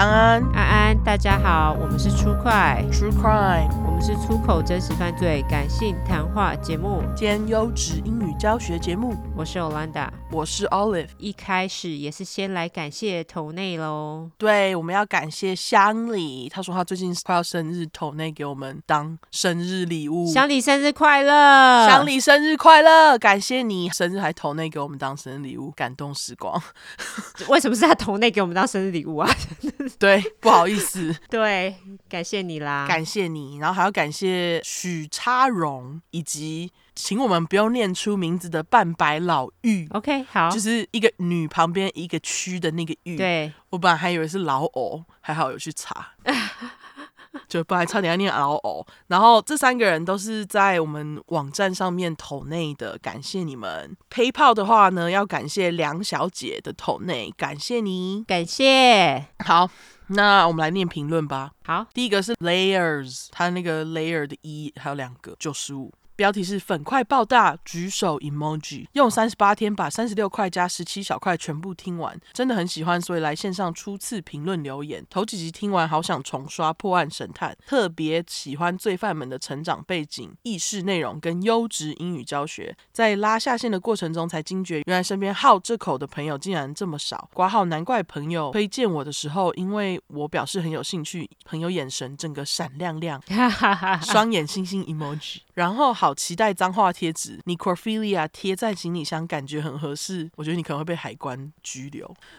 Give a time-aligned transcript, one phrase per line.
[0.00, 0.08] 安。
[0.08, 2.82] 安，安安，大家好，我们是出快。
[2.90, 7.02] True Crime，我们是出口真实犯罪感性谈话节目。
[7.14, 9.14] 兼优质英语教学节目。
[9.36, 11.08] 我是 Olanda，我是 Olive。
[11.18, 14.30] 一开始也是先来感谢头内喽。
[14.38, 20.32] 对，我们要感谢乡里，他说他最近快要生日，头内给我们当生日礼物。
[20.32, 21.88] 乡里生日快乐！
[21.88, 23.18] 乡里生日快乐！
[23.18, 26.62] 感谢你生日还头内给我们当生日礼物，感动时光。
[27.48, 29.28] 为什么是他头内给我们当生日礼物啊？
[29.98, 31.12] 对，不好意思。
[31.28, 31.74] 对，
[32.08, 39.88] 感谢你啦，感谢你，然后还要感谢许差荣，以及请我们不要念出名字的半白老玉。
[39.90, 43.16] OK，好，就是一个女旁边一个区的那个玉。
[43.16, 46.08] 对，我本来还以为是老偶，还好有去查，
[47.48, 48.86] 就本来差点要念老偶。
[49.06, 53.96] 然后这三个人都是在我们网站上面投内的，感谢你们。
[54.10, 59.26] PayPal 的话呢，要感谢梁小姐的投内，感谢你，感谢。
[59.44, 59.70] 好。
[60.12, 61.52] 那我们来念评论吧。
[61.64, 65.92] 好，第一个是 layers，它那个 layer 的一还有两个，九十五。
[66.20, 75.02] 标题是粉块爆大，举手 emoji，用三十八天把三十六块加十七小块全部听完，真的很喜欢，所以来线上初次评论留言。
[75.08, 82.76] 头几集听完，好想重刷破案神探，特别喜欢罪犯们的成长背景、意识内容跟优质英语教学。
[82.92, 87.30] 在拉下线的过程中，才惊觉原来身边好这口的朋友竟然这么少。
[87.32, 93.18] 括号难怪朋友推荐我的时候，因为我表示很有兴趣，朋友眼神整个闪亮亮，
[94.04, 96.09] 双眼星星 emoji，然后好。
[96.14, 100.30] 期待脏话贴纸，necrophilia 贴在行李箱，感觉很合适。
[100.36, 102.14] 我觉得你可能会被海关拘留，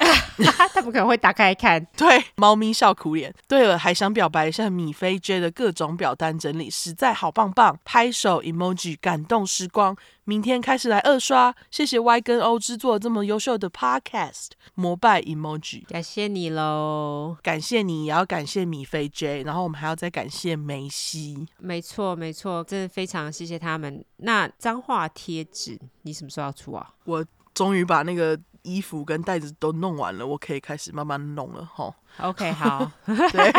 [0.74, 1.86] 他们可能会打开看。
[1.98, 3.34] 对，猫咪笑苦脸。
[3.48, 9.96] 对了，还想表白一下米菲 J 的各种表单整理，实在好棒棒，拍手 emoji，感动时光。
[10.24, 24.04] 明天开始来二刷，谢谢 Y 跟 O 制作这么优秀的 Podcast，膜拜 emoji，感谢你喽，感谢你，也要感谢米菲 J，然后我们还要再感谢梅西，没错没错，真的非常谢谢他们。
[24.18, 26.94] 那脏话贴纸你什么时候要出啊？
[27.06, 31.94] 我终于把那个衣服跟袋子都弄完了，我可以开始慢慢弄了哈。
[32.20, 33.52] OK， 好，对，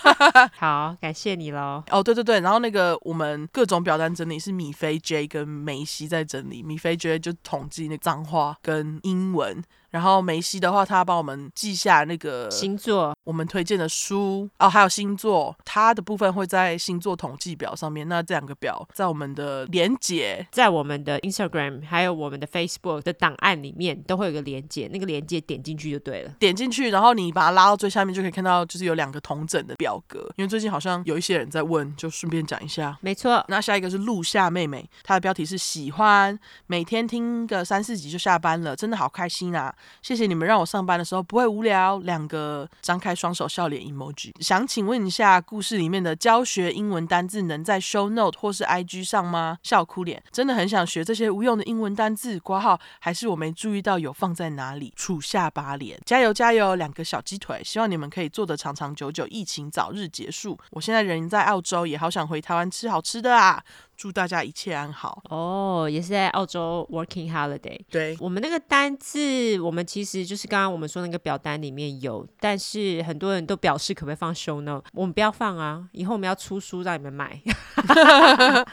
[0.58, 1.82] 好，感谢你喽。
[1.90, 9.62] 哦，对对对，然后那个我们各种表单整理是米菲 J 跟梅西在整理，米菲 J 就统计那脏话跟英文。
[9.90, 18.08] 然后梅西的话，他帮我们记下那个星座，我们推荐的书哦，还有星座，他的部分会在星座统计表上面。
[18.08, 26.30] 那这两个表在我们的连接，在我们的 Instagram 还有我们的 Facebook 的档案里面都会有个连接，那个连接点进去就对了。
[26.38, 30.20] 点进去，然后你把它拉到最下面，就可以看到就是有两个同整的表格。
[30.36, 32.96] 因为最近好像有一些人在问，就顺便讲一下。
[33.00, 39.74] 没错，那下一个是陆夏妹妹，她的标题是喜欢，每天听个三四集就下班了，真的好开心啊！
[40.02, 41.98] 谢谢你们让我上班的时候不会无聊。
[41.98, 44.32] 两个张开双手笑脸 emoji。
[44.40, 49.58] 想请问一下，故事里面的教学英文单字能在 show note 或是 IG 上吗？
[49.62, 52.38] 笑哭脸，真的很想学这些无用的英文单字。
[52.40, 54.92] 括号还是我没注意到有放在哪里？
[54.96, 56.74] 处下巴脸，加油加油！
[56.76, 60.58] 两个小鸡腿，希望你们可以做得长长久久，疫情早日结束。
[60.70, 63.62] 我现在人在澳洲，也好想回台湾吃好吃的啊！
[64.00, 67.78] 祝大家一切安好哦，oh, 也是在澳洲 working holiday。
[67.90, 77.42] 对，我们那个单字，我们其实就是刚刚我们说那个表单里面有，但是很多人都表示可不可以放 show note，我们不要放啊，以后我们要出书让你们买。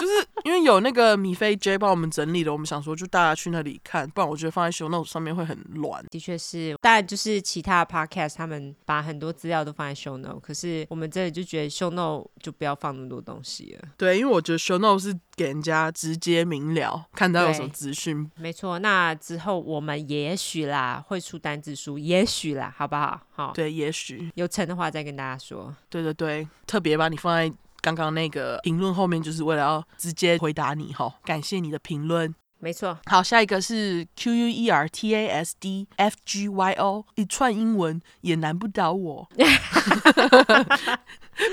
[0.00, 6.04] 就是因为有那个米菲 J 帮我们整理了，我们想说就大家去那里看，不然我觉得放在 show note 上面会很乱。
[6.10, 13.88] 的确是，当然就是其他 podcast 他们把很多资料都放在 show note，可是我们这里就觉得 show note 就不要放那么多东西了。
[13.96, 18.30] 对，因为我觉得 show note 是给人家直接明了看到有什么资讯。
[18.36, 23.20] 没错，那之后我们也许啦会出单字书，也许啦，好不好？
[23.32, 25.74] 好，对，也许有成的话再跟大家说。
[25.88, 27.54] 对对对，特别把你放在。
[27.80, 32.98] 刚刚那个评论后面就是为了要直接回答你哈，感谢你的评论，没错。
[33.06, 39.28] 好，下一个是 Q U E R T A S D F G Y O，一串英文也难不倒我。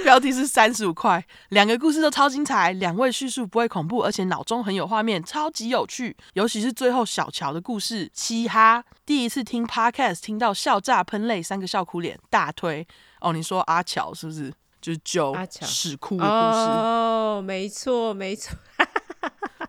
[0.04, 6.14] 标题是三十五块，两个故事都超精彩，两位叙述不会恐怖，而且脑中很有画面，超级有趣。
[6.34, 12.86] 尤其是最后小乔的故事，嘻哈，第一次听 Podcast 听到笑炸喷泪，三个笑哭脸，大推
[13.22, 13.32] 哦。
[13.32, 14.54] 你说阿乔是不是？
[14.82, 16.30] 就是救史库的故事。
[16.30, 18.56] 哦，没错没错，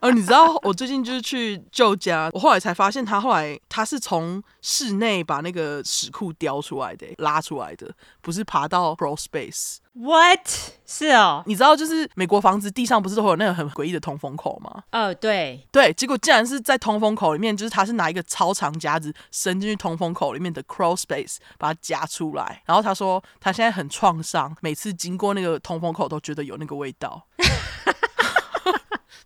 [0.01, 9.79] 哦，你知道我最近就是去舅家，我后来才发现他后来他是从室内把那个屎库叼出来的，拉出来的，不是爬到 crawl space。
[9.95, 10.47] What？
[10.87, 14.85] 是哦，你知道就是美国房子地上不是都会有那个很诡异的通风口吗？
[14.93, 27.27] 哦，对对，结果竟然是在通风口里面，就是他是拿一个超长夹子伸进去通风口里面的 crawl space 把它夹出来，然后他说他现在很创伤，每次经过那个通风口都觉得有那个味道。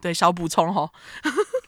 [0.02, 0.90] 对，小补充哦。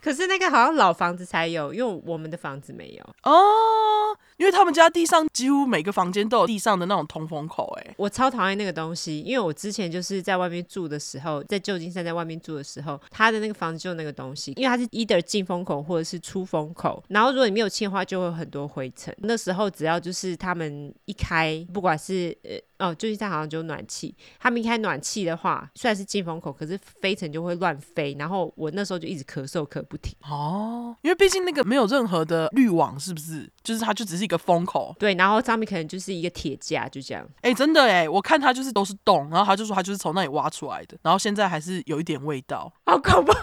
[0.02, 4.18] 可是那个好像老房子才有，因为我们的房子没有哦。
[4.36, 9.20] 因为他们家地上几乎每个房间都有地上的那种通风口，哎，我超讨厌那个东西。
[9.20, 19.14] 因为我之前就是在外面住的时候，在旧金山在外面住的时候，他的那个房子就有那个东西，因为它是 either 进风口或者是出风口，然后如果你没有清的话，就会有很多灰尘。
[19.18, 22.50] 那时候只要就是他们一开，不管是呃。
[22.76, 24.12] 哦，旧金山好像就有暖气。
[24.38, 28.14] 他们一开暖气的话，虽然是进风口，可是飞尘就会乱飞。
[28.18, 30.12] 然后我那时候就一直咳嗽咳不停。
[30.22, 33.48] 哦，因为毕竟那个没有任何的滤网，是不是？
[33.62, 34.94] 就是它就只是一个风口。
[34.98, 37.24] 对，然后上面可能就是一个铁架，就这样。
[37.42, 43.32] 哎，真的哎，我看他就是都是洞，然后他就说他就是从那里挖出来的，然后现在还是有一点味道，好恐怖。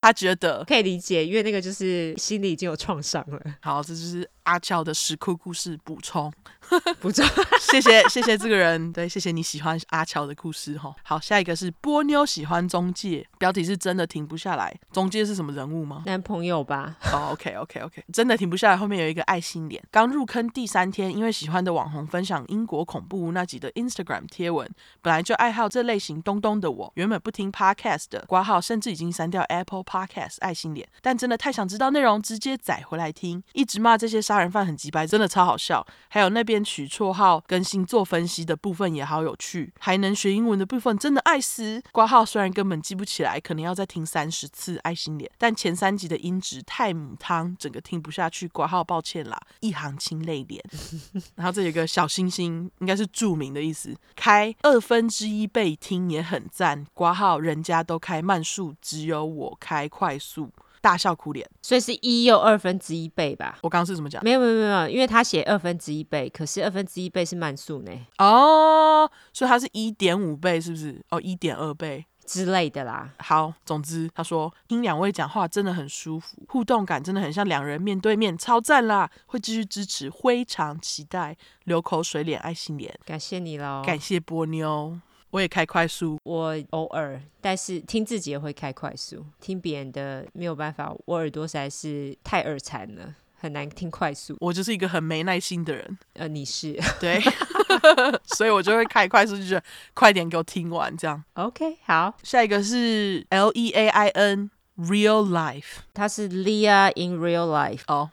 [0.00, 3.40] 他觉得可以理解，因为那个就是心里已经有创伤了。
[3.60, 6.32] 好，这就是阿娇的石窟故事补充。
[7.00, 7.24] 不错，
[7.60, 10.94] 谢谢谢谢这个人，对，谢谢你喜欢阿乔的故事哈。
[11.02, 14.74] 好，下一个是波妞喜欢中介，标题是真的停不下来。
[14.90, 16.02] 中介是什么人物吗？
[16.06, 16.96] 男朋友吧。
[17.12, 18.76] 哦、oh,，OK OK OK，真的停不下来。
[18.76, 19.82] 后面有一个爱心脸。
[19.90, 24.68] 刚入坑第三天，因为喜欢的网红分享英国恐怖那集的 Instagram 贴文，
[25.02, 33.42] 本来就爱好这类型东东的我，原本不听 Podcast 的挂号，甚至已经删掉 Apple Podcast 爱心脸，但真的太想知道内容，直接载回来听。
[33.52, 35.86] 一直骂这些杀人犯很鸡掰，真的超好笑。
[36.08, 36.61] 还有那边。
[36.62, 41.82] 取绰号跟星座分析的部分也好有趣，还能学英文的部分真的爱死。
[41.92, 48.48] 挂号虽然根本记不起来，可能要再听三十次爱心脸，但前三集的音质太母汤，整个听不下去。
[48.48, 50.62] 挂号抱歉啦，一行清泪脸。
[51.36, 53.94] 然后这有一个小星星，应该是著名的意思。
[54.14, 56.86] 开二分之一倍听也很赞。
[56.92, 60.50] 挂号人家都开慢速，只有我开快速。
[60.82, 63.56] 大笑哭脸，所以是一又二分之一倍吧？
[63.62, 64.22] 我刚刚是怎么讲？
[64.22, 67.92] 没有没有没有，因为他写二分之一倍，可是二分之一倍是慢速呢。
[68.18, 71.00] 哦，所以它是一点五倍，是不是？
[71.10, 73.08] 哦，一点二倍之类的啦。
[73.18, 79.08] 好，总之他说听两位讲话真的很舒服，互动感真的很像两人面对面，超赞啦！
[79.26, 81.36] 会继续支持，非常期待。
[81.64, 84.98] 流口水脸，爱心脸，感谢你喽，感谢波妞。
[85.32, 94.36] 我也开快速，我偶尔，但是听自己也会开快速，听别人的没有办法，我耳朵实在是太耳残了，很难听快速。
[94.40, 96.78] 我就是一个很没耐心的人，呃，你是。
[97.00, 97.18] 对，
[98.36, 99.64] 所以我就会开快速，就觉得
[99.94, 101.24] 快点给我听完这样。
[101.32, 108.10] OK，好，下一个是 L E A I N Real Life，它是 Leah in Real Life 哦，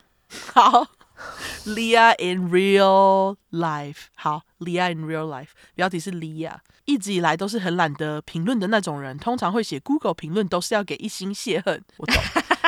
[0.53, 0.87] 好。
[1.65, 12.15] Leah in real life，好 Lia in real life，标题是 Lia 一直以来都是很懒得评论的那种人，通常会写 Google 评论都是要给一星泄恨，我懂。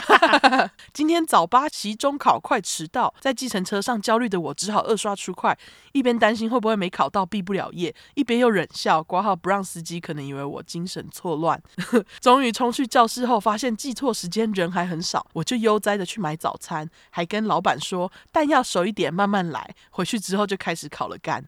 [0.94, 5.58] 今天早八期中考快迟到，在计程车上焦虑的我只好二刷出快，
[5.92, 11.62] 一边担心会不会没考到毕不了业，一边又忍笑挂号不让司机可能以为我精神错乱。
[12.20, 19.76] 终于冲去教室后，发现记错时间，人还很少，我就悠哉的去买早餐，还跟老板说蛋要熟一点，慢慢来。
[19.92, 21.44] 回去之后就开始烤了干，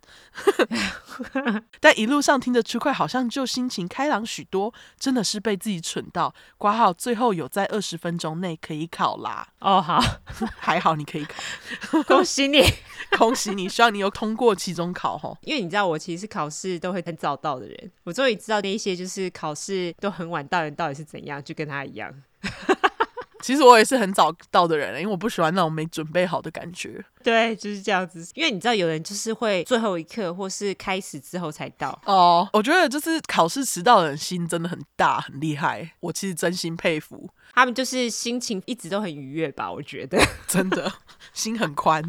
[1.80, 6.34] 但一路上听着出快，好像就心情开朗许多，真的是被自己蠢到。
[6.58, 8.54] 挂号最后有在二十分钟内。
[8.62, 9.48] 可以考啦！
[9.60, 10.00] 哦，好，
[10.58, 12.62] 还好你可以考， 恭喜你，
[13.18, 13.68] 恭喜你！
[13.68, 15.36] 希望你有通过期中考吼。
[15.42, 22.14] 因为你知道，我其实是考试都会很早到的人，我终于知道那一些就是考试都很晚到的人到底是怎样，就跟他一样。
[23.44, 27.04] 其实我也是很早到的人，因为我不喜欢那种没准备好的感觉。
[27.22, 28.26] 对，就是这样子。
[28.36, 32.02] 因为你知道，有人就是会最后一刻或是开始之后才到。
[32.06, 35.92] 哦，我觉得就是考试迟到的人心真的很大，很厉害。
[36.00, 39.70] 我其实真心佩服他们，就是心情一直都很愉悦吧？
[39.70, 40.90] 我觉得 真的
[41.34, 42.02] 心很宽。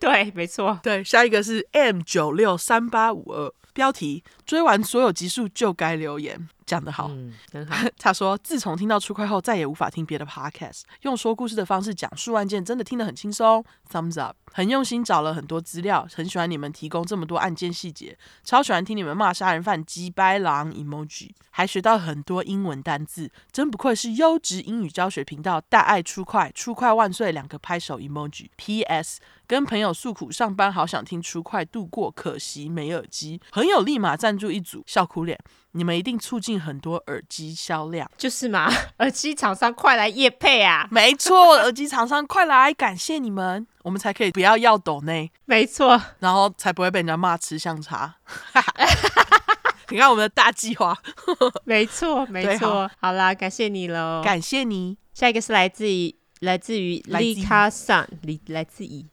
[0.00, 0.80] 对，没错。
[0.82, 6.48] 对，下一个是 M 九六三八五二，标题：追完所有集数就该留言。
[6.68, 7.88] 讲得好，嗯，很好。
[7.98, 10.82] 他说，自从听到出快后，再也无法听别的 podcast。
[11.00, 13.64] 用说故事的方式讲述案件，真的听得很轻松。
[13.90, 25.58] Thumbs up，很用心找了很多资料，很喜欢你们提供这么多案件细节，超喜欢听你们骂杀人犯鸡掰狼 emoji，还学到很多英文单字，真不愧是优质英语教学频道。
[25.70, 27.32] 大爱出快，出快万岁！
[27.32, 28.48] 两个拍手 emoji。
[28.56, 29.20] P.S.
[29.46, 33.40] 跟朋友诉苦，上班好想听出快度过，可惜没耳机。
[33.50, 35.38] 朋友立马赞助一组，笑哭脸。
[35.72, 38.10] 你们一定促进很多耳机销量。
[38.16, 40.88] 就是嘛， 耳机厂商快来夜配啊！
[40.90, 45.30] 没错，耳机厂商快来，感谢你们，我们才可以不要要抖内。
[45.44, 48.16] 没错，然后才不会被人家骂吃香茶。
[49.90, 50.94] 你看我们的大计划，
[51.64, 52.86] 没错没错。
[52.88, 54.98] 好，好啦，感谢你喽，感谢你。
[55.14, 59.06] 下一个是来自于来自于 Lika Sun，来来自于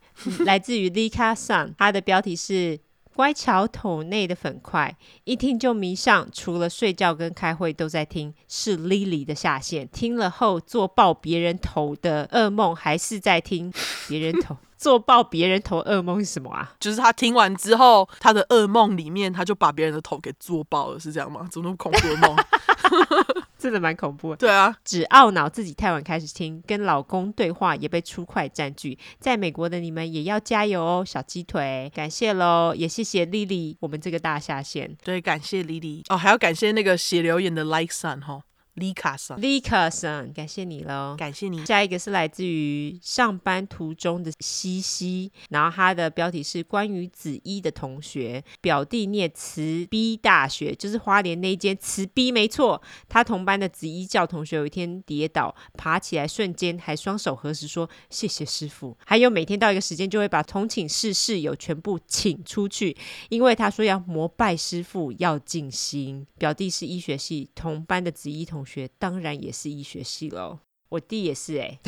[0.46, 2.78] 来自于 Lika Sun，它的标题是
[3.16, 4.94] 乖巧桶内的粉块，
[5.24, 13.74] 一听就迷上，除了睡觉跟开会都在听，是 Lily 的下线，听了后做爆别人头的噩梦，还是在听
[14.10, 14.58] 别人头。
[14.78, 16.74] 做爆别人头噩梦是什么啊？
[16.80, 21.48] 就是他听完之后，他的噩梦里面他就把别人的头给做爆了，是这样吗？
[21.52, 22.36] 怎么那么恐怖的梦？
[23.58, 24.36] 真的蛮恐怖的。
[24.38, 28.98] 对啊，只懊恼自己太晚开始听，跟老公对话也被出快占据。
[29.20, 34.96] 在美国的你们也要加油哦，小鸡腿，感谢喽，也谢谢莉莉，我们这个大下线。
[35.04, 38.42] 对，感谢莉莉哦，还要感谢那个写留言的 Like Sun 哈。
[38.42, 38.55] 李
[38.94, 41.66] 卡森，李卡森，感谢你喽，感谢你。
[41.66, 52.82] 下一个是来自于上班途中的西西，然后他的标题是关于子一的同学，表弟念慈 B 大学，就是花莲那间慈 B，没错。
[53.08, 62.98] 他同班的子一教同学有一天跌倒，爬起来瞬间还双手合十说谢谢师傅，还有每天到一个时间就会把同寝室室友全部请出去，
[63.30, 66.28] 因为他说要膜拜师傅，要静心。
[66.38, 68.76] 表弟是医学系同班的子一同学。
[68.76, 71.80] 学当然也是医学系喽，我弟也是哎、欸，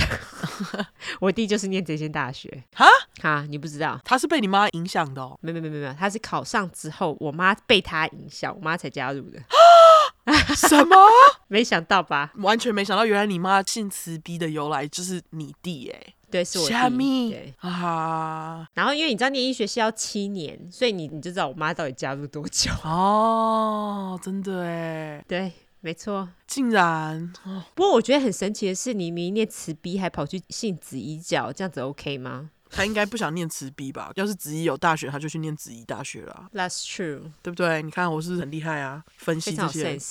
[1.19, 2.85] 我弟就是念这间大学哈
[3.21, 5.37] 哈，你不知道他是被你妈影响的哦？
[5.41, 9.39] 没没没没没，他是考上之后，我妈被他影响，我妈才加入的。
[10.55, 10.95] 什么？
[11.49, 12.31] 没想到吧？
[12.37, 16.13] 完全没想到，原来你妈姓慈逼的由来就是你弟哎、欸。
[16.29, 17.29] 对，是我弟。
[17.31, 25.51] 对啊，然后因为你知道念医学系要七年，所以你你就知道我妈到底加入多久哦，真的哎，对。
[25.87, 27.63] 没错，竟然、哦！
[27.73, 32.49] 不过我觉得很神奇的是，你明明念慈逼还跑去信子一角，这样子 OK 吗？
[32.71, 34.11] 他应该不想念慈 B 吧？
[34.15, 36.45] 要是子怡有大学，他就去念子怡大学了。
[36.53, 37.81] That's true，对不对？
[37.81, 39.97] 你看我是不是很厉害啊，分析这些。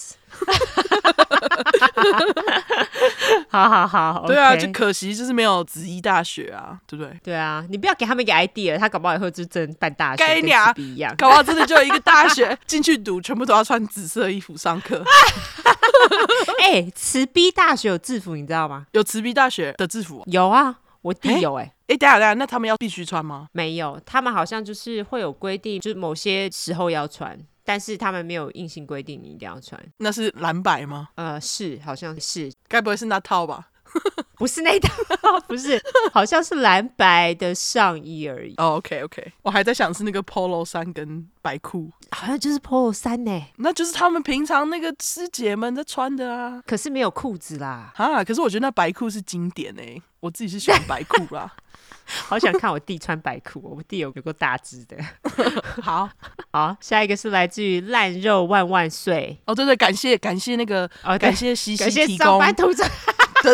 [3.49, 7.19] 好好好，对啊，okay 就可惜就是没有子怡大学啊，对不对？
[7.23, 15.03] 对啊，你不要给他们一个 idea，他搞不好以后就真办大学，跟慈 B 一样，搞不好真的就有一个大学进去读，全部都要穿紫色衣服上课。
[16.61, 18.87] 哎、欸，慈 B 大学有制服，你知道吗？
[18.93, 20.23] 有慈 B 大学的制服？
[20.27, 21.73] 有啊，我弟有哎、欸。
[21.89, 23.49] 哎、欸，等下等下，那他们要必须穿吗？
[23.53, 27.39] 没有，他们好像就是会有规定，就是某些时候要穿。
[27.69, 31.09] 但是他们没有硬性规定你一定要穿，那是蓝白吗？
[31.17, 33.71] 呃，是，好像是，该不会是那套吧？
[34.37, 34.93] 不是那套，
[35.49, 38.53] 不是，好像是蓝白的上衣而已。
[38.59, 46.63] 哦、oh，OK OK，我还在想是那个 Polo 衫跟白裤，好像就是 Polo 衫呢，那就是他们平常那个师姐们在穿的啊。
[46.67, 51.51] 可是没有裤子啦，啊，可是我觉得那白裤是经典哎，我自己是喜欢白裤啦。
[52.29, 54.97] 好想看我弟穿白裤，我弟有有个大只的。
[55.83, 56.09] 好
[56.53, 59.37] 好，下一个是来自于烂肉万万岁。
[59.45, 62.87] 哦，对对，感谢感谢那个，哦，感谢西西感谢上班途中。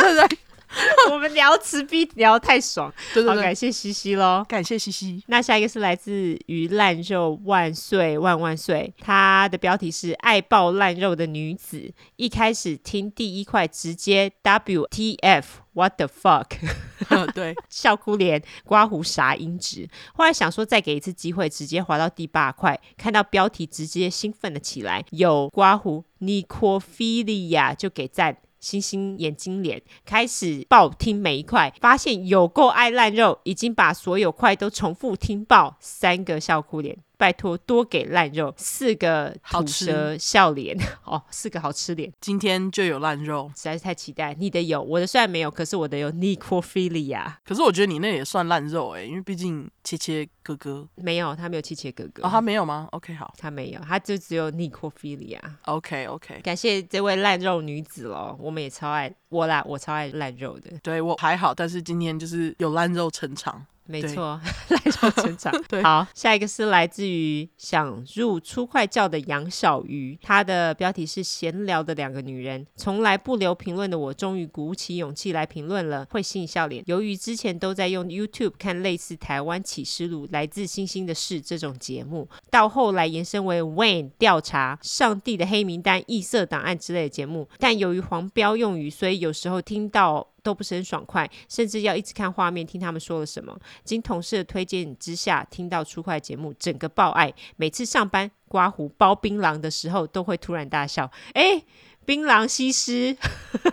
[0.00, 0.38] 对对对。
[1.12, 5.22] 我们聊慈逼聊太爽，对对感谢西西喽，感谢西西。
[5.26, 15.44] 那下一个是来自于烂肉万岁万万岁，他的标题是爱爆烂肉的女子，一开始听第一块直接 WTF
[15.74, 16.46] What the fuck，
[17.34, 28.38] 对，笑哭脸刮胡啥音质，后来想说再给一次机会，直接滑到第八块，看到标题直接兴奋了起来，有刮胡 Necrophilia 就给赞。
[28.62, 36.96] 星星眼睛脸开始爆听每一块，发现有够爱烂肉，已经把所有块都重复听爆，三个笑哭脸。
[37.22, 40.76] 拜托多给烂肉四个吐舌笑脸
[41.06, 44.34] 哦，四个好吃脸，今天就有烂肉，实在是太期待。
[44.40, 47.32] 你的有，我的虽然没有，可是我的有 necrophilia。
[47.44, 55.38] 可是我觉得你那也算烂肉哎、欸，因为毕竟切切哥哥没有，他没有切切哥哥哦，他没有吗？OK 好，他没有，他就只有 necrophilia。
[55.66, 60.72] OK OK，感谢这位烂肉女子喽，我们也超爱我啦，我超爱烂肉的。
[60.82, 63.64] 对我还好，但是今天就是有烂肉撑场。
[64.00, 65.52] 没错， 来到成长。
[65.68, 72.66] 对，好，下一个是来自于想入初快教的杨小鱼，他的标题是闲聊的两个女人。
[72.74, 76.06] 从来不留评论的我，终于鼓起勇气来评论了。
[76.10, 90.31] 会心笑脸，由于之前都在用 YouTube 看类似《台湾启示录》《来自星星的事》这种节目，到后来延伸为 Wayne 调查、上帝的黑名单、异色档案之类的节目，但由于黄标用语，所以有时候听到。
[90.42, 93.56] 都不是很爽快，甚至要一直看画面听他们说了什么。
[93.84, 97.32] 经同事的推荐之下，听到出快节目，整个爆爱。
[97.56, 101.10] 每次上班刮胡包槟榔的时候，都会突然大笑。
[101.34, 101.62] 哎，
[102.04, 103.16] 槟榔西施，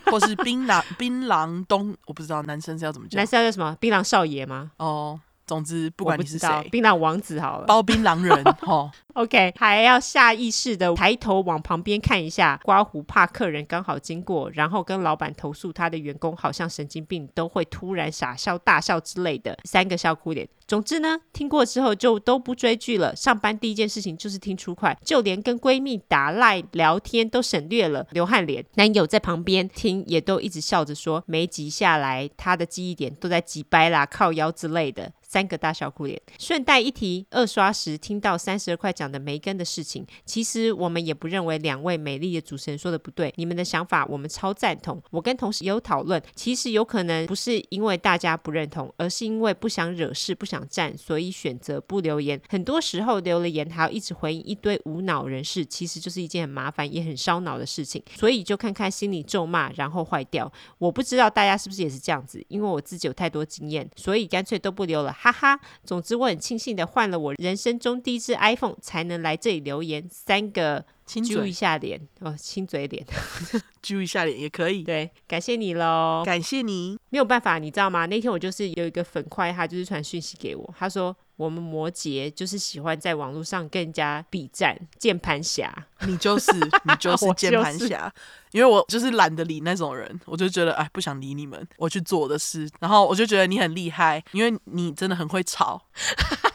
[0.06, 3.76] 或是槟榔槟榔东，我不知道男生是要怎么叫，男生要叫什么？
[3.80, 4.72] 槟榔少爷吗？
[4.78, 5.20] 哦。
[5.50, 8.92] 总之，不管你是谁，槟榔王子好了，包槟榔人 哦。
[9.16, 20.48] OK，还要下意识的抬头往旁边看一下，刮胡怕客人刚好经过，然后跟老板投诉他的员工好像神经病，都会突然傻笑、大笑之类的，三个笑哭脸。
[20.68, 23.16] 总之呢，听过之后就都不追剧了。
[23.16, 28.64] 上班第一件事情就是听出快，就连跟闺蜜打赖聊天都省略了，流汗脸。
[28.76, 35.12] 男友在旁边听也都一直笑着说，每集下来他的记忆点都在挤掰啦、靠腰之类的。
[35.30, 36.20] 三个大笑哭脸。
[36.40, 45.00] 顺带一提，二刷时听到三十二块讲的梅根的事情，其实我们也不认为两位美丽的主持人说的不对，你们的想法我们超赞同。
[45.12, 52.42] 我跟同事也有讨论，其实有可能不是因为大家不认同，而是因为不想惹事、不想战，所以选择不留言。
[52.50, 58.04] 很多时候留了言还要一直回应一堆无脑人士，其实就是一件很麻烦也很烧脑的事情。
[58.16, 60.52] 所以就看看心里咒骂，然后坏掉。
[60.80, 65.16] 我不知道大家是不是也是这样子，因为我自己有太多经验，所以干脆都不留了。
[65.22, 70.08] 哈哈，总之我很庆幸的换了我人生中第一支 iPhone，才能来这里留言。
[70.10, 73.04] 三个揪一下脸哦，亲嘴脸，
[73.82, 74.84] 揪一下脸也可以。
[74.84, 77.00] 对，感谢你喽，感谢你。
[77.10, 78.06] 没有办法，你知道吗？
[78.06, 85.74] 那天我就是有一个粉块，他就是传讯息给我，他说我们摩羯就是喜欢在网络上跟人家比战，键盘侠。
[86.06, 88.14] 你就是你就 是键盘侠。
[88.52, 92.68] 因为我就是懒得理那种人，我就觉得哎，不想理你们，我去做我的事。
[92.80, 95.80] 然后我就觉得你很厉害，因为你真的很会吵，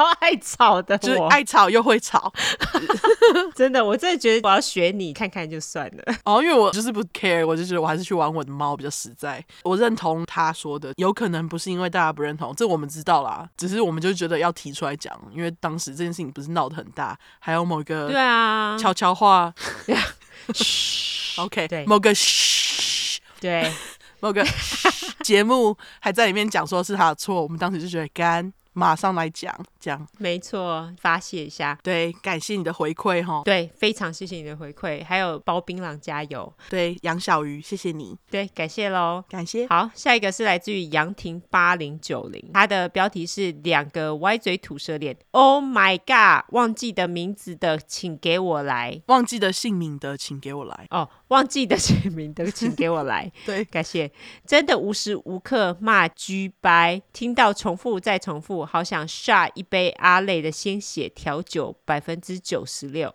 [0.00, 2.32] 超爱吵的，就是爱吵又会吵，
[3.54, 6.14] 真的，我真的觉得我要学你看看就算了。
[6.24, 9.44] 哦，因为我就是不 care，我就觉得我还是去玩我的猫比较实在。
[9.62, 18.78] 我认同他说的，有可能不是因为大家不认同，这我们知道啦，只是我们就觉得要提出来讲，因为当时这件事情不是闹得很大，还有某一个对啊。
[18.78, 19.52] 悄悄话。
[21.36, 23.70] OK，对，某个嘘，对，
[24.20, 24.42] 某个
[25.22, 28.50] 节目还在里面讲说是他的错，我们当时就觉得干。
[28.80, 31.78] 马上来讲讲，没错，发泄一下。
[31.82, 33.42] 对，感谢你的回馈哈。
[33.44, 36.50] 对，非常谢谢你的回馈，还有包槟榔加油。
[36.70, 38.16] 对，杨小鱼，谢谢你。
[38.30, 39.66] 对，感谢喽，感谢。
[39.66, 45.14] 好，下一个是来自于杨婷八零九零，他的标题是两个歪嘴吐舌脸。
[45.32, 50.86] Oh my god，忘记的名字的请给我来，忘记的姓名的请给我来。
[50.88, 53.30] 哦，忘记的姓名的请给我来。
[53.44, 54.10] 对，感谢。
[54.46, 58.69] 真的无时无刻骂鸡掰，听到重复再重复。
[58.70, 63.12] 好想下一杯阿累的鲜血调酒，百分之九十六。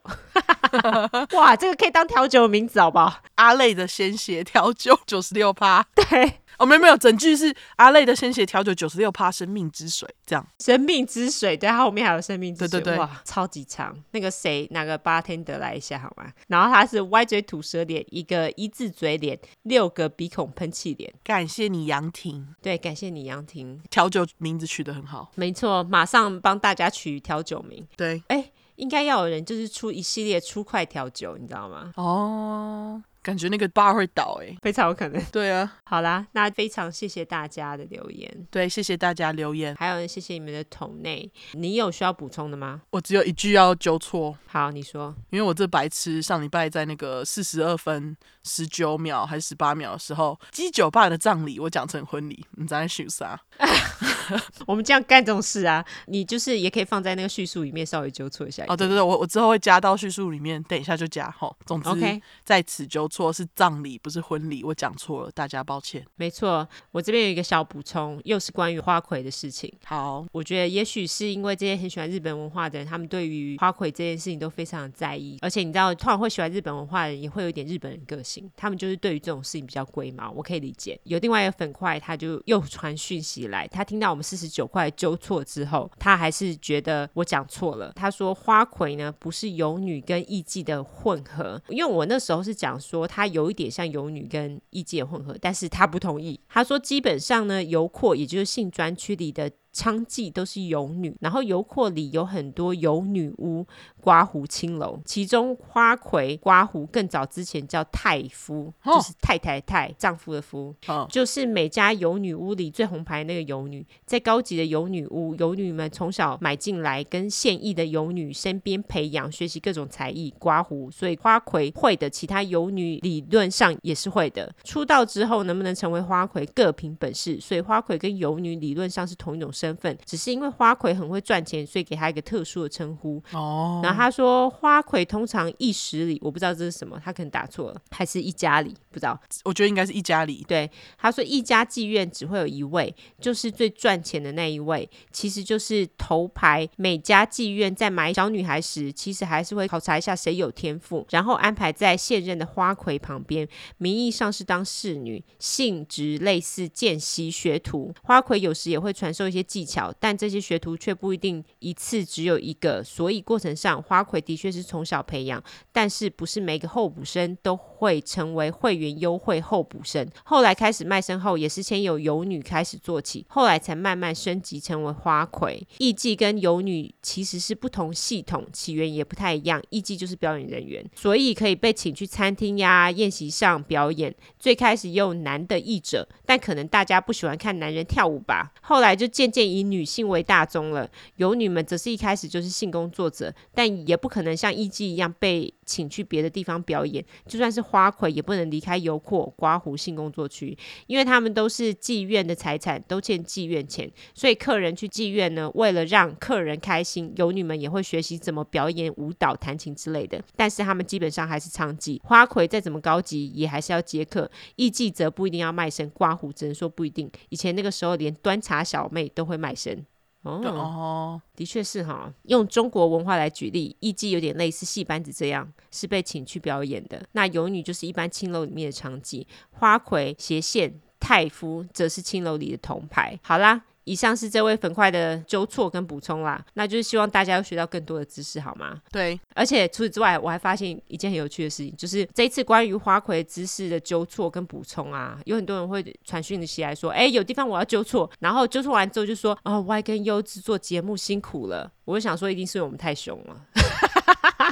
[1.31, 3.21] 哇，这个可以当调酒的名字，好不好？
[3.35, 5.85] 阿累的鲜血调酒九十六趴。
[5.95, 10.45] 对，哦，没有没有，整句是阿累的鲜血调酒九十六趴，生命之水，这样。
[10.59, 13.95] 生命之水，对，它后面还有生命之水，对对对，哇，超级长。
[14.11, 16.31] 那个谁，那个 bartender 来一下好吗？
[16.47, 21.13] 然后他是歪嘴吐舌脸，一个一字嘴脸，六个鼻孔喷气脸。
[21.23, 27.87] 感谢你杨婷，对，感谢你杨婷，调酒名字取得很好，没错，马上帮大家取调酒名。
[27.95, 28.51] 对，哎。
[28.75, 31.93] 应该要有人就是出一系列出快调酒，你知道吗？
[31.95, 33.01] 哦。
[33.25, 35.19] 感觉那个 bar 会倒哎，非常有可能。
[35.31, 38.47] 对啊，好啦，那非常谢谢大家的留言。
[38.51, 41.27] 对，谢谢大家留言，还有谢谢你们的桶内。
[41.53, 42.83] 你有需要补充的吗？
[42.91, 44.37] 我只有一句要纠错。
[44.45, 45.15] 好，你说。
[45.31, 53.41] 因为我这白痴上礼拜在那个四十二分十九秒还是十八秒的时候，鸡酒吧的葬礼，我讲成婚礼，你在叙啥？
[54.65, 58.63] 我们这样干这种事啊，你就是也可以放在那个叙述里面稍微纠错一下。
[58.67, 61.29] 哦，对对对，我我之后会加到叙述里面，等一下就加。
[61.29, 62.21] 好，总之，Okay.
[62.43, 63.35] 在此纠错。
[63.35, 66.05] 是葬礼，不是婚礼，我讲错了，大家抱歉。
[66.15, 69.69] 没错，我这边有一个小补充，又是关于花魁的事情。
[69.83, 75.37] 好，我觉得也许是因为这些很喜欢日本文化的人，他们对于花魁这件事情都非常的在意。
[75.41, 80.97] 而且你知道，突然会喜欢日本文化的人，也会有一点日本人个性，他们就是对于这种事情比较龟毛，我可以理解。
[81.03, 87.91] 有另外一个粉块，他就又传讯息来，他听到我们四十九块纠错之后，他还是觉得我讲错了。
[87.95, 93.05] 他说花魁呢不是游女跟艺妓的混合，因为我那时候是讲说。
[93.07, 96.39] 他有一点像游女跟艺妓的混合，但是他不同意。
[96.47, 103.65] 他说基本上呢，游廓也就是性专区里的娼妓都是游女，然后游廓里有很多游女巫，
[104.05, 124.53] 刮胡青楼，其中花魁刮胡更早之前叫太夫，哦、就是太太太丈夫的夫，哦、就是每家游女屋里最红牌那个游女，在高级的游女屋，游女们从小买进来，跟现役的游女身边培养学习各种才艺，刮胡，所以花魁会的，其他游女理论上也是会的。
[124.63, 133.19] 出道之后能不能成为花魁，各凭本事，所以花魁跟游女理论上是同一种身份，只是因为花魁很会赚钱，所以给他一个特殊的称呼。
[133.31, 139.19] 哦，然后他说花魁通常一十里，我不知道这是什么，他可能打错了，还是一家里，不知道。
[139.43, 140.43] 我觉得应该是一家里。
[140.47, 146.67] 对，他说一家妓院只会有一位，就是最赚钱的那一位，其实就是头牌。
[146.75, 157.93] 每家妓院在买小女孩时，其实还是会考察一下谁有天赋，然后安排在现任的花魁旁边，名义上是当侍女，性质类似见习学徒。
[158.03, 170.07] 花魁有时也会传授一些技巧，但这些学徒却不一定一次只有一个，所以过程上花魁的确是从小培养，但是不是每个候补生都会成为会员优惠候补生。
[170.23, 175.65] 后来开始卖身后，也是先由游女开始做起，后来才慢慢升级成为花魁。
[175.77, 179.61] 艺妓跟游女其实是不同系统，起源也不太一样。
[179.69, 184.13] 艺妓就是表演人员，所以可以被请去餐厅呀、宴席上表演。
[184.39, 188.51] 最开始也有男的艺者，但可能大家不喜欢看男人跳舞吧。
[188.61, 190.89] 后来就渐渐以女性为大宗了。
[191.17, 197.03] 游女们则是一开始就是性工作者，但也不可能像艺妓一样被请去别的地方表演。
[197.25, 200.57] 就算是花魁，也不能离开油库、刮胡性工作区，
[200.87, 203.91] 因为他们都是妓院的财产，都欠妓院钱。
[204.13, 210.21] 所以客人去妓院呢，为了让客人开心，游女们也会学习怎么表演舞蹈、弹琴之类的。
[210.35, 211.99] 但是他们基本上还是娼妓。
[212.03, 214.29] 花魁再怎么高级，也还是要接客。
[214.55, 217.09] 艺妓则不一定要卖身，刮胡只能说不一定。
[217.29, 219.85] 以前那个时候，连端茶小妹都会卖身。
[220.25, 222.11] 哦，哦的确是哈。
[222.23, 227.01] 用中国文化来举例，艺伎有点类似戏班子这样，是被请去表演的。
[227.13, 233.19] 那游女就是一般青楼里面的场景，花魁、斜线、太夫则是青楼里的铜牌。
[233.21, 233.63] 好啦。
[233.85, 238.81] 以上是这位粉块的纠错跟补充啦，那就是希望大家要学到更多的知识，好吗？
[238.91, 253.45] 对，而且除此之外，我还发现一件很有趣的事情，就是这一次关于花魁知识的纠错跟补充啊，有很多人会传讯息来说，哎，有地方我要纠错，然后纠错完之后就说，哦，Y 跟 U 制作节目辛苦了，我就想说，一定是因为我们太凶了。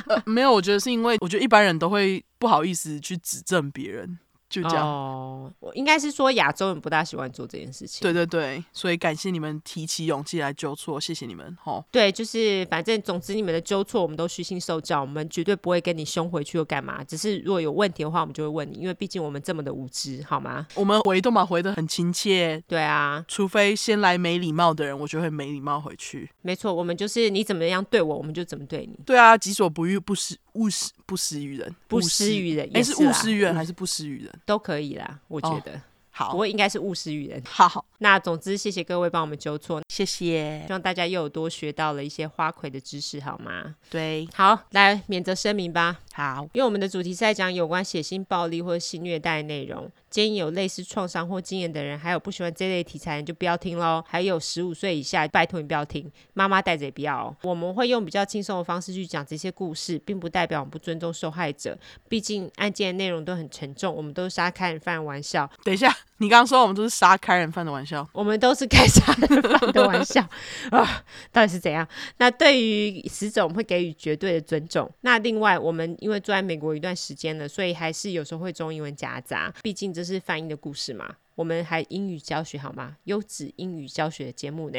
[0.08, 4.18] 呃，没有，我觉得是因为我觉得一般人都会不好意思去指正别人。
[4.54, 8.02] 就这样哦，我应该是说亚洲人不大喜欢做这件事情。
[8.04, 11.58] 对对对，所以感谢你们提起勇气来纠错，谢谢你们。
[11.64, 17.04] 哦，对，就是反正总之你们的纠错，我们都虚心受教，我们绝对不会跟你凶回去又干嘛。
[17.04, 20.68] 只是如果有问题的话，我们就会问你，因为毕竟我们这么的无知，好吗？
[20.76, 22.64] 我们回都嘛回的很亲切。
[22.68, 26.30] 对啊，除非先来没礼貌的人，我就会没礼貌回去。
[26.44, 29.00] 没错，我们就是你怎么样对我，我们就怎么对你。
[29.04, 32.70] 对啊，己所不欲，不施勿施不施于人，不施于人。
[32.74, 34.34] 哎，是勿施于人还是不施于人？
[34.46, 35.20] 都可以啦。
[35.28, 37.42] 我觉得、哦、好，不过应该是勿施于人。
[37.46, 43.76] 好，那总之谢谢各位帮我们纠错，谢谢，希望大家又有多学到了一些花魁的知识，好吗？
[43.90, 46.00] 对，好，来免责声明吧。
[46.16, 49.92] 好，因为我们的主题是在讲有关血腥暴力或者性虐待的内容。
[50.12, 54.04] 建议有类似创伤或经验的人，还有不喜欢这类题材的人就不要听喽。
[54.08, 57.36] 还有十五岁以下，拜托你不要听，妈妈带着也不要。
[57.42, 61.76] 我们会用比较轻松的方式去讲这些故事，并不代表我们不尊重受害者。
[62.08, 65.50] 毕竟案件内容都很沉重，我们都是杀开人犯玩笑。
[65.64, 65.92] 等一下，
[66.24, 70.22] 你刚刚说我们都是杀开人犯的玩笑，我们都是开杀人犯的玩笑
[70.72, 71.04] 啊？
[71.32, 71.88] 到底是怎样？
[72.18, 74.88] 那对于死者，我们会给予绝对的尊重。
[75.02, 80.04] 那另外，我们因为住在美国一段时间了，所以还是有时候会中英文夹杂，毕竟这。
[80.04, 81.16] 这是翻译的故事嘛？
[81.34, 82.98] 我们还英语教学好吗？
[83.06, 84.78] 优质英语教学的节目呢？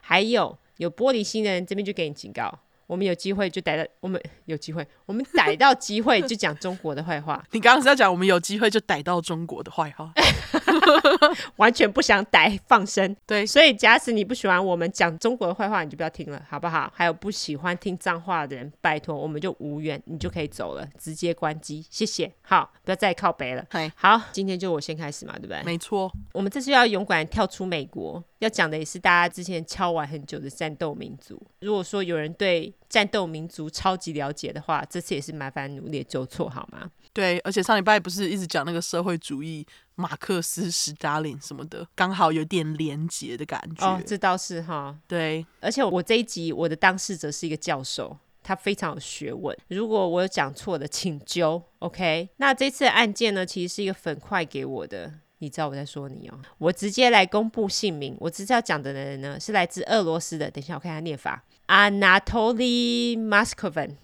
[0.00, 2.56] 还有有玻璃心的人，这边就给你警告。
[2.86, 7.44] 我们有机会就逮到，我们有机会，我们逮到机会就讲中国的坏话。
[7.50, 10.12] 你刚刚是要讲我们有机会就逮到中国的坏话，
[11.56, 13.16] 完全不想逮，放生。
[13.26, 16.92] 对，所以假使你不喜欢我们讲中国的坏话，你就不要听了，好不好？
[16.94, 22.30] 还有不喜欢听脏话的人，拜托，我们就无缘，你就可以走了，直接关机，谢谢。
[22.42, 23.64] 好，不要再靠北了。
[23.94, 25.62] 好，今天就我先开始嘛，对不对？
[25.62, 31.40] 没错，我们这次要勇敢跳出美国，要讲的也是大家之前敲完很久的战斗民族。
[31.60, 36.90] 如果说有人对战斗民族超级了解的话，这次也是麻烦努力纠错好吗？
[37.12, 39.66] 对，而且上礼拜不是一直讲那个社会主义
[40.00, 43.86] 马克思史达林什么的，刚好有点连结的感觉。
[43.86, 44.96] 哦，这倒是哈。
[45.06, 49.56] 对，而且我这一集我的当事者是一个教授，他非常有学问。
[49.68, 51.62] 如果我有讲错的，请纠。
[51.80, 55.12] OK，那这次的案件呢，其实是一个粉块给我的。
[55.42, 58.16] 你知道我在说你哦，我直接来公布姓名。
[58.20, 60.50] 我这次要讲的人呢，是来自俄罗斯的。
[60.50, 63.96] 等一下，我看一下念法：Anatoly Moskvin。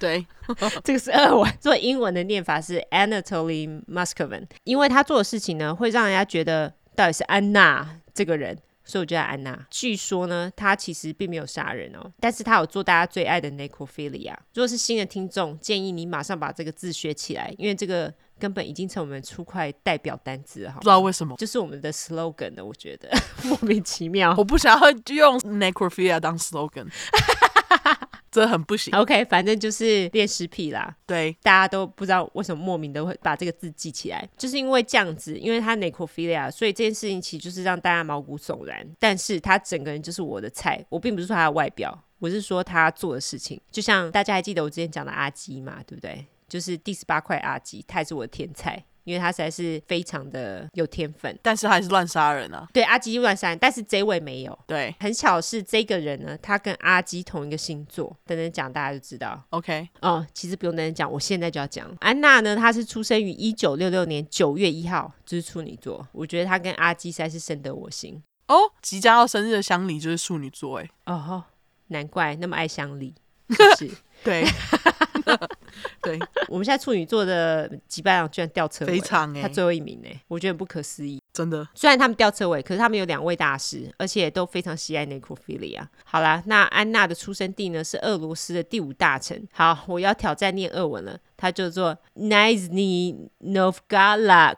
[0.00, 0.26] 对，
[0.82, 8.58] 这个是俄文，做英文的念法是 Anatoly Muscovin，因为他做的事情呢，会让人家觉得到底是安娜这个人。
[8.82, 9.66] 所以我就叫安娜。
[9.70, 14.34] 据说呢，他其实并没有杀人哦，但是他有做大家最爱的 necrophilia。
[14.54, 20.74] 如果是新的听众，建议你马上把这个字学起来，因为这个根本已经成我们出块代表单字哈。
[20.76, 23.08] 不知道为什么，就是我们的 slogan 的，我觉得
[23.44, 24.34] 莫名其妙。
[24.36, 26.88] 我不想要用 necrophilia 当 slogan。
[28.30, 28.94] 这很不行。
[28.94, 30.94] OK，反正就是恋尸癖啦。
[31.06, 38.86] 对，大家都不知道为什么莫名的会把这个字记起来，就是因为这样子，因为他 necrophilia，所以这件事情其实就是让大家毛骨悚然。
[38.98, 43.60] 但是他整个人就是我的菜，我并不是说他的外表，我是说他做的事情。
[43.70, 46.24] 就像大家还记得我之前讲的阿基嘛，对不对？
[46.48, 48.84] 就是第十八块阿基，他也是我的天菜。
[49.04, 52.66] 因为他实在是非常的有天分，但是他还是乱杀人啊。
[52.72, 54.58] 对，阿基乱杀人，但是这位没有。
[54.66, 58.16] 对，很巧是这个人呢，他跟阿基同一个星座。
[58.26, 59.42] 等等讲，大家就知道。
[59.50, 61.90] OK，哦，其实不用等等讲，我现在就要讲。
[62.00, 66.06] 安娜呢，她是出生于一九六六年九月一号，就是处女座。
[66.12, 68.22] 我觉得她跟阿基实在是深得我心。
[68.48, 70.90] 哦，即将要生日的乡里就是处女座，哎。
[71.06, 71.44] 哦，
[71.88, 73.14] 难怪那么爱乡里。
[73.56, 73.90] 就是
[74.24, 74.44] 对。
[76.02, 81.66] 对，我们现在处女座的吉拜郎居然掉车尾，非常哎，他最后一名哎，我觉得很不可思议，真的。
[81.74, 85.86] 虽然他们掉车尾，可是他们有两位大师，而且都非常喜爱 necrophilia。
[86.04, 89.46] 好啦，那安娜的出生地呢是俄罗斯的第五大城。
[89.52, 94.56] 好，我要挑战念俄文了，它叫做 Nizhny Novgorod。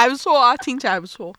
[0.00, 1.30] 还不错啊，听起来还不错。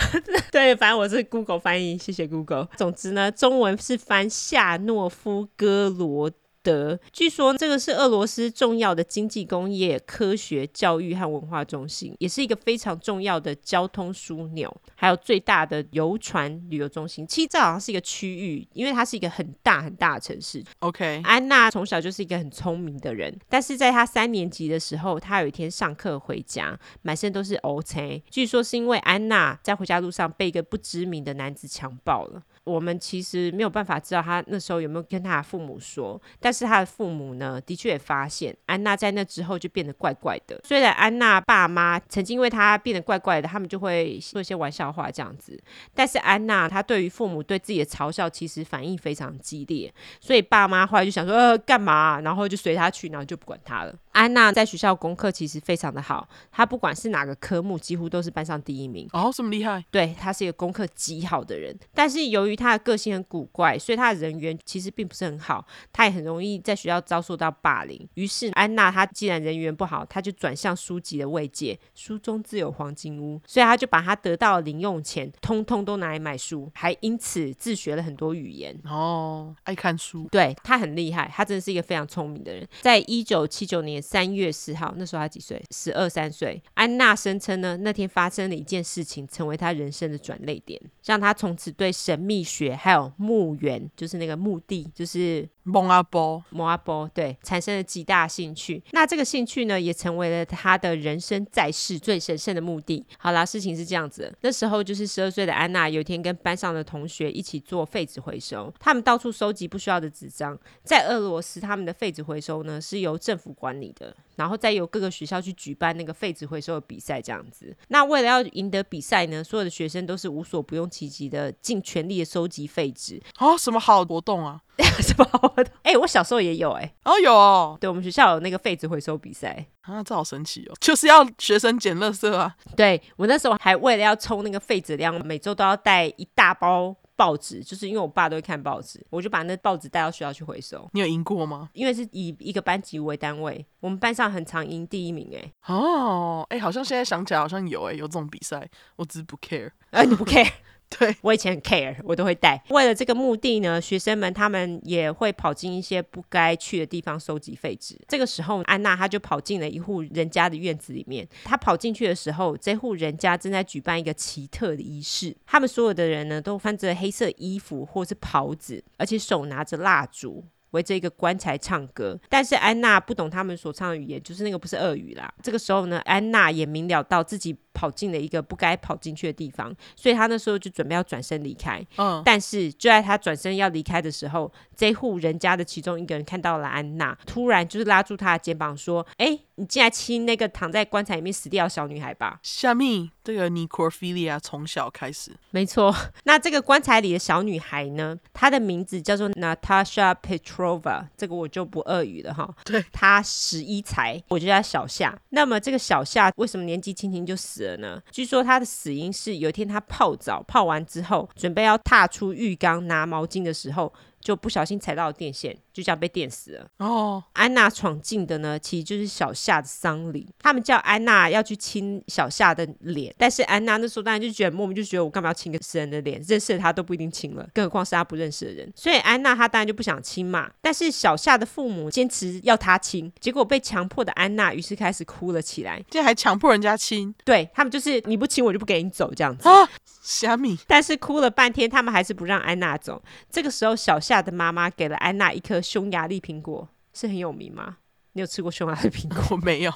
[0.52, 2.68] 对，反正我是 Google 翻译，谢谢 Google。
[2.76, 6.30] 总之呢，中文是翻夏诺夫哥罗。
[6.62, 17.26] 德，据说这个是俄罗斯重要的经济、工业、科学、教育和文化中心，也是一个非常重要的交通枢纽，还有最大的游船旅游中心。
[17.26, 20.62] 其实这好像是一个区域，因为它是一个很大很大的城市。
[20.80, 28.22] OK，安娜从小就是一个很聪明的人，但是在她三年级的时候，她有一天上课回家，满身都是乌青。
[28.30, 32.42] 据说是因为安娜在回家路上被一个不知名的男子强暴了。
[32.64, 40.60] 我们其实没有办法知道他那时候有没有跟他的父母说，但是他的父母呢，的确也发现安娜在那之后就变得怪怪的。
[40.64, 45.60] 虽然安娜爸妈曾经因为她变得怪怪的，他们就会说一些玩笑话这样子，
[45.94, 52.20] 但是安娜她对于父母对自己的嘲笑，其实反应非常激烈，所以爸妈后来就想说，呃，干嘛？
[52.20, 53.94] 然后就随她去，然后就不管她了。
[54.12, 59.08] 安娜在学校功课其实非常的好，她不管是哪个科目，几乎都是班上第一名。
[59.12, 59.84] 哦，这么厉害？
[59.90, 68.08] 对，她是一个功课极好的人，但是由于她的个性很古怪，所以她的人缘其实并不是很好，她也很容易在学校遭受到霸凌。
[68.14, 78.76] 于是安娜她既然人缘不好，她就转向书籍的慰藉，书中自有黄金屋，所以她就把她得到的零用钱通通都拿来买书，还因此自学了很多语言。
[78.84, 82.66] 哦，爱看书，对，她很厉害，她真的是一个非常聪明的人。
[82.80, 83.99] 在一九七九年。
[84.00, 85.62] 三月四号，那时候他几岁？
[85.70, 86.62] 十二三岁。
[86.74, 98.82] 安娜声称呢，那天发生了一件事情，成为他人生的转泪点，让他从此对神秘学还有墓园，就是那个墓地，就是蒙阿波，蒙阿波，对，产生了极大兴趣。
[98.92, 103.04] 那这个兴趣呢，也成为了他的人生在世最神圣的目的。
[103.18, 110.58] 好啦，事情是这样子，那时候就是十二岁的安娜，有一天跟班上的同学一起做废纸回收，他们到处收集不需要的纸张。
[110.82, 114.16] 在俄罗斯，他们的废纸回收呢，是由政府管理的。
[114.40, 117.76] 然后再由各个学校去举办那个废纸回收的比赛，这样子。
[117.88, 123.20] 那为了要赢得比赛呢，所有的学生都是无所不用其极的，尽全力的收集废纸。
[123.34, 124.58] 啊， 什么好活动啊？
[125.02, 125.66] 什么好活动？
[125.82, 126.94] 哎、欸，我小时候也有哎、欸。
[127.04, 127.76] 哦，有哦。
[127.78, 129.66] 对，我们学校有那个废纸回收比赛。
[129.82, 130.74] 啊，这好神奇哦！
[130.80, 132.56] 就是要学生捡垃圾啊。
[132.74, 136.96] 对，我那时候还为了要冲那个废纸量，每周都要带一大包。
[137.20, 140.88] 报纸就是因为我爸都会看报纸，我就把那报纸带到学校去回收。
[140.94, 141.68] 你有赢过吗？
[141.74, 145.52] 因为是以一个班级为单位，我们班上很常赢第一名哎。
[145.66, 149.70] 哦，哎，好像现在想起来好像有哎，有这种比赛，我只是不 care。
[149.90, 150.50] 哎，你不 care？
[150.98, 152.60] 对，我以前很 care，我都会带。
[152.70, 157.96] 为了这个目的呢，学生们他们也会跑进一些不该去的地方收集废纸。
[158.08, 161.26] 这个时候，安娜她就跑进了一户人家的院子里面。
[161.44, 165.34] 她跑进去的时候，这户人家正在举办一个奇特的仪式。
[165.46, 170.44] 他们所有的人呢，都穿着黑色衣服或是袍子，而且手拿着蜡烛。
[170.70, 175.28] 围着一个棺材唱歌，但是安娜不懂他们所唱的语言，就是那个不是俄语啦。
[175.42, 181.82] 这个时候呢，安娜也明了到自己跑进了一个不该跑进去的地方，所以他那时候就准备要转身离开。
[181.96, 195.32] 嗯，但是就在他转身要离开的时候，这户人家的其中一个人看到了安娜，突然就是拉住她的肩膀说：“哎，你进来亲那个躺在棺材里面死掉的小女孩吧。”虾米，这个 necrophilia 从小开始。
[195.50, 202.54] 没错， 那这个棺材里的小女孩呢，她的名字叫做 Natasha Petrova，这个我就不恶语了哈。
[202.64, 205.18] 对，她十一才，我就叫她小夏。
[205.30, 207.69] 那么这个小夏为什么年纪轻轻就死了
[208.10, 213.92] 据说他的死因是有一天他泡澡，泡完之后准备要踏出浴缸拿毛巾的时候。
[214.20, 216.68] 就不小心踩到了电线，就这样被电死了。
[216.78, 220.28] 哦，安娜闯进的呢，其实就是小夏的丧礼。
[220.38, 226.20] 他们叫安娜要去亲小夏的脸，但是安娜那时候当然就觉得莫名就觉得我干嘛要亲个死人的脸？
[226.26, 228.70] 认识的他都不一定亲了，更何况是他不认识的人。
[228.76, 230.50] 所以安娜她当然就不想亲嘛。
[230.60, 235.82] 但是小夏的父母坚持要她亲，结果被强迫的安娜于是开始哭了起来。
[235.90, 239.48] 竟然还强迫人家亲，对他们就是你不亲我就不给你走这样子。
[239.48, 239.68] 啊，
[240.10, 240.58] 虾米？
[240.66, 243.00] 但是哭了半天，他们还是不让安娜走。
[243.30, 247.76] 这个时候小夏的妈妈给了安娜一颗匈牙利苹果，是很有名吗？
[248.14, 249.36] 你有吃过匈牙利苹果？
[249.38, 249.72] 没有。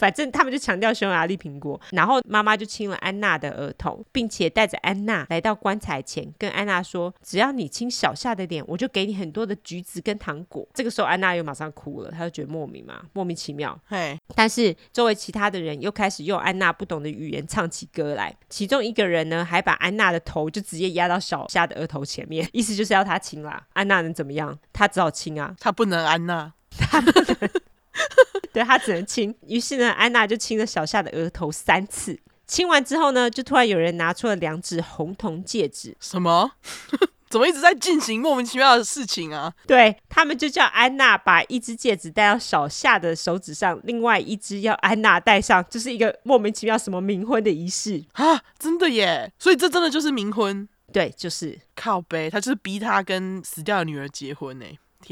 [0.00, 13.78] 反正他们就强调匈牙利苹果，然后妈妈就亲了安娜的额头，并且带着安娜来到棺材前，跟安娜说：“只要你亲小夏的脸，我就给你很多的橘子跟糖果。”这个时候安娜又马上哭了，她就觉得莫名嘛，莫名其妙。
[13.86, 23.62] 嘿，但是周围其他的人又开始用安娜不懂的语言唱起歌来，其中一个人呢还把安娜的头就直接压到小夏的额头前面， 意思就是要她亲啦。
[23.74, 24.58] 安娜能怎么样？
[24.72, 27.50] 她只好亲啊，她不能安娜，她不能。
[28.52, 32.18] 对，他只能亲，于是呢，安娜就亲了小夏的额头三次。
[32.46, 35.96] 亲完之后呢，就突然有人拿出了两只红铜戒指。
[36.00, 36.52] 什么？
[37.30, 39.52] 怎么一直在进行莫名其妙的事情啊？
[39.64, 48.42] 对，他们就叫安娜把一只戒指戴到小夏的手指上，另外一只要安娜戴上，就是一个莫名其妙什么冥婚的仪式啊！
[48.58, 50.68] 真的耶，所以这真的就是冥婚？
[50.92, 54.66] 对，就是靠背，他就是逼他跟死掉的女儿结婚呢。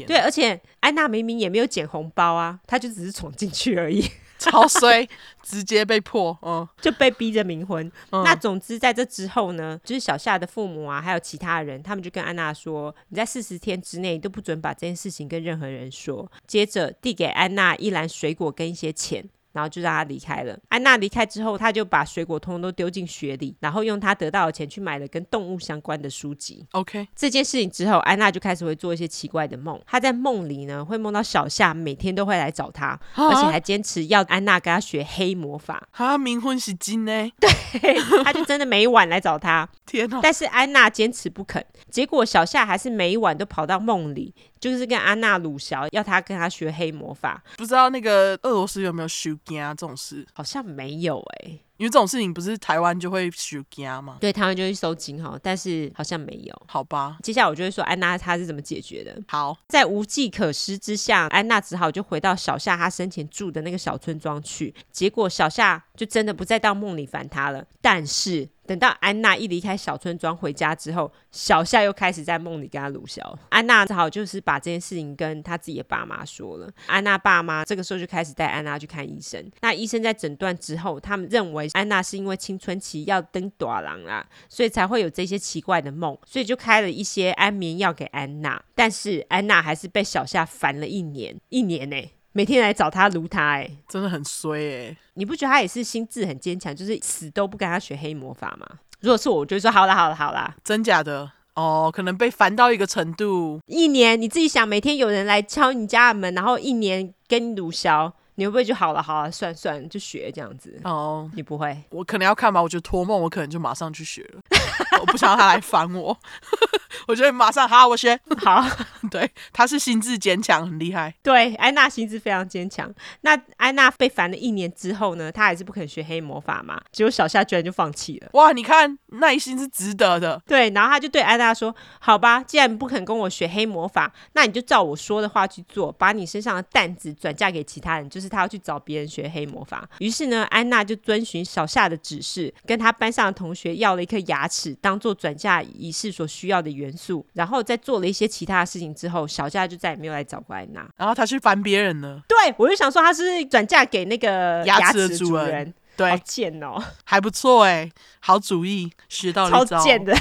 [0.05, 4.03] 对，而且安娜明明也没有捡红包啊，她就只是闯进去而已，
[4.39, 5.07] 超衰，
[5.43, 7.91] 直接被迫，嗯，就被逼着冥婚。
[8.11, 16.31] 嗯、那总之在这之后呢，就是小夏的父母啊，还有其他人，他们就跟安娜说，你在四十天之内都不准把这件事情跟任何人说。
[16.47, 19.27] 接着递给安娜一篮水果跟一些钱。
[19.59, 20.57] 然后就让他离开了。
[20.69, 26.65] 安娜离开之后，他就把水果通通都丢进雪里，然后用他得到的钱去买了跟动物相关的书籍。
[26.71, 29.77] OK，这件事情之后，安娜就开始会做一些奇怪的梦。
[29.85, 35.85] 她在梦里呢，会梦到小夏每天都会来找她，啊、而且还坚持要安娜跟她学黑魔法。
[35.91, 37.29] 啊，冥婚是金呢？
[37.41, 39.67] 对，他就真的每一晚来找她。
[39.85, 40.19] 天哪！
[40.23, 44.33] 但是安娜坚持不肯，结果小夏还是每一晚都跑到梦里。
[44.59, 47.43] 就是跟安娜鲁小，要他跟他学黑魔法。
[47.57, 50.25] 不知道那个俄罗斯有没有收惊这种事？
[50.33, 54.17] 好像没有哎、欸，因为这种事情不是台湾就会收惊吗？
[54.19, 56.61] 对，台湾就会收惊哈，但是好像没有。
[56.67, 59.17] 好吧，接下来我就会说安娜她是怎么解决的。
[59.27, 64.75] 好，在无计可施之下，安娜只好就回到小夏她生前住的那个小村庄去。
[64.91, 68.49] 结果小夏就真的不再到梦里烦她了，但是。
[68.69, 73.35] 等到安娜一离开小村庄回家之后，小夏又开始在梦里跟她鲁小。
[73.49, 76.69] 安娜只好就是把这件事情跟她自己的爸妈说了。
[76.85, 79.43] 安娜爸妈这个时候就开始带安娜去看医生。
[79.61, 88.61] 那医生在诊断之后，他们认为安娜是因为青春期要登大人啦，所以才会有这些奇怪的梦，所以就开了一些安眠药给安娜。
[88.75, 92.11] 但是安娜还是被小夏烦了一年，一年呢、欸。
[92.31, 94.97] 每天来找他撸他，哎，真的很衰哎、欸！
[95.15, 98.67] 你不觉得他也是心智很坚强，就是死都不跟他学黑魔法吗？
[99.01, 103.59] 如果是我，我就会说好啦好啦好啦，真假的哦，可能被烦到一个程度。
[103.65, 110.79] 一年你自己想，每天有人来敲你家的门，然后一年跟你鲁小，你会不会就好了好了，算算就学这样子？
[110.85, 112.61] 哦，你不会，我可能要看吧。
[112.61, 114.41] 我觉得托梦，我可能就马上去学了。
[115.01, 116.17] 我不想让他来烦我，
[117.07, 118.65] 我觉得马上好，我学好。
[119.11, 121.13] 对，他是心智坚强，很厉害。
[121.21, 122.89] 对，安娜心智非常坚强。
[123.21, 125.29] 那安娜被烦了一年之后呢？
[125.31, 126.79] 她还是不肯学黑魔法嘛？
[126.91, 128.29] 结果小夏居然就放弃了。
[128.33, 130.41] 哇，你看耐心是值得的。
[130.45, 144.73] 对，然后他就对安娜说：“好吧，既然不肯跟我学黑魔法，那你就照我说的话去做，把你身上的担子转嫁给其他人，就是他要去找别人学黑魔法。”于是呢，安娜就遵循小夏的指示，跟他班上的同学要了一颗牙齿。
[144.79, 150.87] 当做转嫁仪式所需要的元素，然后在做了一些其他的事情之后，小夏就再也没有来找过安娜。
[150.95, 152.21] 然后他去烦别人了。
[152.27, 155.45] 对，我就想说他是转嫁给那个牙齿的主人。
[155.45, 155.73] 牙齿的主人。
[155.97, 159.77] 对，好贱哦，还不错哎，好主意，学到了一招。
[159.77, 160.15] 超贱的。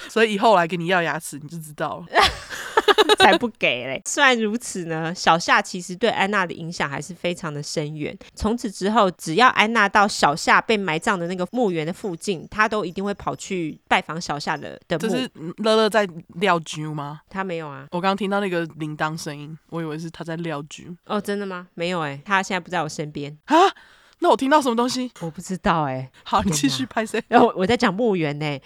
[0.08, 2.06] 所以以后来给你要牙齿，你就知道了。
[3.18, 4.00] 才不给嘞！
[4.06, 8.16] 虽然如此呢，小夏其实对安娜的影响还是非常的深远。
[8.34, 15.08] 从此之后，只要安娜到小夏被埋葬的那个墓园的附近，她都一定会跑去拜访小夏的的墓。
[15.08, 17.20] 这是乐乐在撂酒吗？
[17.28, 20.84] 他没有啊，我刚刚听到那个铃铛声音，我以为是他在撂酒。
[21.06, 21.66] 哦，真的吗？
[21.74, 23.56] 没有哎、欸，他现在不在我身边啊。
[24.20, 25.10] 那我听到什么东西？
[25.20, 26.10] 我不知道哎、欸。
[26.24, 27.20] 好，你继续拍摄。
[27.28, 28.58] 然后我在讲墓园呢。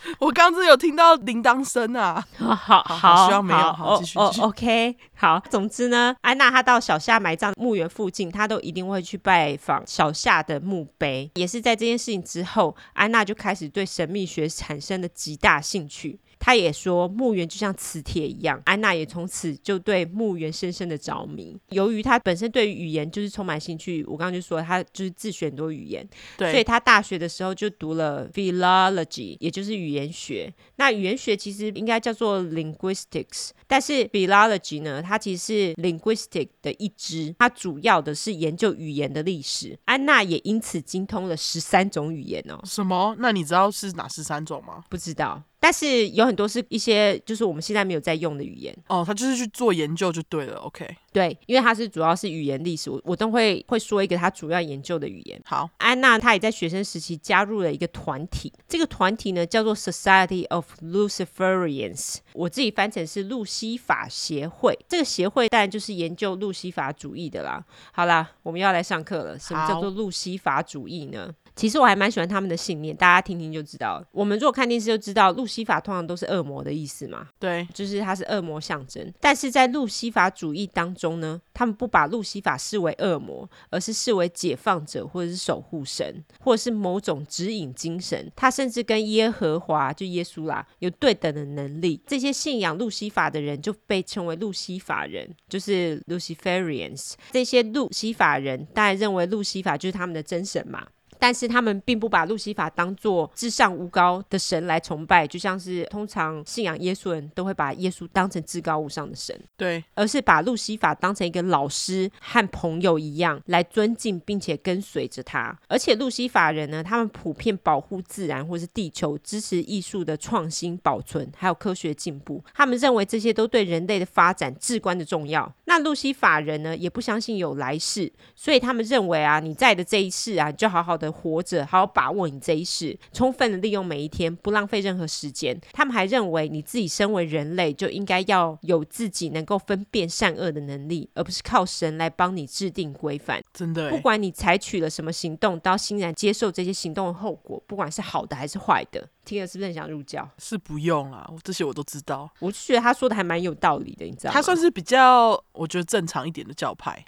[0.20, 2.24] 我刚刚有听到铃铛声啊！
[2.36, 3.72] 好好好，希望没有。
[3.72, 4.40] 好，继续继续。
[4.40, 5.40] OK，好。
[5.50, 11.30] 总之呢，安娜她到小夏埋葬墓园附近，她都一定会去拜访小夏的墓碑。
[11.34, 16.18] 也是在这件事情之后，安娜就开始对神秘学产生了极大兴趣。
[16.38, 21.56] 他也说墓园就像磁铁一样，安娜也从此就对墓园深深的着迷。
[21.70, 30.52] 由于他本身对于语言就是充满兴趣，我刚刚就说他就是自学很多语言，对，所以他大学的时候就读了 philology，也就是语言学。
[30.76, 39.78] 那语言学其实应该叫做 linguistics，但是 philology 呢，它其实是 linguistic 的一支，它主要的是研究语言的历史。
[39.84, 42.60] 安娜也因此精通了十三种语言哦。
[42.64, 43.16] 什么？
[43.18, 44.84] 那你知道是哪十三种吗？
[44.88, 45.42] 不知道。
[45.60, 50.88] 但是有很多是一些就是我们现在没有在用的语言哦，他就是去做研究就对了，OK。
[51.10, 55.40] 对，因为他是主要是语言历史，我我都会会说一个他主要研究的语言。
[55.44, 64.78] 好，安娜她也在学生时期加入了一个团体，这个团体呢叫做 Society of Luciferians，我自己翻成是路西法协会。
[64.86, 67.64] 这个协会当然就是研究路西法主义的啦。
[67.90, 69.38] 好啦，我们要来上课了。
[69.38, 71.34] 什么叫做路西法主义呢？
[71.58, 74.06] 其实我还蛮喜欢他们的信念，大家听听就知道了。
[74.12, 77.26] 我们如果看电视就知道，路西法通常都是恶魔的意思嘛。
[77.36, 79.12] 对，就是他是恶魔象征。
[79.18, 88.30] 但是在路西法主义当中呢，他们不把路西法视为恶魔，而是视为解放者，或者是守护神，或者是某种指引精神。
[88.36, 92.00] 他甚至跟耶和华就耶稣啦有对等的能力。
[92.06, 97.14] 这些信仰路西法的人就被称为路西法人，就是 Luciferians。
[97.32, 100.86] 这些路西法人当然认为路西法就是他们的真神嘛。
[101.18, 115.58] 但是他们并不把路西法当做至上无高的神来崇拜，就像是通常信仰耶稣人都会把耶稣当成至高无上的神，对，而是把路西法当成一个老师和朋友一样来尊敬并且跟随着他。
[115.66, 122.42] 而且路西法人呢，他们普遍保护自然或是地球，支持艺术的创新保存，还有科学进步。
[122.54, 125.52] 他们认为这些都对人类的发展至关的重要。
[125.64, 131.07] 那路西法人呢，也不相信有来世，所以他们认为啊，你在的这一世啊，你就好好的。
[131.10, 135.58] 活着，好好把握你这一世，充分的利用每一天，不浪费任何时间。
[135.72, 143.42] 他们还认为，你自己身为人类，就应该要有自己能够分辨善恶的能力，而不是靠神来帮你制定规范。
[143.52, 149.08] 真的，不管你采取了什么行动，都要欣然接受这些行动的后果，不管是好的还是坏的。
[149.24, 150.26] 听了是不是很想入教？
[150.38, 152.30] 是不用啊，这些我都知道。
[152.38, 154.32] 我就觉得他说的还蛮有道理的，你知道吗？
[154.32, 157.04] 他算是比较，我觉得正常一点的教派。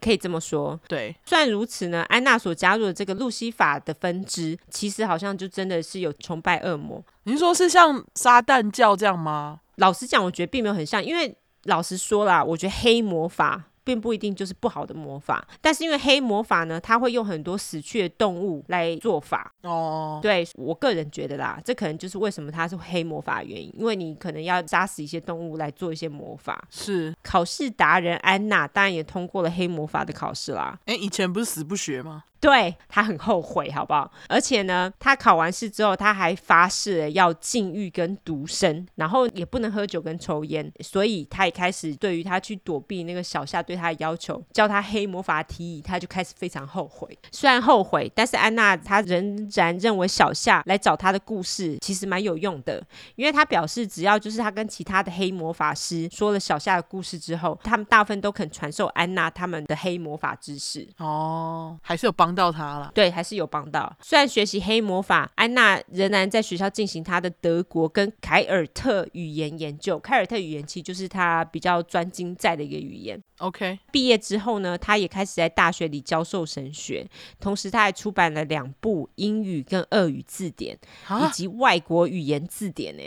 [0.00, 1.14] 可以这么说，对。
[1.24, 7.04] 虽然如此呢，安娜所加入的这个路西法的分支，其实好像就真的是有崇拜恶魔。
[7.24, 9.60] 您说是像撒旦教这样吗？
[9.76, 13.64] 老实讲，我觉得并没有很像，因为老实说啦，我觉得黑魔法。
[13.88, 19.50] 并不一定就是不好的魔法，但是因为黑魔法呢，它会用很多死去的动物来做法。
[19.62, 26.62] 哦，对，我个人觉得啦，这可能就是为什么它是黑魔法的原因，因为你可能要杀死一些动物来做一些魔法。
[26.68, 30.78] 是，考试达人安娜当然也通过了黑魔法的考试啦。
[30.84, 32.24] 诶，以前不是死不学吗？
[32.40, 34.08] 对，他很后悔，好不好？
[34.28, 47.18] 而且呢，他考完试之后，他还发誓要禁欲跟独身，然后也不能喝酒跟抽烟，所以他也开始对于他去躲避那个小夏对他的要求，教他黑魔法提议，他就开始非常后悔。
[47.32, 52.80] 虽然后悔，但是安娜她仍然认为小夏来找他的故事其实蛮有用的，
[53.16, 60.88] 因为他表示只要就是他跟其他的黑魔法师说了小夏的故事之后，他们大部分都肯传授安娜他们的黑魔法知识。
[60.98, 62.27] 哦，还是有帮。
[62.28, 63.90] 帮到他了，对，还是有帮到。
[64.02, 69.98] 虽然学习黑魔法，安娜仍然在学校进行她的德国跟凯尔特语言研究。
[69.98, 73.18] 凯尔特语言其实就是她比较专精在的一个语言。
[73.38, 77.08] OK，毕业之后呢，她也开始在大学里教授神学，
[77.40, 82.94] 同时她还出版了两部英语跟俄语字典，以及外国语言字典。
[82.94, 83.02] 呢，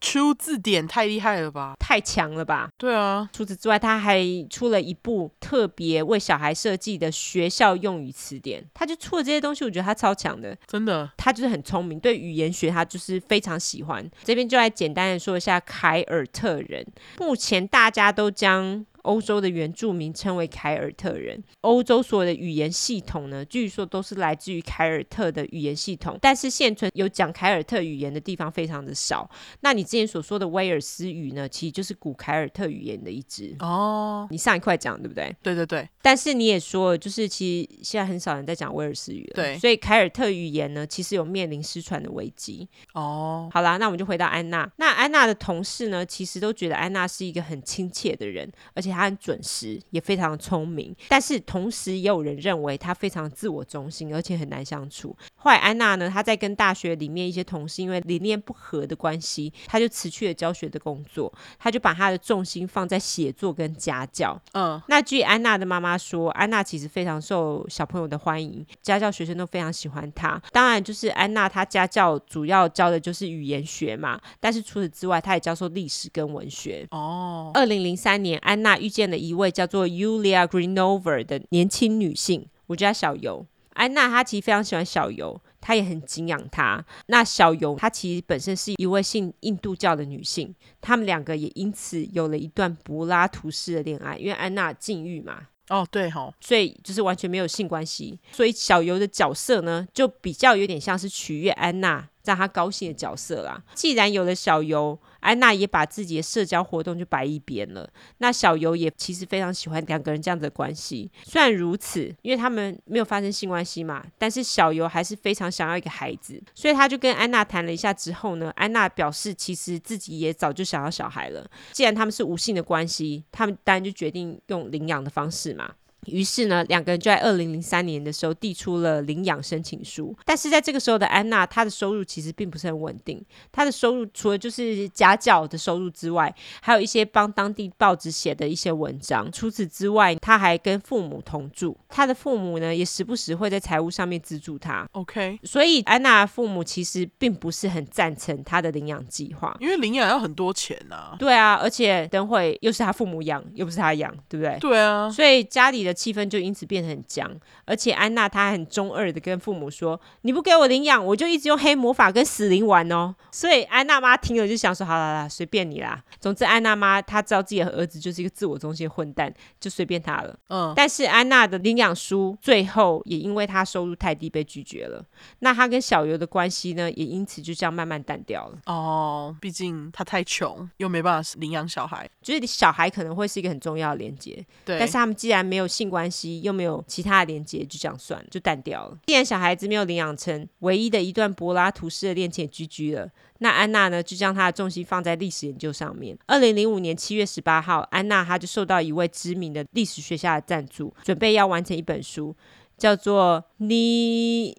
[0.00, 1.74] 出字典太厉害了吧？
[1.78, 2.70] 太强了吧？
[2.76, 3.30] 对啊。
[3.32, 8.63] 除此之外，她还出了一部特别为小孩设计的学校用语词典。
[8.72, 11.10] 他就出了这些东西，我觉得他超强的，真的。
[11.16, 14.08] 他就是很聪明，对语言学他就是非常喜欢。
[14.22, 16.86] 这边就来简单的说一下凯尔特人。
[17.18, 21.42] 目前大家都将欧洲的原住民称为凯尔特人。
[21.62, 29.30] 欧洲所有的语言系统呢，据说都是来自于凯尔特的语言系统，但是现存有讲凯尔特语言的地方非常的少。
[29.60, 34.26] 那你之前所说的威尔斯语呢，其实就是古凯尔特语言的一支哦。
[34.30, 35.34] 你上一块讲对不对？
[35.42, 35.88] 对对对。
[36.02, 39.34] 但是你也说，就是其实现在很少人在讲威尔斯语了。
[39.34, 39.58] 对。
[39.58, 42.68] 所以凯尔特语言呢，其实有面临失传的危机。
[42.94, 43.48] 哦。
[43.52, 44.70] 好啦，那我们就回到安娜。
[44.76, 50.94] 那安娜的同事呢，其实都觉得安娜是一个很亲切的人，而且她很准时，也非常聪明。
[51.08, 55.16] 但是同时也有人认为他非常自我中心，而且很难相处。
[55.34, 64.40] 后来安娜呢，她在跟大学里面一些同事因为理念不合的关系，她就辞去了教学的工作，她就把她的重心放在写作跟家教。
[64.52, 70.40] 嗯，那据安娜的妈妈说，安娜其实非常受小朋友的欢迎，家教学生都非常喜欢她。
[70.52, 76.86] 当然，就是安娜她家教主要教的就是语言学嘛，但是除此之外，她也教授历史跟文学。
[76.90, 83.46] 哦，二零零三年，安娜遇见了一位叫做 Yulia Greenover 的年轻女性，我叫她小尤。
[83.70, 86.84] 安娜她其实非常喜欢小尤，她也很敬仰她。
[87.06, 95.48] 那小尤她其实本身是一位信印度教的女性，他们两个也因此有了一段柏拉图式的恋爱，因为安娜禁欲嘛。
[95.70, 103.62] 哦，对吼，所以就是完全没有性关系，所以小尤的角色呢，就比较有点像是取悦安娜，让她高兴的角色啦。
[103.74, 107.88] 既然有了小尤，安娜也把自己的社交活动就摆一边了。
[108.18, 111.10] 那小尤也其实非常喜欢两个人这样子的关系。
[111.24, 121.48] 虽然如此，因为他们没有发生性关系嘛，但是小尤还是非常想要一个孩子，所以他就跟安娜谈了一下之后呢，安娜表示其实自己也早就想要小孩了。
[121.72, 125.70] 既然他们是无性的关系，他们当然就决定用领养的方式嘛。
[126.06, 130.14] 于是呢，两个人就在二零零三年的时候递出了领养申请书。
[130.24, 133.24] 但是在这个时候的安娜，她的收入其实并不是很稳定。
[133.50, 139.30] 她的收入除了就是家教的收入之外，还有一些帮当地报纸写的一些文章。
[139.32, 141.76] 除此之外，她还跟父母同住。
[141.88, 144.86] 她的父母呢，也时不时会在财务上面资助她。
[144.92, 151.16] OK，所以安娜的父母其实并不是很赞成她的领养计划，因为领养要很多钱啊。
[151.18, 154.58] 对啊，而且等会又是她父母养，又不是她养，对不对？
[154.58, 155.93] 对啊，所以家里的。
[155.94, 157.30] 气氛就因此变得很僵，
[157.64, 170.36] 而且安娜她很中二的跟父母说：“你不给我领养，我就一直用黑魔法跟死灵玩哦。”所以安娜妈听了就想说：“好啦啦，随便你啦。”总之，安娜妈她知道自己的儿子就是一个自我中心的混蛋，就随便他了。
[170.48, 175.04] 嗯，但是安娜的领养书最后也因为她收入太低被拒绝了。
[175.40, 178.58] 那她跟小游的关系呢，也因此就这样慢慢淡掉了。
[178.66, 184.44] 哦，毕竟她太穷，又没办法领养小孩，就是小孩可能会是一个很重要的连接。
[184.64, 188.98] 对，但是他们既然没有性关系，又没有其他的连接，就这样算了，就淡掉了。
[189.06, 193.10] 既然小孩子没有领养成，唯一的一段柏拉图式的恋情也 GG 了。
[193.38, 196.16] 那安娜呢，就将她的重心放在历史研究上面。
[196.26, 202.34] 二零零五年七月十八号，安娜她就受到一位知名的历史学家的赞助，准备要完成一本书，
[202.78, 204.56] 叫做《Ni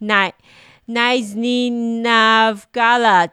[0.00, 0.32] Nai
[0.86, 3.30] Nizhny Novgorod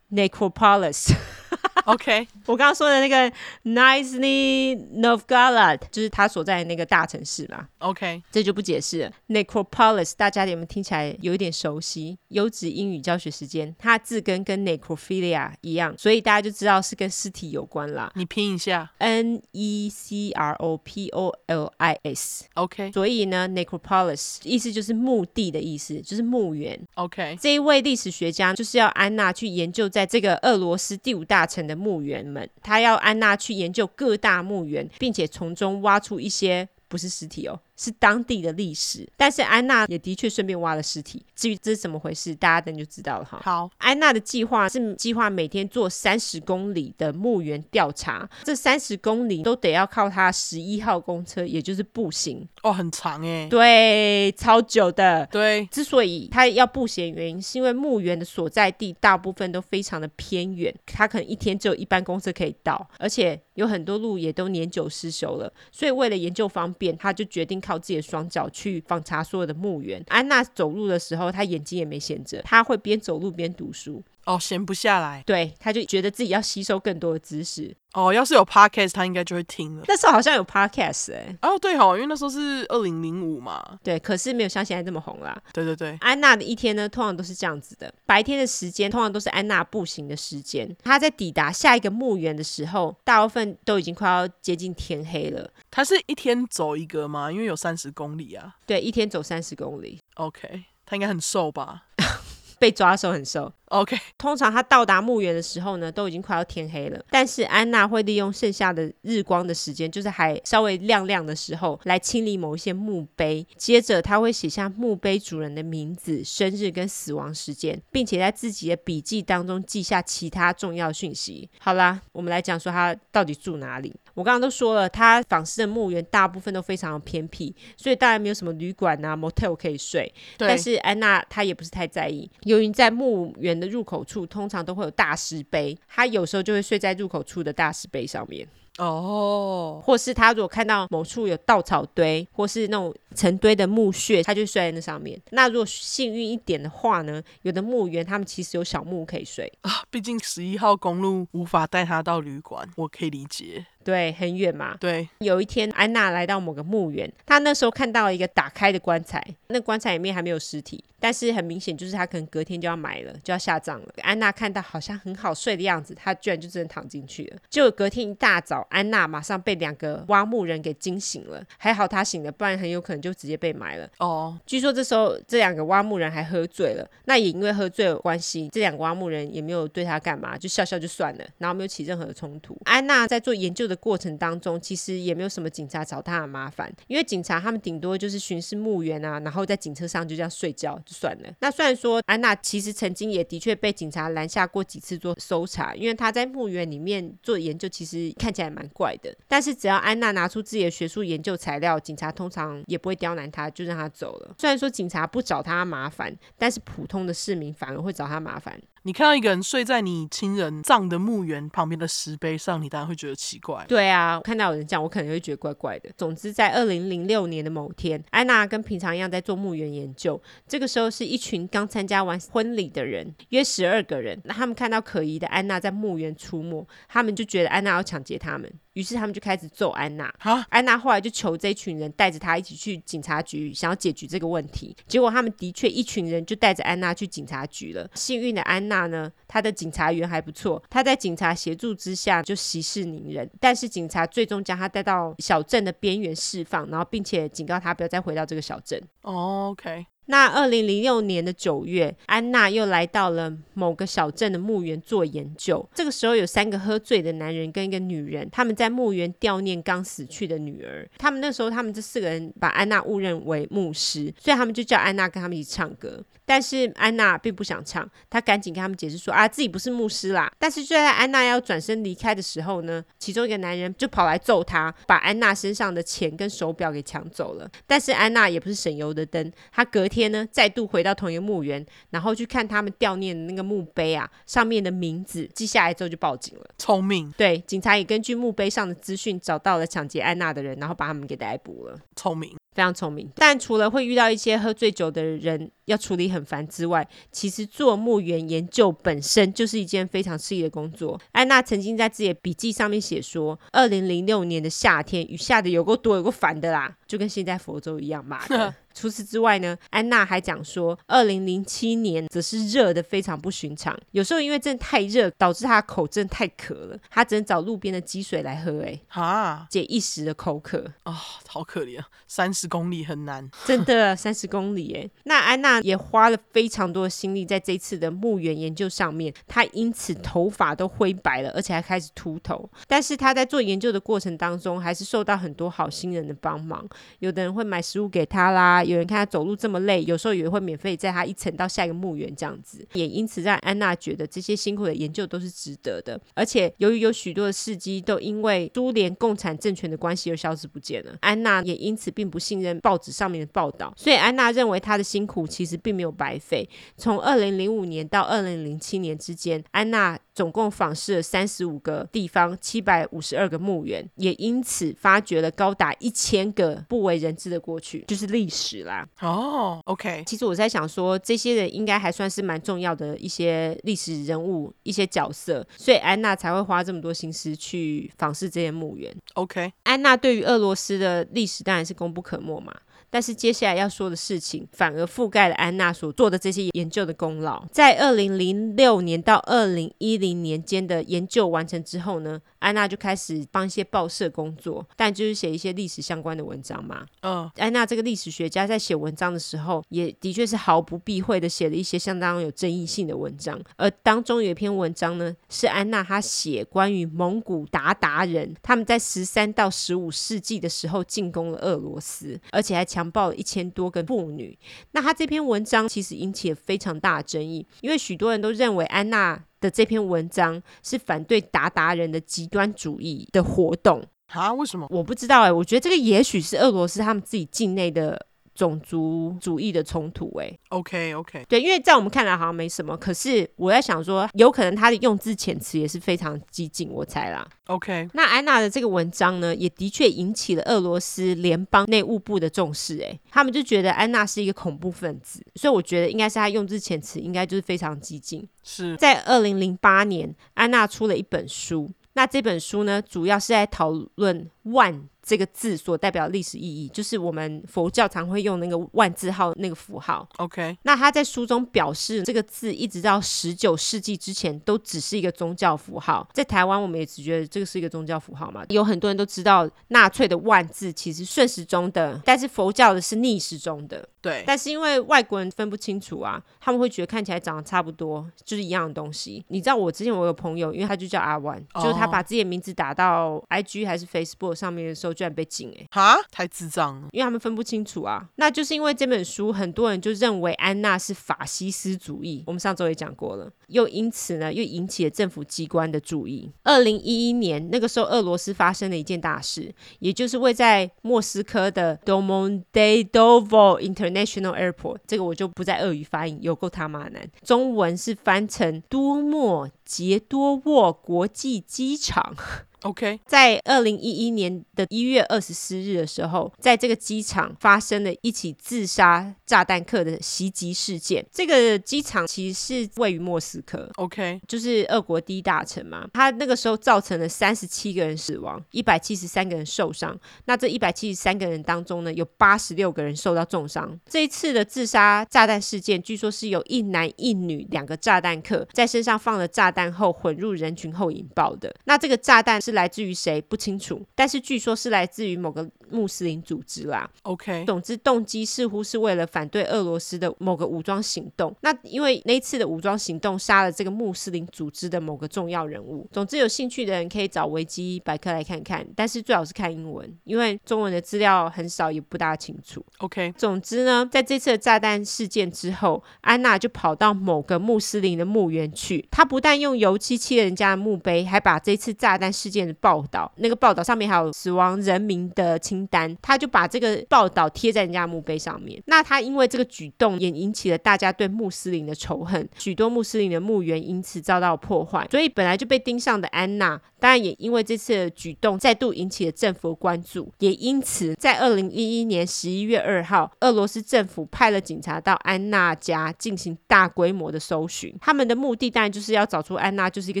[0.10, 1.08] Necropolis》。
[1.86, 3.30] OK，我刚刚说的那个
[3.64, 7.68] Nizhny Novgorod 就是他所在的那个大城市嘛。
[7.78, 9.12] OK，这就不解释了。
[9.28, 12.18] Necropolis 大家有没有听起来有一点熟悉？
[12.28, 18.10] 优质英语教学时间，它字根跟 necrophilia 一样，所以大家就知道是跟尸体有关啦。
[18.16, 22.46] 你拼一下，N E C R O P O L I S。
[22.54, 26.78] OK，所以呢，Necropolis 意思就是墓地的意思，就是墓园。
[26.94, 31.76] OK，这一位历史学家就是要安娜去研究在这个俄罗斯第五大大臣的。
[31.76, 37.60] 墓园们，他要安娜去研究各大墓园，并且从中挖出一些不是尸体哦。
[37.76, 41.22] 是当地的历史，但是安娜也的确顺便挖了尸体。
[41.34, 43.38] 至于这是怎么回事，大家等就知道了哈。
[43.44, 52.48] 好，安娜的计划是计划每天做三十公里的墓园调查，这三十公里都得要靠她十一号公车，也就是步行。
[52.62, 53.46] 哦，很长哎。
[53.50, 55.26] 对，超久的。
[55.30, 65.52] 对，之所以她要步行，原因是因为墓园的所在地大部分都非常的偏远，她可能一天只有一班公车可以到，而且有很多路也都年久失修了。
[65.70, 67.60] 所以为了研究方便，她就决定。
[67.66, 70.00] 靠自己的双脚去访查所有的墓园。
[70.06, 74.02] 安娜走路的时候，她眼睛也没闲着，她会边走路边读书。
[74.26, 75.22] 哦，闲不下来。
[75.24, 77.74] 对，他就觉得自己要吸收更多的知识。
[77.94, 79.84] 哦，要是有 podcast，他应该就会听了。
[79.88, 81.38] 那时候好像有 podcast 哎、欸。
[81.40, 83.78] 哦，对哦，因为那时候是二零零五嘛。
[83.82, 85.40] 对，可是没有像现在这么红啦。
[85.54, 85.96] 对对对。
[86.00, 90.76] 安娜的一天呢，通常都是这样子的：白天的时间通常都是安娜步行的时间。
[90.82, 95.48] 她在抵达下一个墓园的时候，大部分都已经快要接近天黑了。
[95.70, 97.32] 她是一天走一个吗？
[97.32, 98.56] 因为有三十公里啊。
[98.66, 100.00] 对，一天走三十公里。
[100.16, 101.84] OK，她应该很瘦吧？
[102.58, 103.52] 被抓的时候很瘦。
[103.66, 107.04] OK，通常他到达墓园的时候呢，都已经快要天黑了。
[107.10, 113.44] 但是安娜会利用剩下的日光的时间，就是还稍微亮亮的时候，来清理某一些墓碑。
[113.56, 121.50] 接着他会写下墓碑主人的名字、生日跟死亡时间，并且在自己的笔记当中记下其他重要讯息。
[121.58, 123.92] 好啦，我们来讲说他到底住哪里。
[124.16, 130.12] 我刚刚都说了，他访视的墓园大部分都非常的偏僻，所以当然没有什么旅馆啊、motel 可以睡。
[130.38, 130.48] 对。
[130.48, 138.48] 但是安娜她也不是太在意，由于在墓园的入口处通常都会有大石碑，她有时候就会睡在入口处的大石碑上面。
[138.78, 145.18] 哦，或是他如果看到某处有稻草堆，或是那种成堆的墓穴，他就睡在那上面。
[145.30, 149.82] 那如果幸运一点的话呢，有的墓园他们其实有小木屋可以睡啊。
[149.90, 153.64] 毕竟十一号公路无法带他到旅馆，我可以理解。
[153.86, 154.76] 对，很远嘛。
[154.80, 163.86] 对，有一天安娜来到某个墓园，她那时候看到了一个打开的棺材，那棺材里面还没有尸体，但是很明显就是她可能隔天就要埋了，就要下葬了。
[164.02, 167.36] 安娜看到好像很好睡的样子，她居然就真的躺进去了。
[167.48, 173.88] 结果隔天一大早，安娜马上被两个挖墓人给惊醒了，还好她醒了，不然很有可能就直接被埋了。
[173.98, 182.58] 哦，据说这时候这两个挖墓人还喝醉了，那也因为喝醉有关系，这两个挖墓人也没有对她干嘛，就笑笑就算了，然后没有起任何的冲突。
[182.64, 191.32] 安娜在做研究的过程当中，其实也没有什么警察找他的麻烦，因为警察他们顶多就是巡视墓园啊，然后在警车上就这样睡觉就算了。
[191.40, 199.14] 那虽然说安娜其实曾经也的确被警察拦下过几次做搜查，因为她在墓园里面做研究，其实看起来蛮怪的。
[199.28, 204.34] 但是只要安娜拿出自己的学术研究材料，警察通常也不会刁难她，就让她走了。
[204.38, 208.60] 虽然说警察不找她麻烦，但是普通的市民反而会找她麻烦。
[208.86, 213.64] 你看到一个人睡在你亲人葬的墓园旁边的石碑上，你当然会觉得奇怪。
[213.66, 215.90] 对啊，看到有人这样，我可能会觉得怪怪的。
[215.96, 220.22] 总之，在二零零六年的某天，安娜跟平常一样在做墓园研究。
[220.46, 224.20] 这个时候是一群刚参加完婚礼的人，约十二个人。
[224.22, 228.48] 那他们看到可疑的安娜在墓园出没，他们就觉得安娜要抢劫他们。
[228.76, 230.14] 于是他们就开始揍安娜。
[230.18, 234.76] 好安娜后来就求这一群人带着她一起去警察局，想要解决这个问题。
[234.86, 237.88] 结果他们的确一群人就带着安娜去警察局了。
[237.94, 243.28] 幸运的安娜呢，她的警察缘还不错，她在警察协助之下就息事宁人。
[243.40, 248.78] 但是警察最终将她带到小镇的边缘释放，然后并且警告她不要再回到这个小镇。
[249.00, 249.86] Oh, OK。
[250.06, 255.68] 那二零零六年的九月，安娜又来到了某个小镇的墓园做研究。
[255.74, 260.88] 这个时候有三个喝醉的男人跟一个女人，他们在墓园悼念刚死去的女儿。
[260.96, 266.00] 他们那时候，他们这四个人把安娜误认为牧师，所以他们就叫安娜跟他们一起唱歌。
[266.24, 270.30] 但是安娜并不想唱，她赶紧跟他们解释说啊，自己不是牧师啦。
[270.38, 277.48] 但是就在安娜要转身离开的时候呢，其中一个男人就跑来揍她，把安娜身上的钱跟手表给抢走了。
[277.66, 279.95] 但是安娜也不是省油的灯，她隔天。
[279.96, 286.44] 天呢，再度回到同一个墓园，然后去看他们悼念的那个墓碑啊，上面的名字记下来之后就报警了。
[286.58, 291.78] 聪明，对，警察也根据墓碑上的资讯找到了抢劫安娜的人，然后把他们给逮捕了。
[291.96, 292.36] 聪明。
[292.54, 300.98] 非常聪明，但除了会遇到一些喝醉酒的人要处理很烦之外，其实做墓园研究本身就是一件非常吃力的工作。
[301.12, 308.20] 安娜曾经在自己的笔记上面写说，二零零六年的夏天雨下的有够多，有够烦的啦，就跟现在佛州一样嘛。
[308.76, 320.92] 除此之外呢，安娜还讲说，二零零七年则是热的非常不寻常，有时候因为真的太热，导致她口真的太渴了，她只能找路边的积水来喝，哎，啊，解一时的口渴啊，
[321.26, 324.90] 好可怜啊，三十公里很难，真的 三十公里哎。
[325.04, 332.46] 那安娜也花了非常多的心力在这次的墓园研究上面，她因此头发都灰白了，而且还开始秃头。
[332.68, 336.68] 但是她在做研究的过程当中，还是受到很多好心人的帮忙，
[336.98, 346.00] 有的人会买食物给她啦，有人看他走路这么累，有时候也会免费载他一程到下一个墓园这样子，也因此让安娜觉得这些辛苦的研究都是值得的。
[346.14, 356.48] 而且由于有许多的事迹都因为苏联共产政权的关系而消失不见了，安娜也因此并不信任报纸上面的报道，所以安娜认为她的辛苦其实并没有白费。
[356.76, 368.88] 从二零零五年到二零零七年之间，安娜总共访视了三十五个地方，七百五十二个墓园，也因此发掘了高达一千个不为人知的过去，就是历史啦。
[369.00, 370.02] 哦，OK。
[370.06, 378.90] 其实我在想说，这些人应该还算是蛮重要的一些历史人物、一些角色，所以安娜才会花这么多心思去访视这些墓园。
[379.16, 379.52] OK。
[379.64, 382.54] 安娜对于俄罗斯的历史当然是功不可没嘛。
[382.88, 387.44] 但是接下来要说的事情，反而覆盖了安娜所做的这些研究的功劳。
[387.50, 396.86] 在二零零六年到二零一零年间的研究完成之后呢，安娜就开始帮一些报社工作，但就是写一些历史相关的文章嘛。
[397.00, 403.36] 嗯，安娜这个历史学家在写文章的时候，也的确是毫不避讳的写了一些相当有争议性的文章。
[403.56, 414.38] 而当中有一篇文章呢，是安娜她写关于蒙古鞑靼人他们在十三到十五世纪的时候进攻了俄罗斯，而且还强暴了一千多个妇女。
[414.70, 424.32] 那她这篇文章其实引起了非常大的争议，因为许多人都认为安娜的这篇文章是反对韃靼人的极端主义的活动啊？
[424.32, 424.66] 为什么？
[424.70, 428.06] 我不知道哎、欸，我觉得这个也许是俄罗斯他们自己境内的。
[428.36, 437.26] 种族主义的冲突，哎，OK OK，对，因为在我们看来好像没什么，可是我在想说，有可能他的用字遣词也是非常激进，我猜啦。
[437.46, 448.28] OK，那安娜的这个文章呢，也的确引起了俄罗斯联邦内务部的重视，哎，他们就觉得安娜是一个恐怖分子，所以我觉得应该是他用字遣词应该就是非常激进。
[448.42, 454.88] 是在二零零八年，安娜出了一本书，那这本书呢，主要是在讨论万。
[455.06, 460.06] 这个字所代表的历史意义，就是我们佛教常会用那个万字号那个符号。
[460.16, 466.08] OK，那他在书中表示，这个字一直到十九世纪之前都只是一个宗教符号。
[466.12, 468.44] 在台湾，我们也只觉得这个是一个宗教符号嘛。
[468.48, 473.88] 有很多人都知道，纳粹的万字其实顺时钟的，但是佛教的是逆时钟的。
[474.02, 479.24] 对，但是因为外国人分不清楚啊，他们会觉得看起来长得差不多，就是一样的东西。
[479.28, 481.64] 你知道，我之前我有朋友，因为他就叫阿万，oh.
[481.64, 484.95] 就是他把自己的名字打到 IG 还是 Facebook 上面的时候。
[484.96, 485.66] 居然被禁哎！
[485.70, 488.08] 哈，太智障了，因为他们分不清楚啊。
[488.16, 492.24] 那就是因为这本书，很多人就认为安娜是法西斯主义。
[492.26, 496.32] 我们上周也讲过了，又因此呢，又引起了政府机关的注意。
[496.42, 507.08] 二零一一年那个时候，俄罗斯发生了一件大事，也就是位在莫斯科的 Domodedovo International Airport，这个我就不再俄语发音，有够他妈难。
[507.22, 512.14] 中文是翻成多莫杰多沃国际机场。
[512.62, 521.04] OK，在二零一一年的一月二十四日的时候，在这个机场发生了一起自杀炸弹客的袭击事件。
[521.12, 525.86] 这个机场其实是位于莫斯科，OK，就是俄国第一大城嘛。
[525.92, 529.96] 它那个时候造成了三十七个人死亡，一百七十三个人受伤。
[530.24, 533.78] 那这一百七十三个人当中呢，有八十六个人受到重伤。
[533.88, 541.54] 这一次的自杀炸弹事件，据说是有一男一女两个炸弹客在身上放了炸弹后混入人群后引爆的。
[541.64, 542.56] 那这个炸弹是。
[542.56, 546.88] 来自于谁不清楚，但是据说是来自于某个穆斯林组织啦。
[547.02, 551.36] OK，总之动机似乎是为了反对俄罗斯的某个武装行动。
[551.42, 555.86] 那因为那次的武装行动杀了这个穆斯林组织的某个重要人物。
[555.92, 562.64] 总之有兴趣的人可以找维基百科来看看，但是最好是看英文，因为中文的资料很少，也不大清楚。
[562.78, 568.88] OK，总之呢，在这次的炸弹事件之后，安娜就跑到某个穆斯林的墓园去。
[568.90, 572.35] 她不但用油漆漆了人家的墓碑，还把这次炸弹事件。
[572.54, 578.62] 报道那个报道上面还有死亡人民的清单，他就把这个报道贴在人家墓碑上面。
[578.66, 584.86] 那他因为这个举动也引起了大家对穆斯林的仇恨，许多穆斯林的墓园因此遭到破坏。
[584.90, 590.12] 所以本来就被盯上的安娜，当然也因为这次的举动再度引起了政府的关注。
[590.18, 597.74] 也因此，在二零一一年十一月二号，俄罗斯政府派了警察到安娜家进行大规模的搜寻。
[597.80, 600.00] 他们的目的当然就是要找出安娜就是一个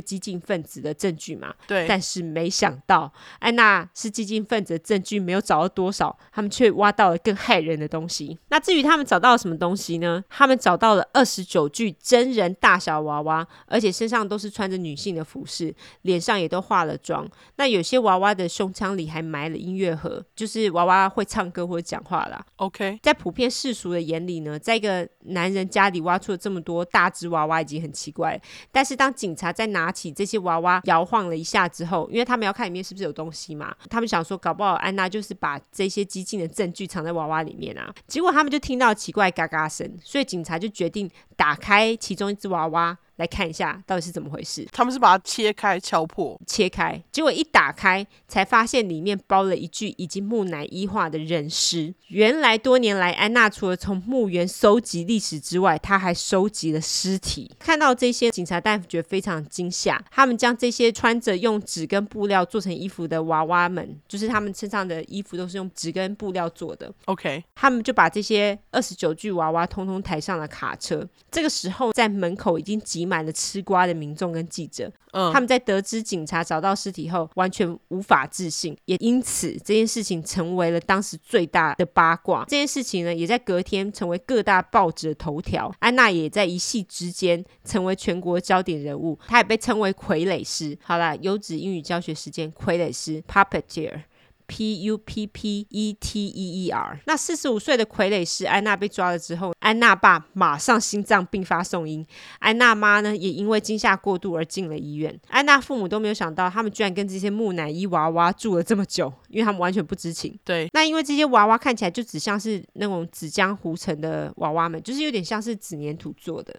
[0.00, 1.52] 激进分子的证据嘛。
[1.66, 2.26] 对，但是。
[2.36, 8.36] 没想到安娜是激进分子的证据没有找到多少，他们却挖到了更害人的东西。
[8.48, 10.22] 那至于他们找到了什么东西呢？
[10.28, 17.26] 他们找到了二十九具真人大小娃娃，而且身上都是穿着女性的服饰，脸上也都化了妆。
[17.56, 22.44] 那有些娃娃的胸腔里还埋了音乐盒，就是娃娃会唱歌或者讲话啦。
[22.56, 28.38] OK，在普遍世俗的眼里呢，在一个男人家里挖出了这么多大只娃娃已经很奇怪，
[28.70, 33.74] 但是当警察在拿起这些娃娃摇晃了一下之后，因为他们要看里面是不是有东西嘛？
[33.88, 37.90] 他们想说，搞不好安娜就是把这些激进的证据藏在娃娃里面啊。
[38.06, 42.98] 结果他们就听到奇怪嘎嘎声，所以警察就决定打开其中一只娃娃。
[43.16, 44.68] 来看一下到底是怎么回事。
[44.70, 51.94] 他们是把它切开、敲破、切开，结果一打开，才发现里面包了一具已经木乃伊化的人尸。
[52.08, 57.50] 原来多年来，安娜除了从墓园收集历史之外，她还收集了尸体。
[57.58, 59.98] 看到这些，警察大夫觉得非常惊吓。
[60.10, 66.92] 他们将这些穿着用纸跟布料做成衣服的娃娃们，就是他们身上的衣服都是用纸跟布料做的。
[67.06, 71.08] OK，他们就把这些二十九具娃娃通通抬上了卡车。
[71.36, 72.96] 这个时候，在门口已经挤。
[72.96, 74.90] 挤满了吃瓜的民众跟记者。
[75.12, 82.42] 嗯，他们在得知警察找到尸体后，完全无法置信，也因此这件事情成为了当时最大的八卦。
[82.48, 85.70] 这件事情呢，也在隔天成为各大报纸的头条。
[85.78, 90.78] 安娜也在一夕之间成为全国焦点人物，她也被称为傀儡师。
[90.82, 94.04] 好啦，优质英语教学时间，傀儡师 （puppeteer）。
[94.46, 97.00] P U P P E T E E R。
[97.06, 102.06] 那四十五岁的傀儡师安娜被抓了之后，安娜爸马上心脏病发送医，
[102.38, 105.18] 安娜妈呢也因为惊吓过度而进了医院。
[105.28, 110.38] 安娜父母都没有想到，他们居然跟这些木乃伊娃娃住了这么久，因为他们完全不知情。
[110.44, 116.54] 对，那因为这些娃娃看起来就只像是那种纸浆糊成的娃娃们，就是有点像是纸粘土做的。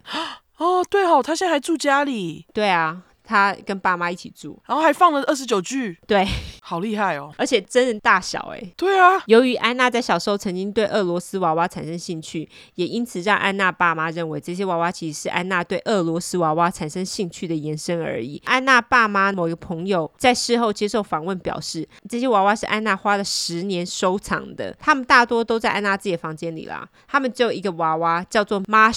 [0.57, 2.45] 哦，对哦，他现在还住家里。
[2.53, 3.03] 对啊。
[3.27, 6.25] 他跟爸妈一起住，然后还放了二十九具，对，
[6.61, 7.31] 好厉害哦！
[7.37, 9.21] 而且真人大小哎，对啊。
[9.25, 18.41] 由于安娜在小时候曾经对俄罗斯娃娃产生兴趣，也因此让安娜爸妈认为这些娃娃其实是安娜对俄罗斯娃娃产生兴趣的延伸而已。
[18.45, 26.87] 安娜爸妈某一个朋友在事后接受访问表示，这些娃娃是安娜花了十年收藏的，他们大多都在安娜自己的房间里啦。
[27.07, 28.91] 他们只有一个娃娃叫做玛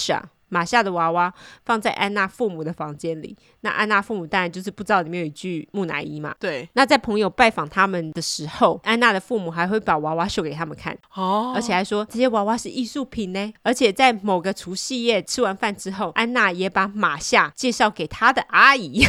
[0.51, 0.61] 莎。
[0.61, 1.33] 玛夏的娃娃
[1.65, 6.35] 放在安娜父母的房间里，那安娜父母当然就是不知道里面有一具木乃伊嘛。
[6.39, 6.69] 对。
[6.73, 13.53] 那在朋友拜访他们的时候，安娜的父母还会把娃娃秀给他们看，哦，而且还说这些娃娃是艺术品呢。
[13.63, 19.03] 而且在某个除夕夜吃完饭之后，安娜也把马夏介绍给她的阿姨。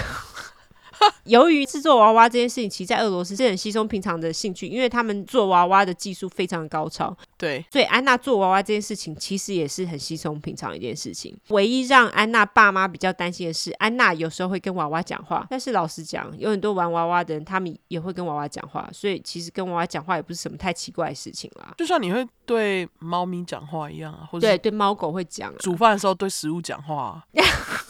[1.25, 7.17] 由于制作娃娃这件事情，其实在俄罗斯是很稀松平常的兴趣，因为他们做娃娃的技术非常的高超。
[7.37, 11.37] 对，所以安娜做娃娃这件事情，其实也是很稀松平常一件事情。
[11.49, 15.47] 唯一让安娜爸妈比较担心的是，安娜有时候会跟娃娃讲话。
[15.51, 21.75] 但是老实讲，有很多玩娃娃的人，他们也会跟娃娃讲话，所以其实跟娃娃讲话也不是什么太奇怪的事情啦。
[21.79, 27.25] 就像你会对猫咪讲话一样啊，或者对对猫狗会讲啊，煮饭的时候对食物讲话啊。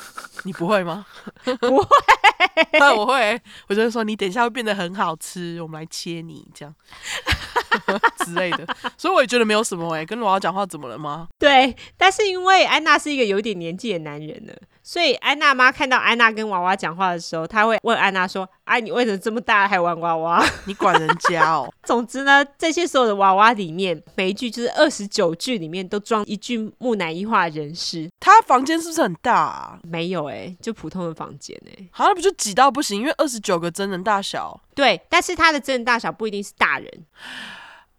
[0.45, 1.07] 你不会吗？
[1.61, 1.87] 不会，
[2.79, 3.41] 那 我会。
[3.69, 6.75] 我就会说，你等一下会变得很好吃，我们来切你这样
[8.25, 8.67] 之类的。
[8.97, 11.29] 所以我也觉得没有什么哎、欸，跟罗瑶讲话怎么了吗？
[11.39, 14.55] 对，但是因为安娜是一个有点年纪的男人了。
[14.83, 20.45] 所以安娜妈看到安娜跟娃娃讲话的时候，她会问安娜说：“哎、啊，你为什么这么大还玩娃娃？
[20.67, 21.73] 你管人家哦。
[21.85, 28.11] ”总之呢，这些所有的娃娃里面，每一句就是二十九句里面都装一句木乃伊化人尸。
[28.19, 29.79] 他房间是不是很大啊？
[29.85, 31.89] 没有哎、欸，就普通的房间哎、欸。
[31.93, 34.61] 好像不就挤到不行，因为二十九个真人大小。
[34.75, 36.89] 对，但是他的真人大小不一定是大人。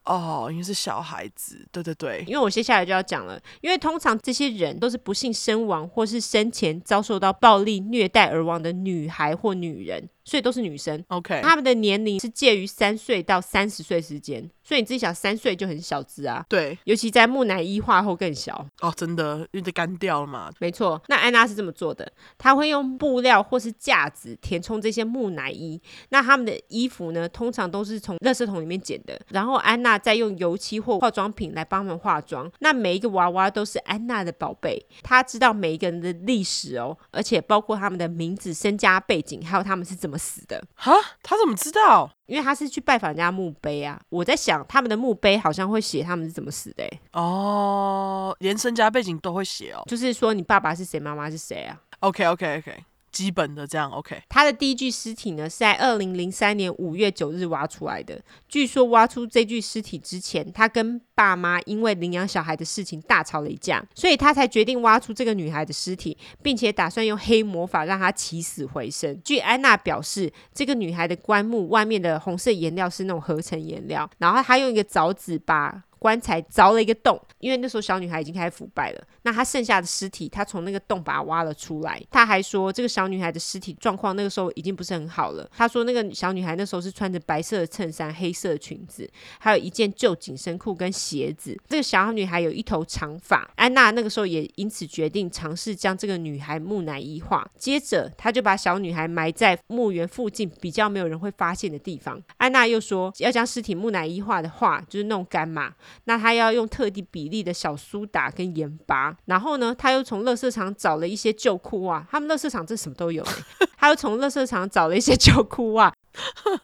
[0.06, 10.10] 哦，因为是小孩子，对对对，因为我接下来就要讲了，因为通常这些人都是不幸身亡，或是生前遭受到暴力虐待而亡的女孩或女人。
[10.26, 21.02] 所以都是女生，OK，他们的年龄是介于三岁到三十岁之间，所以你自己想，三岁就很小只啊，对，尤其在木乃伊化后更小哦，真的，因为这干掉了嘛，没错。
[21.10, 32.50] 那安娜是这么做的，她会用布料或是架子填充这些木乃伊，那他们的衣服呢，通常都是从垃圾桶里面捡的，然后安娜再用油漆或化妆品来帮他们化妆。
[32.60, 40.12] 那每一个娃娃都是安娜的宝贝，她知道每一个人的历史哦，而且包括他们的名字、身家背景，还有他们是怎么。
[40.18, 40.93] 死的哈？
[41.22, 42.09] 他怎么知道？
[42.26, 43.99] 因为他是去拜访人家墓碑啊。
[44.09, 46.89] 我在想，他们的墓碑好像会写他们是怎么死的。
[47.11, 49.84] 哦，连身家背景都会写哦。
[49.88, 52.84] 就是说，你爸爸是谁，妈妈是谁啊？OK OK OK。
[53.14, 54.22] 基本的这样 OK。
[54.28, 58.22] 他的第一具尸体呢，是在二零零三年五月九日挖出来的。
[58.49, 69.22] 据说挖出这具尸体之前，他跟爸妈因为领养小孩的事情大吵了一架，所以他才决定挖出这个女孩的尸体，并且打算用黑魔法让她起死回生。
[69.24, 79.01] 据安娜表示，这个女孩的棺木外面的红色颜料是那种合成颜料，然后她用一个凿子把棺材凿了一个洞，因为那时候小女孩已经开始腐败了。
[79.22, 82.01] 那她剩下的尸体，她从那个洞把它挖了出来。
[82.12, 85.49] 她还说，这个小女孩的尸体状况那个时候已经不是很好了。
[85.56, 91.58] 她说，那个小女孩那时候是穿着白色的衬衫、黑色的裙子，还有一件旧紧身裤跟鞋子。
[91.70, 93.49] 这个小女孩有一头长发。
[93.56, 97.49] 安娜那个时候也因此决定尝试将这个女孩木乃伊化。
[97.58, 102.22] 接着，她就把小女孩埋在墓园附近比较没有人会发现的地方。
[102.36, 105.74] 安娜又说，要将尸体木乃伊化的话，就是弄干嘛。
[106.06, 113.26] 那他要用特地比例的小苏打跟盐巴，然后呢，他又从垃圾场找了一些旧裤袜，他们垃圾场这什么都有，
[113.78, 115.94] 他又从垃圾场找了一些旧裤袜，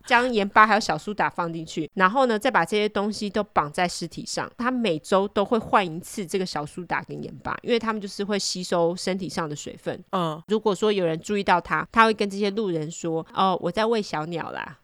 [0.05, 4.49] 将盐巴还有小苏打放进去，然后呢，再把这些东西都绑在尸体上。
[4.57, 10.03] 他每周都会换一次这个小苏打跟盐巴，因为他们就是会吸收身体上的水分。
[10.11, 14.77] 嗯，如果说有人注意到他，他会跟这些路人说：“哦，我在喂小鸟啦。”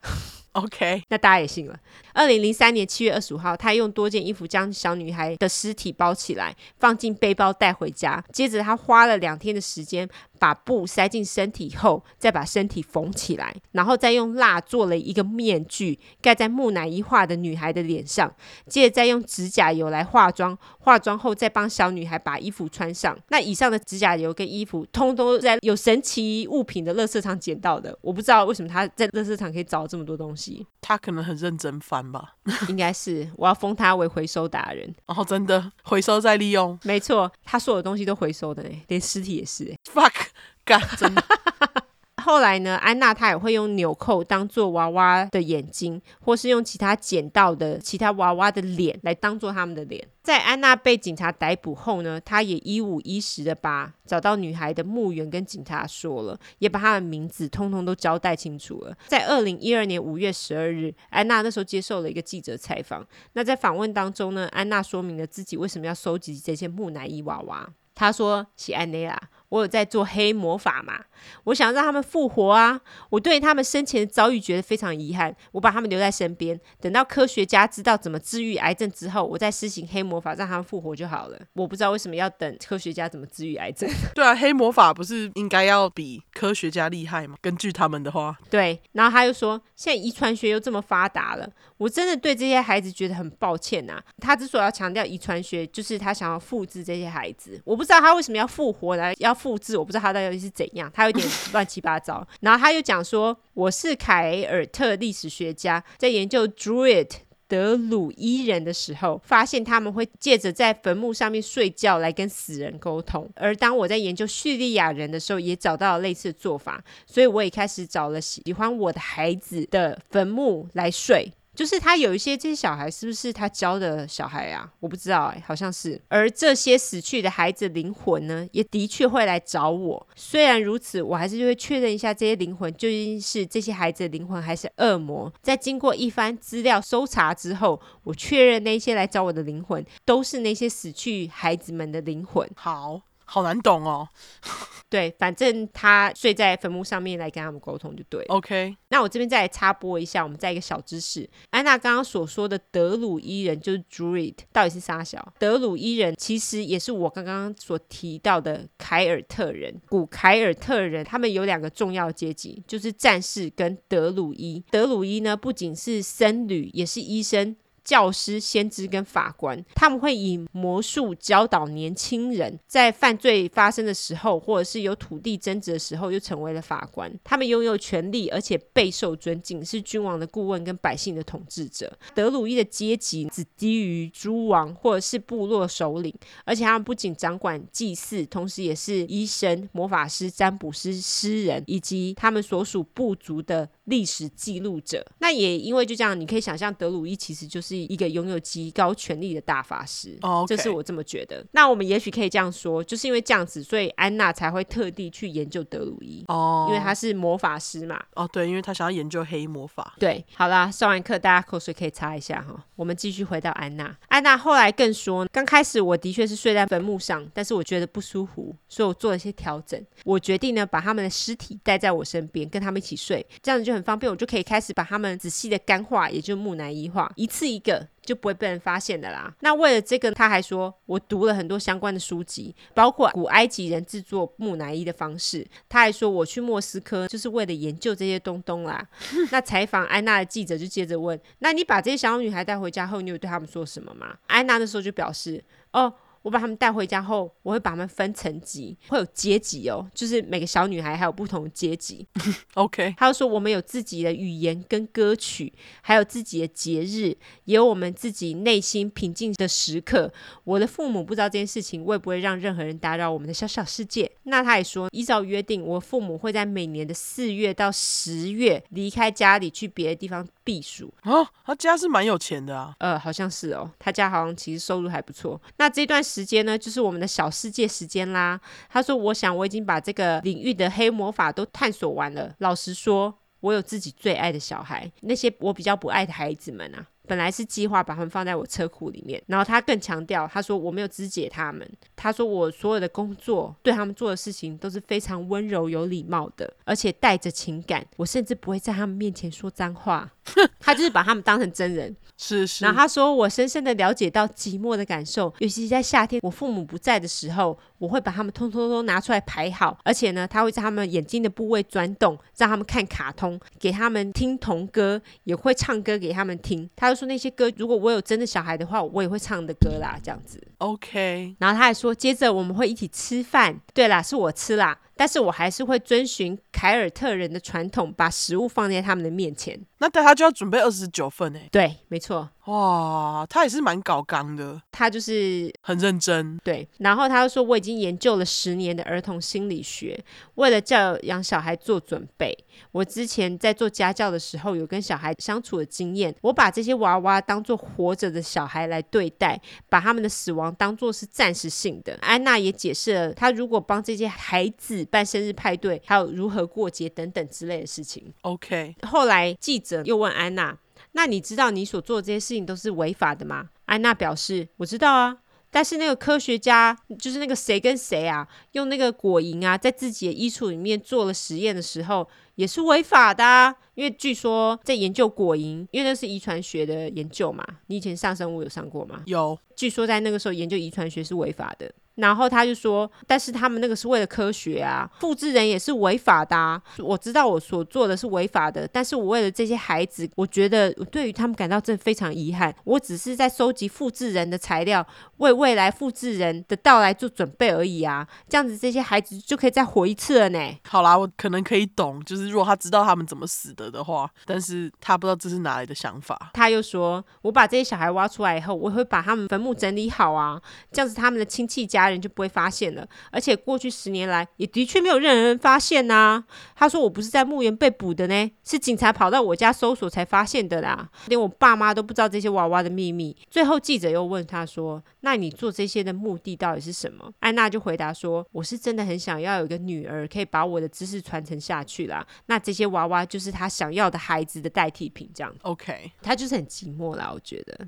[0.54, 1.78] OK， 那大家也信了。
[2.16, 8.24] 二零零三年七月二十五号，他用多件衣服将小女孩的尸体包起来，放进背包带回家。
[8.32, 10.10] 接着他花了两天的时间。
[10.38, 18.32] 把布塞进身体后，再把身体缝起来，然后再用蜡做了一个面具盖在木乃伊画的女孩的脸上，
[18.68, 23.18] 接着再用指甲油来化妆，化妆后再帮小女孩把衣服穿上。
[23.30, 27.98] 那以上的指甲油跟衣服，通通在有神奇物品的垃圾场捡到的。
[28.02, 32.36] 我不知道为什么他在垃圾场可以找这么多东西，他可能很认真翻吧？
[32.70, 34.94] 应该是，我要封他为回收达人。
[35.06, 39.76] 然后真的回收再利用，没错，他所有东西都回收的嘞，连尸体也是。
[39.94, 40.28] Fuck。
[40.64, 41.24] 干，真的。
[42.26, 50.04] 后来呢，安娜她也会用纽扣当做娃娃的眼睛，或是用其他捡到的其他娃娃的脸来当做他们的脸。
[50.24, 58.98] 在安娜被警察逮捕后呢，她也一五一十的把找到女孩的墓园跟警察说了，也把她的名字通通都交代清楚了。
[59.06, 63.06] 在二零一二年五月十二日，安娜那时候接受了一个记者采访。
[63.34, 67.70] 那在访问当中呢，安娜说明了自己为什么要收集这些木乃伊娃娃。
[67.94, 69.18] 她说：“喜安内拉。”
[69.56, 71.00] 我有在做黑魔法嘛？
[71.46, 72.80] 我想让他们复活啊！
[73.10, 81.40] 我对他们生前的遭遇觉得非常遗憾，我把他们留在身边，等到科学家知道怎么治愈癌症之后，我再施行黑魔法让他们复活就好了。
[81.54, 83.90] 我不知道为什么要等科学家怎么治愈癌症。
[84.14, 87.38] 对啊，黑魔法不是应该要比科学家厉害吗？
[87.42, 88.78] 根据他们的话，对。
[88.92, 94.04] 然后他又说，现在遗传学又这么发达了，我真的对这些孩子觉得很抱歉呐、啊。
[94.20, 97.60] 他之所以要强调遗传学，就是他想要复制这些孩子。
[97.64, 99.34] 我不知道他为什么要复活来要。
[99.46, 101.24] 复制我不知道他到底是怎样，他有点
[101.54, 102.28] 乱七八糟。
[102.42, 107.12] 然后他又讲说，我是凯尔特历史学家，在研究 Druid
[107.48, 113.30] 德鲁伊人的时候，发现他们会借着在坟墓上面睡觉来跟死人沟通。
[113.36, 121.32] 而当我在研究叙利亚人的时候，也找到了类似的做法，所以我也开始找了喜欢我的孩子的坟墓来睡。
[121.56, 124.70] 就是他有一些这些小孩是不是他教的小孩啊？
[124.80, 126.00] 我不知道哎、好像是。
[126.08, 130.08] 而这些死去的孩子灵魂呢，也的确会来找我。
[130.16, 135.32] 虽然如此，我还是就会确认一下这些灵魂究竟是这些孩子的灵魂还是恶魔。
[135.42, 142.48] 在经过一番资料搜查之后，我确认那些来找我的灵魂都是那些死去孩子们的灵魂。
[142.56, 143.02] 好。
[143.26, 144.08] 好难懂哦，
[144.90, 148.24] 对，反正他睡在坟墓上面来跟他们沟通就对。
[148.26, 151.30] OK，那我这边再来插播一下，我们再一个小知识。
[151.50, 155.34] 安娜刚刚所说的德鲁伊人就是 Druid，到底是啥小？
[155.40, 159.82] 德鲁伊人其实也是我刚刚所提到的凯尔特人。
[159.90, 164.64] 古凯尔特人他们有两个重要阶级，就是战士跟德鲁伊。
[164.70, 167.56] 德鲁伊呢，不仅是僧侣，也是医生。
[167.86, 177.14] 教师、先知跟法官，他们会以魔术教导年轻人，在犯罪发生的时候，或者是有土地争执的时候，又成为了法官。
[177.24, 181.96] 他们拥有权力，而且备受尊敬，是君王的顾问跟百姓的统治者。
[182.16, 186.12] 德鲁伊的阶级只低于诸王或者是部落首领，
[186.44, 195.06] 而且他们不仅掌管祭祀，同时也是医生、魔法师、占卜师、诗人，以及他们所属部族的历史记录者。
[195.20, 197.76] 那也因为就这样，你可以想象，德鲁伊其实就是。
[197.76, 200.48] 一个拥有极高权力的大法师，oh, okay.
[200.48, 201.46] 这是我这么觉得。
[201.52, 206.70] 那我们也许可以这样说，就是因为这样子，所以安娜才会特地去研究德鲁伊哦，oh.
[206.70, 207.98] 因为他是魔法师嘛。
[208.16, 209.96] 哦，oh, 对，因为他想要研究黑魔法。
[210.00, 212.66] 对，好啦，上完课大家口水可以擦一下哈。
[212.76, 213.96] 我们继续回到安娜。
[214.08, 219.80] 安娜后来更说，刚开始我的确是睡在坟墓上，但是我觉得不舒服，所以我做了一些调整。
[220.06, 227.88] 我决定呢，把他们的尸体带在我身边，跟他们一起睡，这样子就很方便，我就可以开始把他们仔细的干化，也就是木乃伊化，一次一个。
[228.06, 229.34] 就不会被人发现的啦。
[229.40, 235.44] 那为了这个，他还说我读了很多相关的书籍，包括古埃及人制作木乃伊的方式。
[235.68, 238.88] 他还说我去莫斯科就是为了研究这些东东啦。
[239.32, 244.16] 那采访安娜的记者就接着问：那你把这些小女孩带回家后，你有对他们说什么吗？
[244.28, 245.92] 安娜那时候就表示：哦。
[246.26, 252.04] 我把他们带回家后，我会把他们分层级，会有阶级哦，就是每个小女孩还有不同的阶级。
[252.56, 255.54] OK，他说我们有自己的语言跟歌曲，
[255.84, 260.12] 还有自己的节日，也有我们自己内心平静的时刻。
[260.44, 264.12] 我的父母不知道这件事情，会不会让任何人打扰我们的小小世界。
[264.24, 270.92] 那他也说，依照约定，我父母会在每年的四月到十月离开家里去别的地方避暑。
[271.04, 272.74] 哦，他家是蛮有钱的啊。
[272.80, 275.40] 呃，好像是哦，他家好像其实收入还不错。
[275.58, 278.40] 那这段时时间呢，就是我们的小世界时间啦。
[278.70, 282.34] 他说：“我想我已经把这个领域的黑魔法都探索完了。
[282.38, 289.22] 老实说，我有自己最爱的小孩，那些我比较不爱的孩子们啊，本来是计划把他们放在我车库里面。
[289.28, 291.70] 然后他更强调，他说我没有肢解他们。
[291.98, 297.86] 他说我所有的工作对他们做的事情都是非常温柔有礼貌的，而且带着情感。
[297.98, 300.14] 我甚至不会在他们面前说脏话。”
[300.60, 301.96] 他就是把他们当成真人。
[302.18, 302.64] 是是。
[302.64, 316.70] 然后他说：“我深深的了解到寂寞的感受，尤其是在夏天，我父母不在的时候，我会把他们通通都拿出来排好，而且呢，他会在他们眼睛的部位转动，让他们看卡通，给他们听童歌，也会唱歌给他们听。
[316.76, 320.42] 他就说那些歌，如果我有真的小孩的话，我也会唱的歌啦，这样子。
[320.60, 321.36] OK。
[321.40, 323.60] 然后他还说，接着我们会一起吃饭。
[323.74, 329.60] 对啦，是我吃啦。”但是我还是会遵循凯尔特人的传统，把食物放在他们的面前。
[329.80, 331.50] 那对他就要准备二十九份诶。
[331.52, 332.30] 对，没错。
[332.46, 334.62] 哇，他也是蛮搞刚的。
[334.72, 336.38] 他就是很认真。
[336.44, 340.04] 对，然后他就说：“我已经研究了十年的儿童心理学，
[340.36, 342.38] 为了教养小孩做准备。
[342.72, 346.16] 我之前在做家教的时候，有跟小孩相处的经验。
[346.22, 354.86] 我把这些娃娃当做活着的小孩来对待，把他们的死亡当做是暂时性的。”安娜也解释了，她如果帮这些孩子。
[354.92, 358.14] 办生日派对，还有如何过节等等之类的事情。
[358.22, 360.56] OK，后来记者又问安娜
[360.96, 365.18] ：“那你知道你所做的这些事情都是违法的吗？”安娜表示：“我知道啊，
[365.52, 373.54] 但是那个科学家就是那个谁跟谁啊，用那个果蝇啊，在自己的衣橱里面做了实验的时候，也是违法的啊。
[373.76, 377.46] 因为据说在研究果蝇，因为那是遗传学的研究嘛。
[377.68, 379.04] 你以前上生物有上过吗？
[379.06, 379.38] 有。
[379.56, 386.62] 据说在那个时候研究遗传学是违法的。”然后他就说：“但是他们那个是为了科学啊，复制人也是违法的啊。
[386.80, 392.54] 我知道我所做的是违法的，但是我为了这些孩子，我觉得我对于他们感到真的非常遗憾。
[392.66, 394.86] 我只是在收集复制人的材料，
[395.18, 398.06] 为未来复制人的到来做准备而已啊。
[398.28, 406.32] 这样子这些孩子就可以再活一次了呢。”好啦，我可能可以懂，就是如果他知道他们怎么死的的话，但是他不知道这是哪来的想法。
[406.34, 410.42] 他又说：“我把这些小孩挖出来以后，我会把他们坟墓整理好啊，
[410.74, 416.24] 这样子他们的亲戚家。”家人就不会发现了，而且过去十年来也的确没有任何人发现呐、啊。
[416.56, 432.06] 他说：“我不是在墓园被捕的呢，是警察跑到我家搜索才发现的啦，连我爸妈都不知道这些娃娃的秘密。”最后记者又问他说：“那你做这些的目的到底是什么？”安娜就回答说：“我是真的很想要有一个女儿，可以把我的知识传承下去啦。
[432.28, 435.34] 那这些娃娃就是他想要的孩子的代替品，这样。
[435.42, 437.68] OK，他就是很寂寞啦，我觉得。”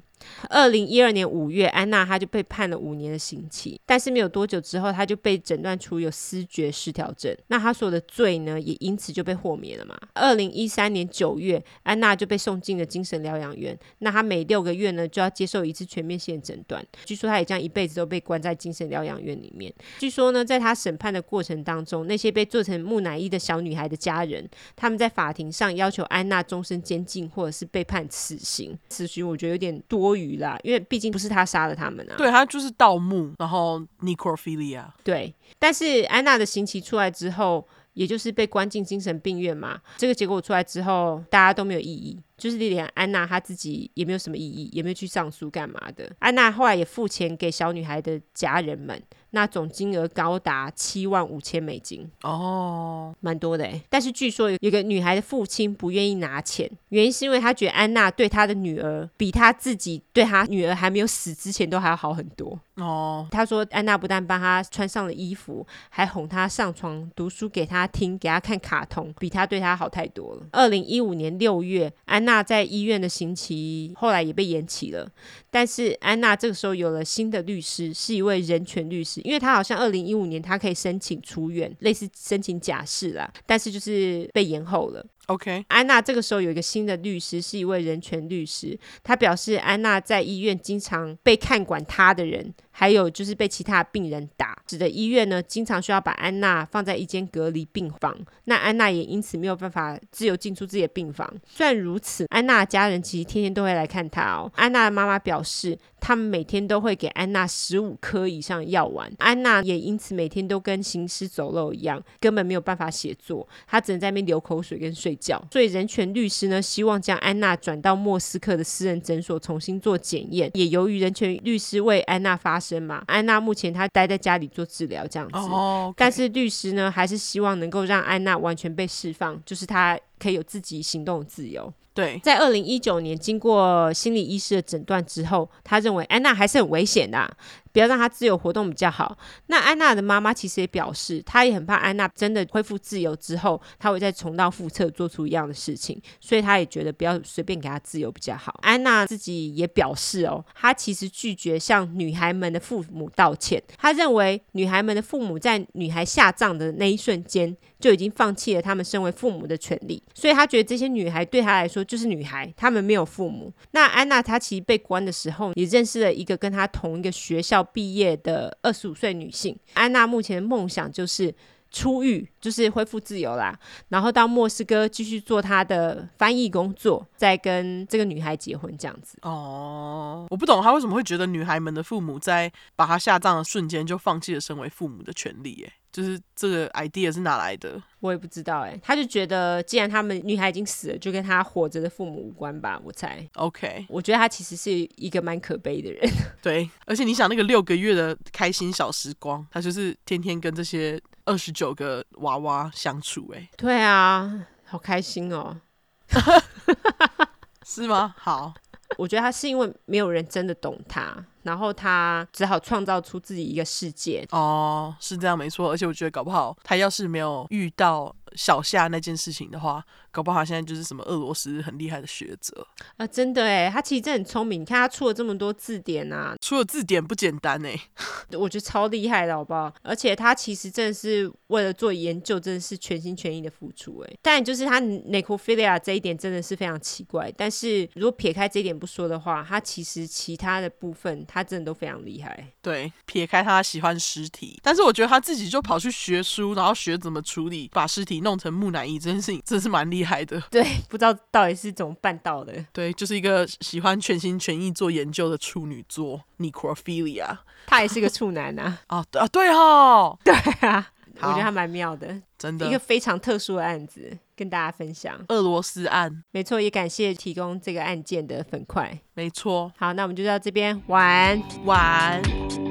[0.49, 7.35] 二零一二年五月，安娜她就被判了五年的刑期，但是没有多久之后，她就被诊断出有思觉失调症。
[7.47, 9.97] 那她所有的罪呢，也因此就被豁免了嘛。
[10.13, 13.77] 二零一三年九月，安娜就被送进了精神疗养院。
[13.99, 16.85] 那她每六个月呢，就要接受一次全面性诊断。
[17.05, 19.73] 据说她也将一辈子都被关在精神疗养院里面。
[19.99, 28.77] 据说呢，在她审判的过程当中，那些被做成木乃伊的小女孩的家人，他们在法庭上要求安娜终身监禁，或者是被判死刑。
[28.89, 30.06] 死刑我觉得有点多。
[30.07, 32.15] 多余啦，因为毕竟不是他杀了他们啊。
[32.17, 34.85] 对，他就是盗墓，然后 necrophilia。
[35.03, 39.81] 对，但是安娜的刑期出来之后，也就是被关进精神病院嘛。
[39.97, 46.09] 这个结果出来之后，大家都没有异议，就是连安娜她自己也没有什么异议，也没有去上诉干嘛的。
[46.19, 49.01] 安娜后来也付钱给小女孩的家人们。
[49.31, 53.81] 那总金额高达七万五千美金哦，蛮多的诶。
[53.89, 63.27] 但是据说有一个女孩的父亲不愿意拿钱，原因是因为他觉得安娜对他的女儿比他自己对他女儿还没有死之前都还要好很多哦。
[63.29, 70.47] 他说安娜不但帮他穿上了衣服，还哄他上床读书给他听，给他看卡通，比他对他好太多了。
[70.53, 75.09] 二零一五年六月，安娜在医院的刑期后来也被延期了，
[75.51, 79.16] 但是安娜这个时候有了新的律师，是一位人权律师。
[79.21, 85.05] 因为他好像二零一五年他可以申请出院，类似申请假释啦，但是就是被延后了。
[85.27, 88.79] OK，安娜这个时候有一个新的律师，是一位人权律师。
[89.03, 98.15] 他表示，安娜在医院经常被看管她的人，还有就是被其他病人打，使得医院呢经常需要把安娜放在一间隔离病房。
[98.43, 101.27] 那安娜也因此没有办法自由进出自己的病房。
[101.43, 104.51] 虽然如此，安娜的家人其实天天都会来看她哦。
[104.55, 109.11] 安娜的妈妈表示，他们每天都会给安娜十五颗以上药丸。
[109.17, 115.43] 安娜也因此每天都跟行尸走肉一样，根本没有办法写作，她只能在那边流口水跟睡觉。
[115.51, 120.51] 所以人权律师呢，希望将安娜转到莫斯科的私人诊所重新做检验。
[120.53, 125.37] 也由于人权律师为安娜发声嘛，安娜目前她待在家里做治疗这样子。
[125.37, 125.93] Oh, okay.
[125.97, 131.71] 但是律师呢，还是希望能够让安娜完全被释放，就是她可以有自己行动自由。
[131.93, 137.27] 对，在二零一九年经过心理医师的诊断之后，他认为安娜还是很危险的。
[137.71, 139.17] 不要让她自由活动比较好。
[139.47, 148.59] 那安娜的妈妈其实也表示，她也很怕安娜真的恢复自由之后，她会再重蹈覆辙，做出一样的事情，所以她也觉得不要随便给她自由比较好。
[148.61, 163.51] 安娜自己也表示哦，她其实拒绝向女孩们的父母道歉，她认为女孩们的父母在女孩下葬的那一瞬间就已经放弃了他们身为父母的权利，所以她觉得这些女孩对她来说就是女孩，她们没有父母。
[163.71, 169.57] 那安娜她其实被关的时候也认识了一个跟她同一个学校要毕业的二十五岁女性。
[169.73, 171.33] 安娜目前梦想就是
[171.71, 173.57] 出狱，就是恢复自由啦，
[173.89, 179.17] 然后到莫斯科继续做他的翻译工作，再跟这个女孩结婚这样子。
[179.21, 185.71] 哦，我不懂他为什么会觉得女孩们的父母在把她下葬的瞬间就放弃了身为父母的权利耶？
[185.89, 187.81] 就是这个 idea 是哪来的？
[188.01, 193.27] 我也不知道哎，他就觉得既然他们女孩已经死了，就跟他活着的父母无关吧，我猜。
[193.33, 196.07] OK，我觉得他其实是一个蛮可悲的人。
[196.39, 205.59] 对，而且你想那个六个月的开心小时光，他就是天天跟这些二十九个娃娃相处，哎，对啊，好开心哦，
[207.65, 208.15] 是吗？
[208.17, 208.53] 好，
[208.97, 211.15] 我觉得他是因为没有人真的懂他。
[211.43, 214.25] 然后他只好创造出自己一个世界。
[214.31, 215.71] 哦，是这样没错。
[215.71, 223.07] 而且我觉得搞不好他要是没有遇到小夏那件事情的话，搞不好他现在就是什么俄罗斯很厉害的学者啊！
[223.07, 224.61] 真的哎，他其实真的很聪明。
[224.61, 227.79] 你看他出了这么多字典啊，出了字典不简单哎，
[228.37, 229.73] 我觉得超厉害的，好不好？
[229.81, 234.13] 而且他其实真的是为了做研究，真的是全心全意的付出哎。
[234.21, 237.33] 但就是他 necrophilia 这一点真的是非常奇怪。
[237.37, 241.37] 但是如果撇开这一点不说的话，他其实其他的部分他。
[241.37, 250.41] 他真的都非常厉害，对，撇开他喜欢尸体，但是我觉得他自己就跑去学书，然后学怎么处理，把尸体弄成木乃伊这件事情，真是蛮厉害的。
[250.51, 252.53] 对，不知道到底是怎么办到的。
[252.73, 258.79] 对，就是一个喜欢全心全意做研究的处女座 Necrophilia，他也是个处男啊。
[258.89, 260.33] 哦，啊，对哦，对
[260.67, 260.89] 啊。
[261.19, 265.19] 我觉得他蛮妙的，真的，一个非常特殊的案子，跟大家分享。
[265.29, 269.71] 俄罗斯案，没错，也感谢提供这个案件的粉块，没错。
[269.77, 272.66] 好，那我们就到这边，晚安，晚安。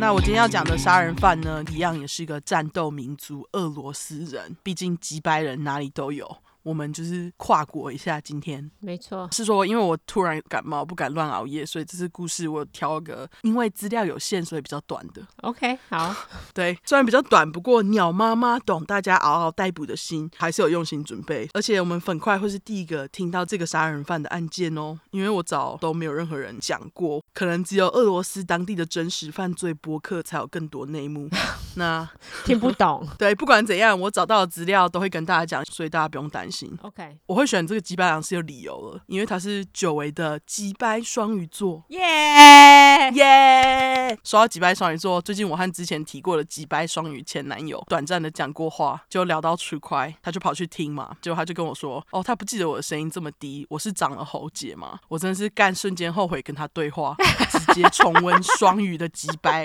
[0.00, 4.56] 那我今天要讲的杀人犯呢，一样也是一个战斗民族——俄罗斯人。
[4.62, 6.38] 毕竟几百人哪里都有。
[6.62, 15.22] 我们就是跨国一下，今天没错，是说因为我突然感冒，不敢乱熬夜，所以这次故事我挑个因为资料有限，所以比较短的。
[15.42, 16.14] OK，好，
[16.52, 21.48] 对，虽然比较短，不过鸟妈妈懂大家嗷嗷待哺的心，还是有用心准备。
[21.54, 31.28] 而且我们粉块会是第一个听到这个杀人犯的案件哦，因为我早都没有任何人讲过，可能只有俄罗斯当地的真实犯罪博客才有更多内幕。
[31.76, 32.08] 那
[32.44, 36.59] 听不懂，对，不管怎样，我找到的资料都会跟大家讲，所以大家不用担心。
[36.82, 43.10] OK，我会选这个击败狼是有理由了，因为他是久违的击败双鱼座，耶！
[43.12, 44.18] 耶！
[44.24, 54.98] 说到击败双鱼座，最近我和之前提过的击败双鱼前男友短暂的讲过话，就聊到 True Crime，他就跑去听嘛，结果他就跟我说，哦，他不记得我的声音这么低，我是长了喉结嘛？
[55.08, 57.16] 我真的是干瞬间后悔跟他对话，
[57.50, 59.64] 直接重温双鱼的击败，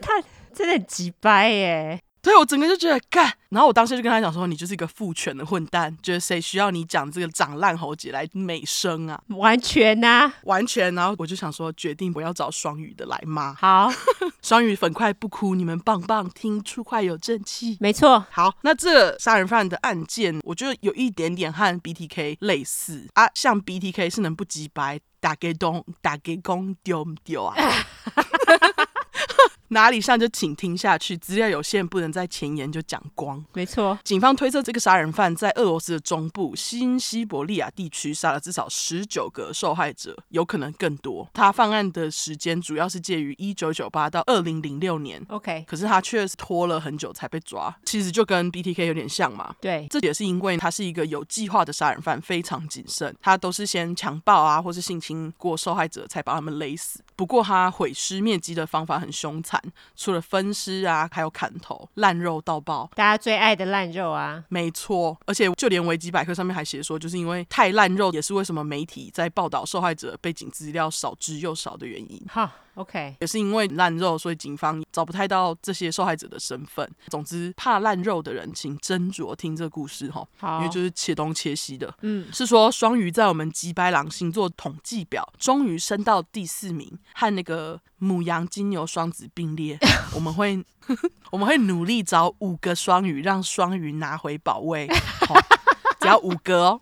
[0.00, 0.20] 他
[0.54, 2.00] 真的很击败耶。
[2.26, 9.22] 所以我整个就觉得干，然后我当时就跟他讲说，你就是一个父权的混蛋，觉得谁需要你讲这个长烂喉结来美声啊？
[9.28, 10.92] 完全啊，完全。
[10.96, 13.54] 然后我就想说，决定不要找双语的来骂。
[13.54, 13.88] 好，
[14.42, 17.76] 双语粉块不哭，你们棒棒，听出快有正气。
[17.78, 18.26] 没错。
[18.32, 27.54] 好，那这个杀人犯的案件，我觉得有一点点和 BTK 类似啊，像 BTK 是能不击白打给东打给公丢不丢啊？
[29.68, 33.44] 哪里像就请听下去，资料有限，不能在前言就讲光。
[33.52, 41.28] 没错，警方推测这个杀人犯在俄罗斯的中部新西伯利亚地区杀了至少十九个受害者，有可能更多。
[41.34, 45.24] 他犯案的时间主要是介于一九九八到二零零六年。
[45.28, 49.54] OK，可是他却是拖了很久才被抓，其实就跟 BTK 有点像嘛。
[49.60, 57.00] 对，这也是因为他是一个有计划的杀人犯，非常谨慎，他都是先强暴啊，或是性侵过受害者才把他们勒死。
[57.16, 59.60] 不过他毁尸灭迹的方法很凶残。
[59.96, 65.18] 除了分尸啊，还有砍头，烂肉到爆，大家最爱的烂肉啊，没错。
[65.26, 72.22] 而且就连维基百科上面还写说，就是因为太烂肉，也是为什么媒体在报道受害者背景资料少之又少的原因。
[72.28, 72.52] 哈。
[72.76, 76.86] OK，也是因为烂肉，所以警方找不太到这些受害者的身份。
[77.08, 80.26] 总之，怕烂肉的人请斟酌听这个故事哈，
[80.58, 81.92] 因为就是切东切西的。
[82.02, 89.78] 嗯，是说双鱼在我们击败狼星座统计表终于升到第四名，和那个母羊、金牛、双子并列。
[90.14, 90.62] 我们会
[91.32, 94.86] 我们会努力找五个双鱼，让双鱼拿回宝位。
[95.98, 96.80] 只要五个哦。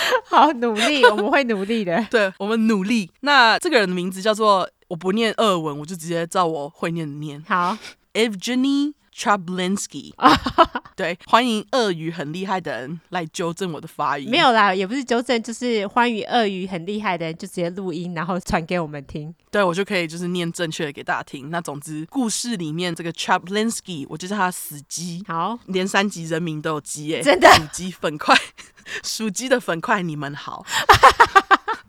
[0.28, 2.04] 好努力，我们会努力的。
[2.10, 3.10] 对，我们努力。
[3.20, 7.42] 那这个人的名字叫做，我不念俄文，我就直接照我会念的念。
[7.48, 7.76] 好
[8.14, 10.12] ，Evgeny Chablinsky。
[10.94, 14.28] 对，欢迎俄语很厉害的人来纠正我的发音。
[14.30, 19.34] 没有啦，也不是纠正，就是欢迎俄语很厉害的人就直接录音，然后传给我们听。
[19.50, 21.50] 对，我就可以就是念正确的给大家听。
[21.50, 25.22] 那总之，故事里面这个 Chaplinsky，我就叫他死鸡。
[25.26, 27.48] 好，连三级人民都有鸡耶，真的。
[27.58, 28.36] 属鸡粉块，
[29.02, 30.64] 属鸡的粉块，你们好。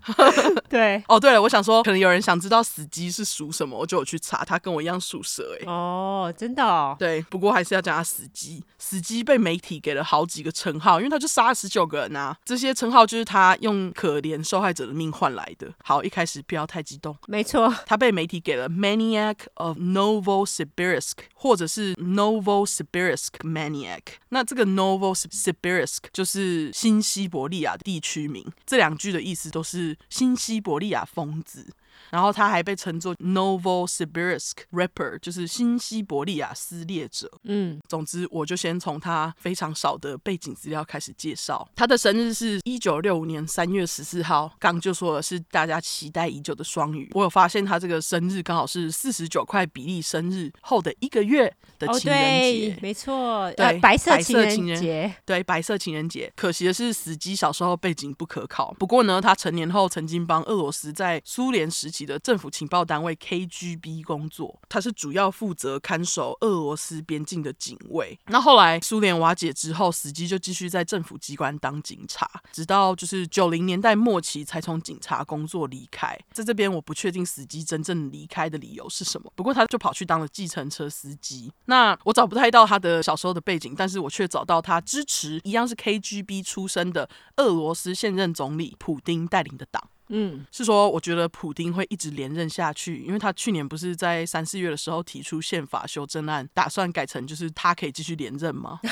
[0.69, 5.65] 对哦，对了，我想说，可能有人想知道死鸡是属什么，我就有去查，他跟我一样属蛇哎。
[5.65, 6.95] 哦，真的哦。
[6.97, 8.63] 对，不过还是要讲他死鸡。
[8.77, 12.38] 死鸡被媒体给了好几个称号，因为他就杀了十九个人啊。
[12.45, 15.71] 这些称号就是他用可怜受害者的命换来的。
[15.84, 17.15] 好，一开始不要太激动。
[17.27, 24.01] 没错，他被媒体给了 Maniac of Novosibirsk，或者是 Novosibirsk Maniac。
[24.30, 28.45] 那这个 Novosibirsk 就是新西伯利亚地区名。
[28.65, 29.88] 这两句的意思都是。
[30.09, 31.73] 新西伯利亚疯子，
[32.11, 37.31] 然后他还被称作 Novosibirsk Rapper，就是新西伯利亚撕裂者。
[37.44, 41.68] 嗯，总之我就先从他非常少的背景资料开始介绍。
[41.76, 47.10] 他的生日是一九六五年三月十四号，刚就说了是大家期待已久的双鱼。
[47.14, 56.31] 我有发现他这个生日刚好是四十九块比利生日后的一个月的情人节，哦、没错，对、呃，白色情人节，对，白色情人节。
[56.36, 58.73] 可惜的是，死鸡小时候背景不可靠。
[58.80, 68.19] 不过呢，他成年后曾经帮俄罗斯在苏联时期的政府情报单位 KGB 工作，他是主要负责看守俄罗斯边境的警卫。
[68.27, 76.17] 那后来苏联瓦解之后，死机就继续在政府机关当警察，直到就是九零年代末期才从警察工作离开。
[76.31, 81.51] 在这边我不确定死机真正离开的理由是什么，不过他就跑去当了计程车司机。
[81.65, 89.89] 那我找不太到他的小时候的背景，但是我却找到他支持一样是 KGB 出身的俄罗斯现任总理普丁带领的党。
[90.10, 98.80] 嗯，是说我觉得普丁会一直连任下去，因为他去年不是在三四月的时候提出宪法修正案，打算改成就是他可以继续连任吗？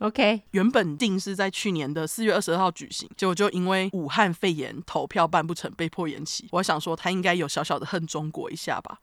[0.00, 6.48] OK，原本定是在去年的四月二十二号举行，结果就因为武汉肺炎投票办不成，被迫延期。
[6.52, 8.98] 我想说他应该有小小的恨中国一下吧。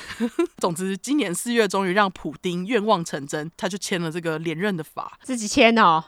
[0.58, 6.04] 总之，今年四月终于让普丁愿望成真，他就签了这个连任的法，自己签哦。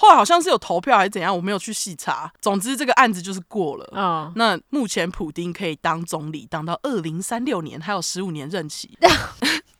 [0.00, 2.32] 后来好像是有投票还是怎样，我没有去细查。
[2.40, 3.86] 总之这个案子就是过了。
[3.92, 8.96] 哦，那目前普丁可以当总理，当到二零三六年，还有十五年任期。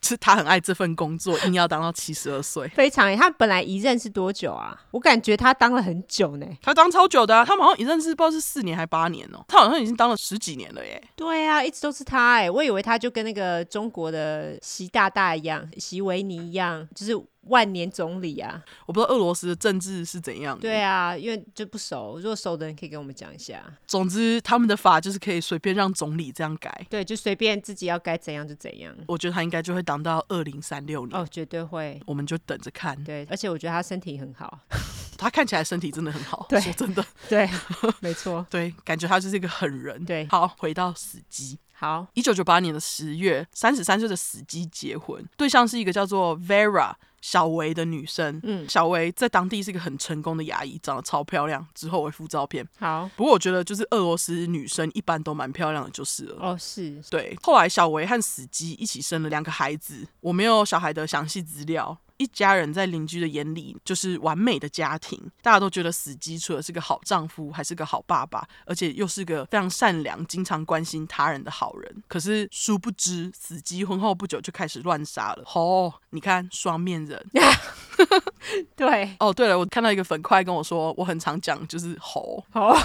[0.03, 3.17] 是他很爱这份工作，硬要当到七十二岁，非常。
[3.17, 4.77] 他本来一任是多久啊？
[4.91, 6.47] 我感觉他当了很久呢。
[6.61, 9.45] 他当超久的啊，他好像一任是不知道是四年还八年哦。
[9.47, 11.01] 他好像已经当了十几年了耶。
[11.15, 12.51] 对啊，一直都是他哎。
[12.51, 17.13] 我以为他就跟那个中国的习大大一样，习维尼一样，就是。
[17.43, 18.63] 万年总理啊！
[18.87, 20.59] 我不知道俄罗斯的政治是怎样。
[20.59, 23.63] 对啊，因为就不熟，如果熟的人可以跟我们讲一下。
[23.87, 26.87] 总之，他们的法就是可以随便让总理这样改。
[26.91, 28.95] 对，就随便自己要该怎样就怎样。
[29.09, 31.19] 我觉得他应该就会当到二零三六年。
[31.19, 32.01] 哦，绝对会。
[32.07, 33.03] 我们就等着看。
[33.03, 34.61] 对，而且我觉得他身体很好。
[35.17, 36.47] 他看起来身体真的很好。
[36.49, 37.05] 对，说真的。
[37.29, 37.49] 对，
[38.01, 38.47] 没错。
[38.51, 40.05] 对，感觉他就是一个狠人。
[40.05, 41.59] 对，好，回到死机。
[41.73, 48.41] 好，一九九八年的十月，三十三岁的死机结婚，对象是一个叫做 Vera 小维的女生。
[48.43, 51.67] 嗯，小维在当地是一个很成功的牙医，长得超漂亮。
[51.75, 52.67] 之后我会附照片。
[52.79, 56.37] 好，不过我觉得就是俄罗斯女生一般都蛮漂亮的，就是了。
[56.41, 57.01] 哦，是。
[57.11, 61.99] 对，后来小维和死鸡一起生了两个孩子，我没有小孩的详细资料。
[62.21, 72.03] 一家人在邻居的眼里就是完美的家庭，大家都觉得死鸡除了是个好丈夫，还是个好爸爸，而且又是个非常善良、经常关心他人的好人。
[72.07, 75.45] 可是殊不知，死鸡婚后不久就开始乱杀了。
[75.55, 77.27] 哦，你看双面人。
[78.77, 82.45] 对，哦，对了，我看到一个粉块跟我说，我很常讲就是猴。
[82.53, 82.77] 哦。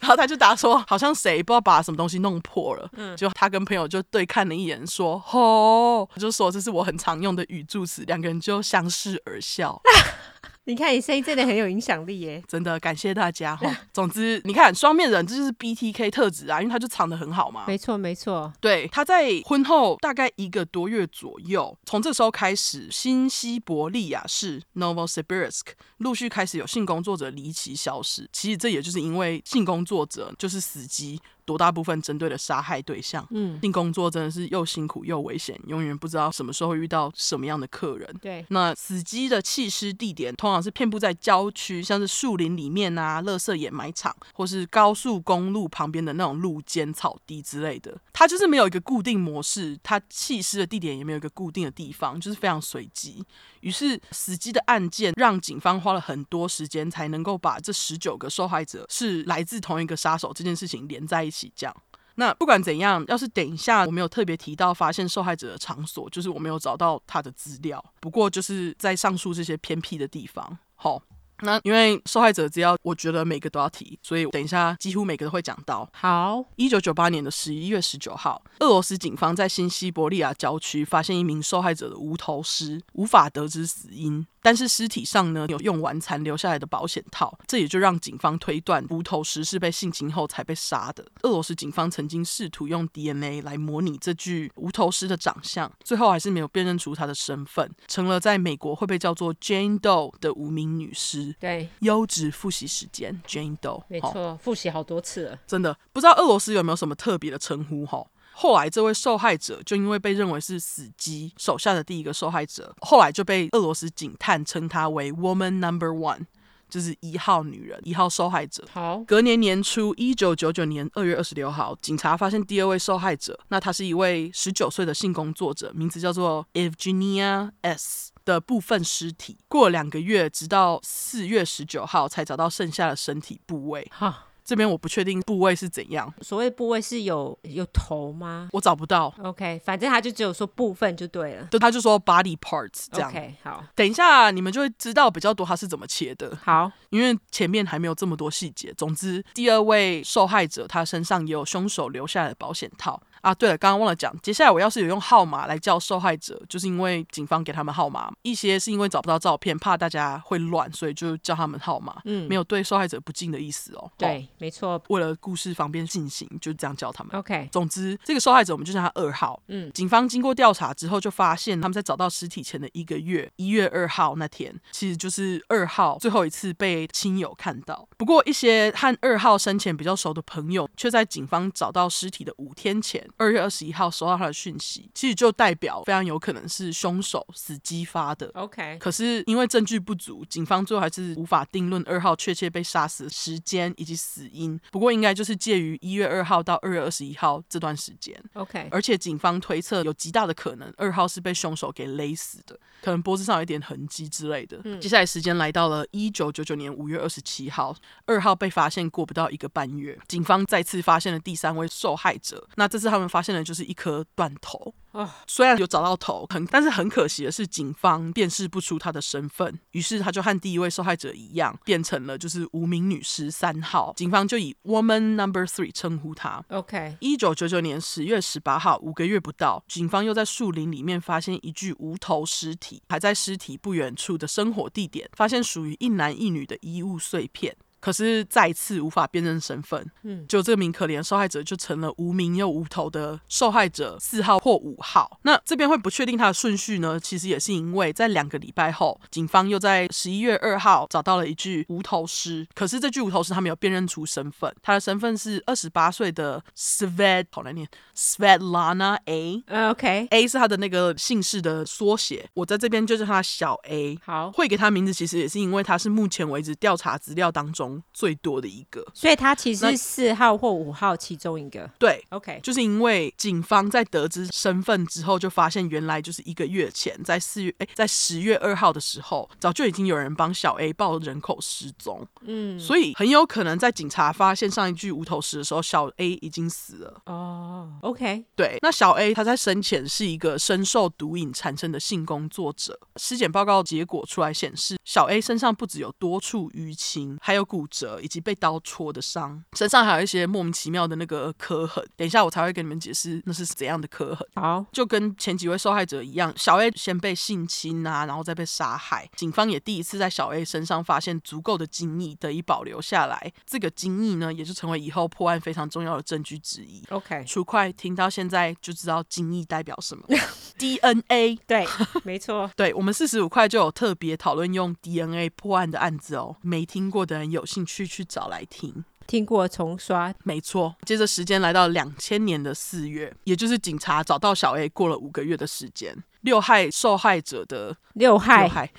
[0.00, 9.80] 然后他就答说，好像谁不知道把什么东西弄破了，嗯，就他跟朋友就对看了一眼，说：“吼！”就说这是我很常用的语助词，两个人就相视而笑。
[10.68, 12.42] 你看，你声音真的很有影响力耶！
[12.48, 13.72] 真的感谢大家哈。
[13.92, 17.62] 总之，你看双面人，这就是 BTK 特质啊，因为他就藏得很好嘛。
[17.68, 18.52] 没错，没错。
[18.60, 25.66] 对，他在婚后大概一个多月左右，从这时候开始，新西伯利亚市 Novosibirsk
[25.98, 28.28] 陆续开始有性工作者离奇消失。
[28.32, 31.20] 其实这也就是因为性工作者就是死鸡。
[31.46, 33.26] 多大部分针对的杀害对象。
[33.30, 38.14] 嗯，性工作真的是又辛苦又危险，永远不知道什么时候会遇到什么样的客人。
[38.20, 47.96] 对，那死机的弃尸地点通常是遍布在郊区，像是树林里面啊、垃圾掩埋场，或是高速公路旁边的那种路肩草地之类的。
[48.12, 53.24] 它就是没有一个固定模式，它弃尸的地点也没有一个固定的地方，就是非常随机。
[53.60, 61.35] 于是死机的案件让警方花了很多时间才能够把这十九个受害者是来自同一个杀手这件事情连在一起。
[61.54, 61.76] 这样，
[62.14, 67.84] 那不管怎样，要是等一下我没有特别提到发现受害者的场所，就是我没有找到他的资料。
[68.00, 71.02] 不过就是在上述这些偏僻的地方，好。
[71.40, 75.86] 那因为受害者资料，我觉得每个都要提，所以等一下几乎每个都会讲到。
[75.92, 84.26] 好，一九九八年的十一月十九号，俄罗斯警方在新西伯利亚郊区发现一名受害者的无头尸，无法得知死因。
[84.46, 91.04] 但是尸体上呢，有用完残留下来的保险套，这也就让警方推断无头尸是被性侵后才被杀的。
[91.22, 101.34] 俄罗斯警方曾经试图用 DNA 来模拟这具无头尸的长相，最后还是没有辨认出他的身份，成了在美国会被叫做 Jane Doe 的无名女尸。
[101.40, 108.06] 对，优质复习时间，Jane Doe，没错，复习好多次了，真的不知道俄罗斯有没有什么特别的称呼哈。
[108.38, 116.26] 后来，这位受害者就因为被认为是死鸡手下的第一个受害者，后来就被俄罗斯警探称他为 Woman Number One，
[116.68, 118.62] 就是一号女人，一号受害者。
[118.70, 129.38] 好，隔年年初，一九九九年二月二十六号，警察发现第二位受害者，那她是一位十九岁的性工作者，名字叫做 Evgenia S 的部分尸体。
[129.48, 133.90] 过了两个月，直到四月十九号才找到剩下的身体部位。
[133.90, 134.25] 哈。
[134.46, 138.48] 这边我不确定部位是怎样，所谓部位是有有头吗？
[138.52, 139.12] 我找不到。
[139.20, 141.48] OK，反正他就只有说部分就对了。
[141.50, 143.10] 对他就说 body parts 这样。
[143.10, 143.64] OK，好。
[143.74, 146.38] 等一下你们就会知道比较多他是怎么切的。
[146.40, 148.72] 好，因为前面还没有这么多细节。
[148.76, 153.02] 总之，第二位受害者他身上也有凶手留下来的保险套。
[153.26, 163.90] 啊，对了，刚刚忘了讲，接下来我要是有用号码来叫受害者，就是因为警方给他们号码，一些是因为找不到照片，怕大家会乱，所以就叫他们号码，嗯，没有对受害者不敬的意思哦。
[163.98, 167.16] 对，哦、没错，为了故事方便进行，就这样叫他们。
[167.16, 169.42] OK，总之这个受害者我们就叫他二号。
[169.48, 177.88] 嗯，警方经过调查之后，就发现他们在找到尸体前的一个月，一月二号那天，其实就是二号最后一次被亲友看到。
[177.96, 183.86] 不过一些和二号生前比较熟的朋友，却在警方找到尸体的五天前，二月二十一号。
[183.96, 188.30] 收到他的讯息，其实就代表非常有可能是凶手死机发的。
[188.34, 194.60] OK，可是因为证据不足，警方最后还是无法定论二号确切被杀死的时间以及死因。
[194.70, 198.14] 不过应该就是介于一月二号到二月二十一号这段时间。
[198.34, 204.60] OK，而且警方推测有极大的可能二号是被凶手给勒死的，可能脖子上有一点痕迹之类的。
[204.64, 207.74] 嗯，接下来时间来到了一九九九年五月二十七号，
[208.04, 212.46] 二号被发现过不到一个半月，警方再次发现了第三位受害者。
[212.56, 213.86] 那这次他们发现的就是一颗。
[213.86, 219.60] 颗断头啊，虽然有找到头，很但是很可惜的是，警方辨识不出他的身份。
[219.70, 223.92] 于是他就和第一位受害者一样，变成了就是无名女尸三号。
[223.96, 226.44] 警方就以 Woman Number Three 称呼他。
[226.48, 237.56] OK，一九九九年十月十八号，五个月不到，警方又在树林里面发现一具无头尸体，还在尸体不远处的生活地点发现属于一男一女的衣物碎片。
[237.86, 245.20] 可是再次无法辨认身份，嗯，就这名可怜受害者就成了无名又无头的受害者四号或五号。
[245.22, 246.98] 那这边会不确定他的顺序呢？
[246.98, 252.44] 其实也是因为在两个礼拜后，警方又在十一月二号找到了一具无头尸。
[252.56, 260.28] 可是这具无头尸他没有辨认出身份，他的身份是二十八岁的 Svet，好难念，Svetlana A，OK，A、uh.
[260.28, 262.28] 是他的那个姓氏的缩写。
[262.34, 263.96] 我在这边就叫他小 A。
[264.04, 267.75] 好，会给他名字其实也是因为他是目前为止调查资料当中。
[267.92, 271.70] 最多的一个，所以他其实是四号或五号其中一个。
[271.78, 282.06] 对，OK，就是因为警方在得知身份之后，就发现原来就是一个月前，在四月哎，在十月二号的时候，早就已经有人帮小 A 报人口失踪。
[282.22, 287.02] 嗯，所以很有可能在警察发现上一具无头尸的时候，小 A 已经死了。
[287.04, 292.78] 哦，OK，对，那小 A 他在生前是一个深受毒瘾产生的性工作者。
[292.96, 297.65] 尸检报告结果出来显示，小 A 身上不只有多处淤青，还有骨。
[297.66, 301.84] 骨折以及被刀戳的伤，身上还有一些莫名其妙的那个磕痕。
[301.96, 304.26] 等一下我才会跟你们解释那是怎样的磕痕。
[304.34, 309.08] 好，就跟前几位受害者一样，小 A 先被性侵啊，然后再被杀害。
[309.16, 313.32] 警方也第一次在小 A 身上发现足够的精液，得以保留下来。
[313.44, 316.82] 这个精液呢，也就成为以后破案非常重要的证据之一。
[316.90, 320.04] OK，楚快听到现在就知道精液代表什么。
[320.58, 321.66] DNA， 对，
[322.04, 322.50] 没错。
[322.56, 328.84] 对，我们四十五块就有特别讨论用 DNA 破案的案子哦，没听过的人有兴趣去找来听。
[329.06, 330.74] 听过重刷，没错。
[330.84, 335.96] 接着时间来到两千年的四月，也就是警察找到小 A 过了五个月的时间。
[336.26, 338.72] 六害受害者的六害六害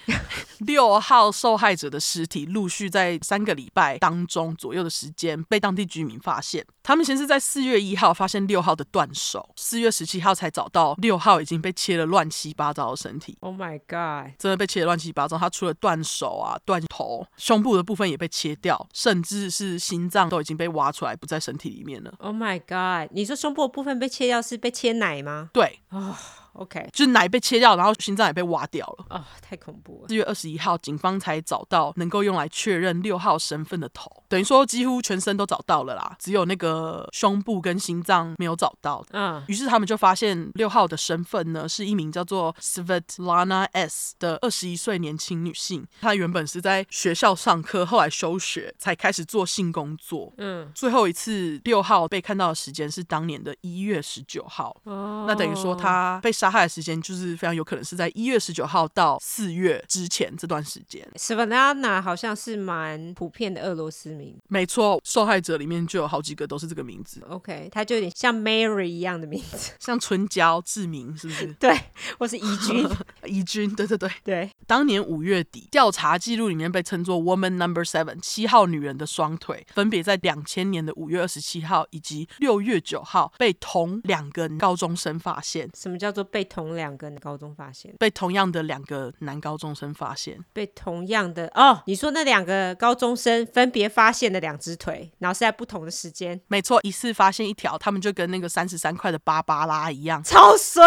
[0.60, 6.66] 六号受害者的尸体陆续在三个礼拜当中左右的时间被当地居民发现。
[6.84, 13.38] 他们先是在四月一号发现六号的断手，四月十七号才找到六号已经被切了乱七八糟的身体。
[13.40, 14.34] Oh my god！
[14.38, 15.38] 真的被切了乱七八糟。
[15.38, 22.14] 他除了断手啊、断头，胸部的部分也被切掉，甚至是心脏都已经被挖出来，不在身体里面了。
[22.20, 23.10] Oh my god！
[23.14, 25.50] 你说胸部的部分被切掉是被切奶吗？
[25.54, 25.80] 对。
[25.90, 26.08] 哦。
[26.08, 26.16] Oh.
[26.58, 29.06] OK，就是奶被切掉，然后心脏也被挖掉了。
[29.10, 30.08] 哦，太恐怖了！
[30.08, 39.06] 四月二十一号，警方才找到能够用来确认六号身份的头，等于说几乎全身都找到了啦，只有那个胸部跟心脏没有找到。
[39.12, 45.86] 嗯，于是他们就发现六号的身份呢，是一名叫做 Svetlana S 的二十一岁年轻女性。
[46.02, 50.34] 她原本是在学校上课，后来休学，才开始做性工作。
[50.38, 54.76] 嗯，最后一次六号被看到的时间是当年的一月十九号。
[54.86, 56.48] 哦，那等于说她被杀。
[56.48, 61.06] 害的时间就是非常有可能是在一月十九号到四月之前这段时间。
[61.18, 67.22] Svetlana 好像是蛮普遍的俄罗斯名，没错，受害者里面就有好几个都是这个名字。
[67.30, 71.46] OK，他就有点像 Mary 一样的名字， 像春娇、志明，是不是？
[71.60, 71.78] 对，
[72.18, 72.90] 我是怡君，
[73.26, 74.50] 怡君，对对对对。
[74.66, 85.70] 当年五月底，调查记录里面被称作 Woman Number Seven 七号女人的双腿，分别在两千年的五月二十七号以及六月九号被同两个高中生发现。
[85.76, 86.38] 什么叫做被？
[86.38, 100.84] 被同两个高中发现，被同样的两个男高中生发现，被同样的哦，你说那两个高中生分别发现的两只腿，然后是在不同的时间，没错，一次发现一条，他们就跟那个三十三块的芭芭拉一样，超衰。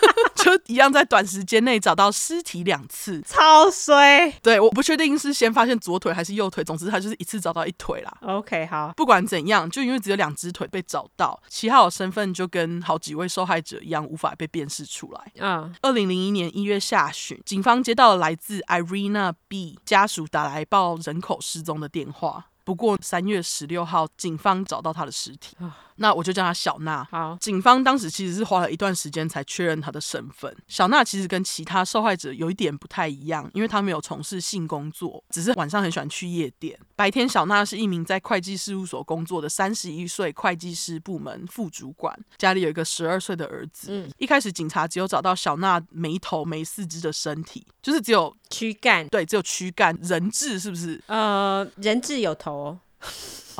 [0.36, 4.30] 就一样，在短时间内找到尸体两次，超衰。
[4.42, 8.16] 对，我不确定是先发现左腿还是右腿，总之他就是一次找到一腿啦。
[8.22, 15.32] OK，好，不管怎样，就因为只有两只腿被找到，七号的身份就跟好几位受害者一样，无法被辨识出来。
[15.38, 22.46] 嗯，二零零一年一月下旬，警方接到了来自 Irina B 家属打来报人口失踪的电话。
[22.62, 25.56] 不过三月十六号，警方找到他的尸体。
[26.00, 27.06] 那我就叫她小娜。
[27.10, 30.54] 好，警方当时其实是花了一段时间才确认她的身份。
[30.66, 36.78] 小娜其实跟其他受害者有一点不太一样，因为她没有从事性工作，只是晚上很喜欢去夜店。
[36.96, 43.88] 白天，小娜是一名在会计事务所工作的三十一岁会计师部门副主管，家里有一个十二岁的儿子。
[43.90, 51.00] 嗯，一开始警察只有找到小娜没头没四肢的身体，就是只有躯干，对，只有躯干，人质是不是？
[51.06, 52.78] 呃，人质有头。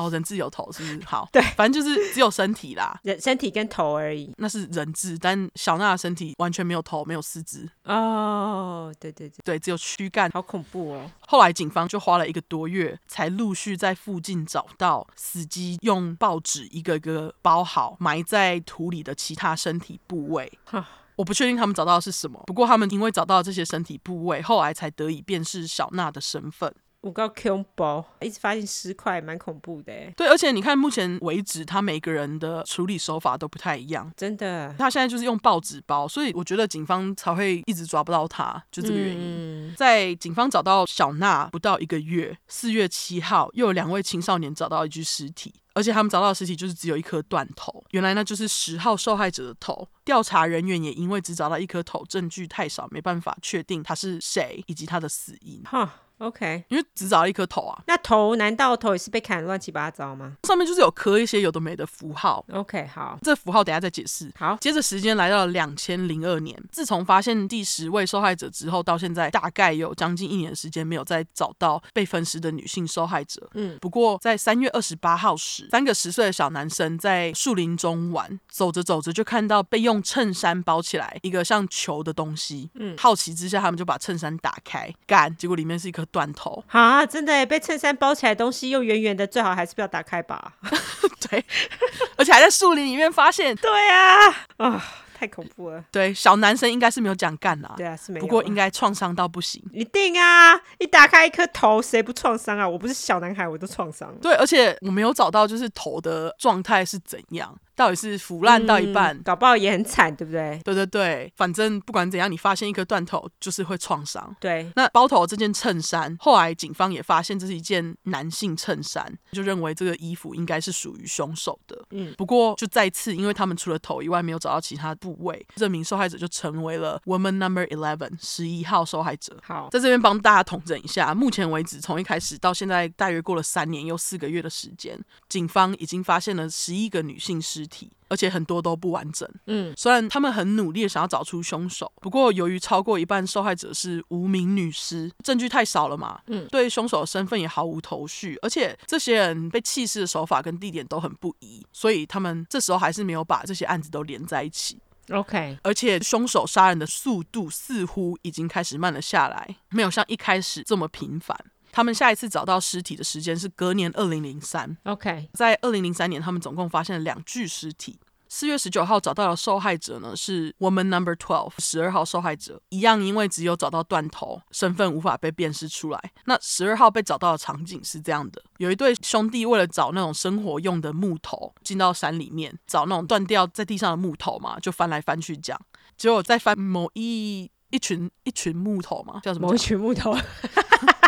[0.01, 1.05] 哦，人质有头是不是？
[1.05, 4.33] 好，对，反正就是只有身体啦， 人身体跟头而已。
[4.37, 7.69] 那是人质，但小娜的身体完全没有头，没有四肢。
[7.83, 11.11] 哦，对对对，对，只有躯干，好恐怖哦。
[11.27, 20.51] 后来警方就花了一个多月，才陆续在附近找到死机用报纸一个个包好，埋在土里的其他身体部位。
[21.17, 26.73] 我不确定他们找到的是什么，不过他们因为找到了这些身体部位，后来才得以辨识小娜的身份。
[27.01, 29.91] 我告 Q 包，一直发现尸块，蛮恐怖的。
[30.15, 34.11] 对，而且你看，目前为止，他每个人的处理手法都不太一样。
[34.15, 39.71] 真的，他现在就是用报纸包，所以我觉得警方才会一直抓不到他，就这个原因。
[39.71, 49.87] 嗯、在警方找到小娜不到一个月，四月七号，又有两位青少年找到一具尸体，而且他们找到的尸体就是只有一颗断头，原来那就是十号受害者的头。
[50.05, 55.63] 调查人员也因为只找到一颗头，证据太少，没办法确定他是谁以及他的死因。
[55.63, 55.91] 哈。
[56.21, 60.33] OK，因为只找到一颗头啊，那头难道头也是被砍乱七八糟吗？
[60.43, 62.45] 上面就是有刻一些有的没的符号。
[62.51, 64.31] OK，好，这符号等下再解释。
[64.37, 73.49] 好，接着时间来到了两千零二年，自从发现第十位受害者之后，到现在大概有将近一年的时间没有再找到被分尸的女性受害者。
[73.55, 82.69] 嗯，不过在三月二十八号时，三个十岁的小男生在树林中玩，走着走着就看到被用衬衫包起来一个像球的东西。
[82.75, 86.05] 嗯，好奇之下，他们就把衬衫打开，干，结果里面是一颗。
[86.11, 87.05] 断头啊！
[87.05, 90.53] 真的被衬衫包起来的东西又圆圆的，最好还是不要打开吧。
[91.29, 91.43] 对，
[92.17, 93.55] 而且还在树林里面发现。
[93.55, 94.27] 对啊，
[94.57, 94.83] 啊，
[95.13, 95.83] 太恐怖了。
[95.91, 97.73] 对，小男生应该是没有这样干啦。
[97.77, 98.25] 对啊，是没有。
[98.25, 99.63] 不过应该创伤到不行。
[99.71, 100.59] 一定啊！
[100.79, 102.67] 一打开一颗头，谁不创伤啊？
[102.67, 104.13] 我不是小男孩，我都创伤。
[104.21, 107.55] 对，而且我没有找到就是头的状态是怎样。
[107.81, 110.61] 到底是腐烂到一半，嗯、搞不好也很惨，对不对？
[110.63, 114.35] 对对对，反正不管怎样，你发现一颗断头就是会创伤。
[114.39, 121.83] 对，那包头这件衬衫，后来警方也发现这是一件男性衬衫，就认为这个衣服应该是属于凶手的。
[121.89, 129.35] 嗯，不过就再次，因为他们除了头以外没有找到其他部位，这名受害者就成为了 Woman Number Eleven 十一号受害者。
[129.41, 137.89] 好，在这边帮大家统整一下，目前为止从一开始到现在，大约过了三年又四个月的时间，警方已经发现了十一个女性尸体。
[138.11, 139.25] 而且很多都不完整。
[139.47, 146.19] 嗯，虽然他们很努力的想要找出凶手，不过由于超过一半受害者是无名女尸，证据太少了嘛。
[146.27, 154.77] 嗯，对凶手的身份也毫无头绪，而且这些人被弃尸的手法跟地点都很不一，所以他们这时候还是没有把这些案子都连在一起。
[155.09, 161.37] OK，而且凶手杀人的速度似乎已经开始慢了下来，没有像一开始这么频繁。
[161.71, 164.77] 他们下一次找到尸体的时间是隔年二零零三。
[164.83, 167.99] OK，在二零零三年，他们总共发现了两具尸体。
[168.33, 176.01] 四月十九号找到的受害者呢是 Woman Number Twelve，十二号受害者一样，因为只有找到断头，身份无法被辨识出来。
[176.23, 185.59] 那十二号被找到的场景是这样的：有一对兄弟为了找那种生活用的木头，进到山里面找那种断掉在地上的木头嘛，就翻来翻去讲，
[185.97, 189.47] 结果在翻某一一群一群木头嘛，叫什么？
[189.47, 190.15] 某一群木头。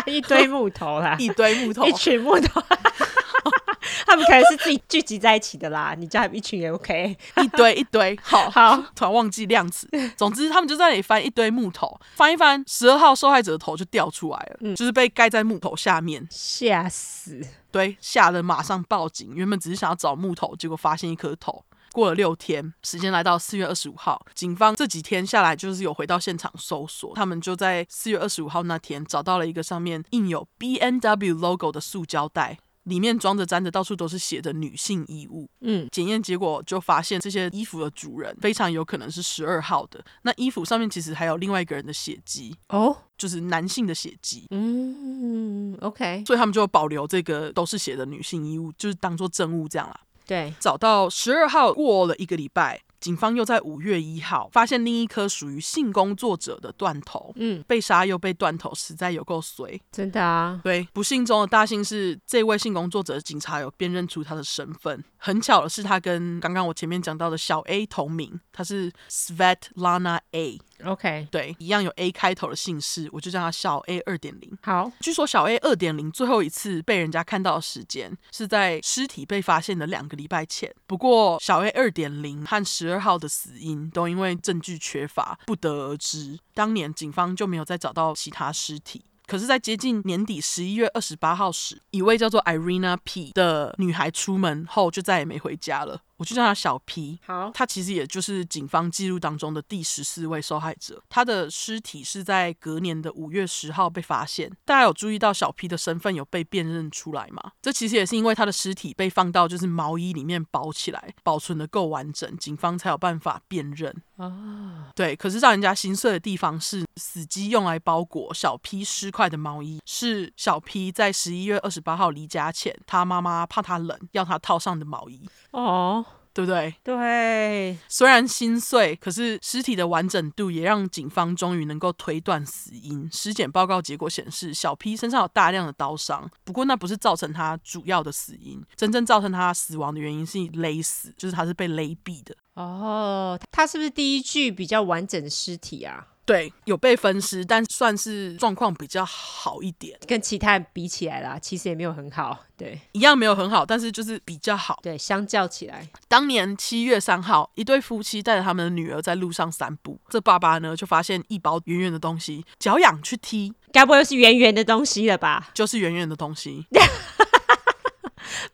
[0.06, 2.60] 一堆木头啦，一堆木头，一群木头，
[4.06, 5.94] 他们可能是自己聚集在一起的啦。
[5.96, 9.88] 你叫他们一群也 OK，一堆一堆， 好好，突然忘记量词。
[10.14, 17.40] 总之，他们就在那里翻一堆木头，翻一翻，十二号受害者的头就掉出来了，嗯、就是被盖在木头下面，吓死。
[17.72, 19.32] 对，吓得马上报警。
[19.34, 21.64] 原本只是想要找木头，结果发现一颗头。
[21.94, 35.48] 过了六天，时间来到四月二十五号，警方这几天下来就是有回到现场搜索，他们就在四月二十五号那天找到了一个上面印有 B N W logo 的塑胶袋，里面装着沾着到处都是血的女性衣物。
[35.60, 40.04] 嗯，检验结果就发现这些衣服的主人非常有可能是十二号的。
[40.22, 44.48] 那衣服上面其实还有另外一个人的血迹哦，就是男性的血迹。
[44.50, 50.00] 嗯，OK，所以他们就保留这个都是血的女性衣物，就是当做证物这样啦。
[50.26, 57.32] 对，找到十二号过了一个礼拜，警方又在五月一号发现另一颗属于性工作者的断头。
[57.36, 59.78] 嗯，被杀又被断头，实在有够衰。
[59.92, 60.60] 真的啊。
[60.64, 65.04] 对，不幸中的大幸是，这位性工作者警察有辨认出他的身份。
[65.18, 70.58] 很巧的是，他跟刚刚我前面讲到的小 A 同名，他是 Svetlana A。
[70.84, 74.58] OK，对，一样有 A 开头的姓氏，我就叫他小 A 二点零。
[74.62, 80.74] 好，据说小 A 二点零最后一次被人家看到的时间是在尸体被发现的两个礼拜前。
[80.86, 86.38] 不过小 A 二点零和十二号的死因都因为证据缺乏不得而知。
[86.54, 89.04] 当年警方就没有再找到其他尸体。
[89.26, 96.02] 可是，在接近年底十一月二十八号时，一位叫做 Irina P 的女孩出门后就再也没回家了。
[96.24, 97.18] 我就叫他小 P。
[97.26, 101.02] 好，他其实也就是警方记录当中的第十四位受害者。
[101.10, 104.50] 他的尸体是在隔年的五月十号被发现。
[104.64, 107.52] 大家有注意到小 P 的身份有被辨认出来吗？
[107.60, 113.94] 这其实也是因为他的尸体被放到就是毛衣里面包起来，保存的够完整，警方才有办法辨认。
[114.16, 115.14] 啊，对。
[115.14, 125.28] 可是让人家心碎的地方是，死机用来包裹小 P 尸块的毛衣，是小 P 在十一月二十八号离家前，他妈妈怕他冷，要他套上的毛衣。
[125.50, 126.04] 哦。
[126.34, 126.74] 对不对？
[126.82, 133.08] 对，虽然心碎，可是尸体的完整度也让警方终于能够推断死因。
[133.12, 142.34] 尸检报告结果显示，小 P 身上有大量的刀伤，不过那不是造成他主要的死因，真正造成他死亡的原因是勒死，就是他是被勒毙的。
[142.54, 146.06] 哦，他是不是第一具比较完整的尸体啊？
[146.26, 152.38] 对，有被分尸，但算是状况比较好一点，跟其他人比起来啦，其实也没有很好。
[152.56, 154.78] 对，一样没有很好，但是就是比较好。
[154.82, 165.50] 对，相较起来，当年七月三号，一对夫妻带着他们的女儿在路上散步，这爸爸呢就发现一包圆圆的东西，脚痒去踢，该不会是圆圆的东西了吧？
[165.52, 166.64] 就是圆圆的东西。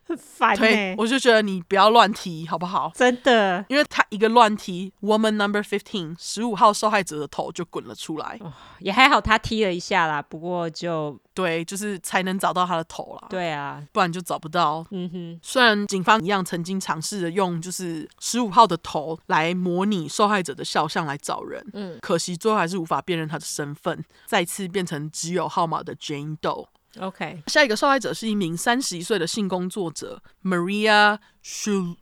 [0.03, 2.91] 很烦欸，我就觉得你不要乱提，好不好？
[2.95, 8.37] 真的，因为他一个乱提，Woman Number Fifteen，十五号受害者的头就滚了出来。
[8.41, 13.27] 哦，也还好，他踢了一下啦，不过就对，就是才能找到他的头啦。
[13.29, 14.85] 对啊，不然就找不到。
[14.91, 26.67] 嗯哼，虽然警方一样曾经尝试着用就是十五号的头来模拟受害者的肖像来找人，嗯，可惜最后还是无法辨认他的身份，再次变成只有号码的 Jane Doe。
[26.99, 31.95] OK，下一个受害者是一名三十一岁的性工作者 Maria Shul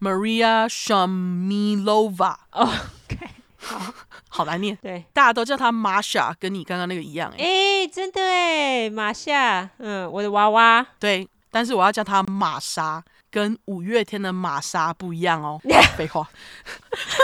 [0.00, 2.36] Maria Shamilova。
[2.50, 3.28] OK，
[3.58, 3.94] 好，
[4.28, 4.78] 好难念。
[4.80, 7.30] 对，大家都叫她 Masha，跟你刚刚那个一样。
[7.32, 10.86] 哎、欸，真的哎，玛夏，嗯，我的娃娃。
[11.00, 13.02] 对，但是我要叫她玛莎。
[13.30, 15.60] 跟五月天的玛莎不一样哦。
[15.98, 16.28] 废话。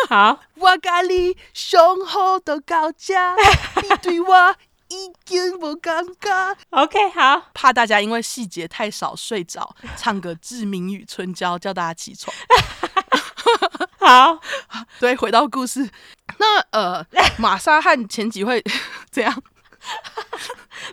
[0.09, 3.37] 好， 我甲你上好的高架，
[3.81, 4.57] 你对我
[4.91, 6.55] 已经不尴尬。
[6.71, 12.35] OK，好，怕大家因为细节太少睡着，唱个《志明与春娇》叫大家起床。
[13.99, 14.41] 好，
[14.99, 15.89] 对，回到故事，
[16.39, 17.07] 那呃，
[17.39, 18.63] 玛莎和前几位
[19.11, 19.43] 这样。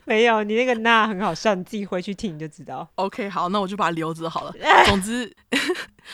[0.05, 2.87] 没有，你那个那很好笑，你自己回去听你就知道。
[2.95, 4.53] OK，好，那我就把它留着好了。
[4.87, 5.35] 总之，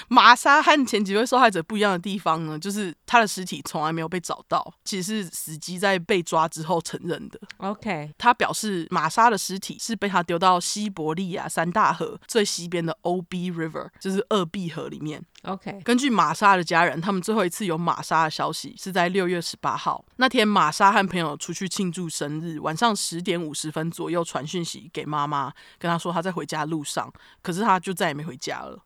[0.08, 7.40] 玛莎和前几位受害者不一样的地方呢，就是他的尸体从来没有被找到，其实是死鸡在被抓之后承认的。
[7.58, 15.24] OK，他表示玛莎的尸体是被他丢到西伯利亚三大河最西边的 OB River，就是鄂毕河里面。
[15.44, 27.12] OK，根据玛莎的家人，他们最后一次有玛莎的消息是在六月十八号那天，玛莎和朋友出去庆祝生日，晚上十点五十分左右传讯息给妈妈，跟她说她在回家路上，
[27.42, 28.80] 可是她就再也没回家了。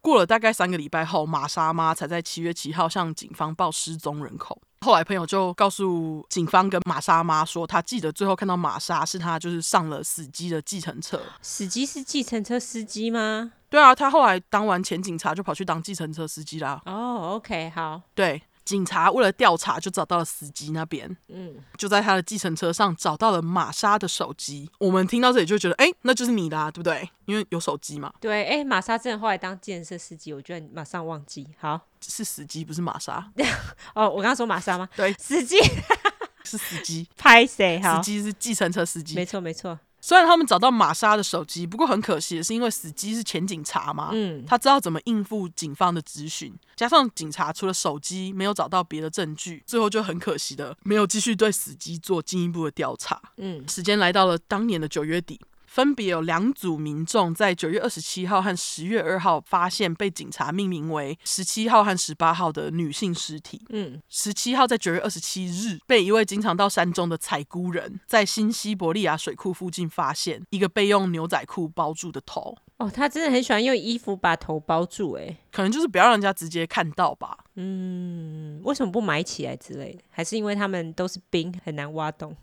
[0.00, 4.60] 过了大概三个礼拜后，玛莎妈才在七月七号向警方报失踪人口。
[4.82, 11.20] 后来朋友就告诉警方跟玛莎妈说，他记得最后看到玛莎是他就是上了死机的计程车。
[11.42, 13.52] 死机是计程车司机吗？
[13.68, 16.80] 对啊，他后来当完前警察就跑去当计程车司机啦。
[16.86, 18.40] 哦，OK，好，对。
[18.70, 24.70] 警察为了调查，就找到了司机那边，嗯，就在他的计程车上找到了玛莎的手机。
[24.78, 27.10] 我们听到这里就觉得，哎，那就是你的啊，对不对？
[27.24, 28.12] 因为有手机嘛。
[28.20, 31.48] 对，哎，玛莎真的后来当计程车司机，我居然马上忘记。
[31.58, 33.28] 好，是司机，不是玛莎。
[33.92, 34.88] 哦，我刚刚说玛莎吗？
[34.94, 35.56] 对，司机
[36.44, 37.08] 是司机。
[37.18, 37.82] 拍谁？
[37.82, 39.16] 司机是计程车司机。
[39.16, 39.76] 没错，没错。
[40.00, 53.20] 虽然他们找到玛莎的手机，不过很可惜的是，因为死机是前警察嘛，嗯，他知道怎么应付警方的质询，加上警察除了手机没有找到别的证据，最后就很可惜的没有继续对死机做进一步的调查。
[53.36, 55.38] 嗯，时间来到了当年的九月底。
[55.70, 63.64] 分别有两组民众在九月二十七号和十月二号发现被警察命名为十七号和十八号的女性尸体。
[63.68, 72.58] 嗯，十七号在九月二十七日被一位经常到山中的采菇人，在新西伯利亚水库附近发现一个被用牛仔裤包住的头。
[72.78, 77.38] 哦，他真的很喜欢用衣服把头包住，哎，可能就是不要让人家直接看到吧。
[77.54, 80.02] 嗯，为什么不埋起来之类的？
[80.10, 82.36] 还是因为他们都是冰，很难挖洞？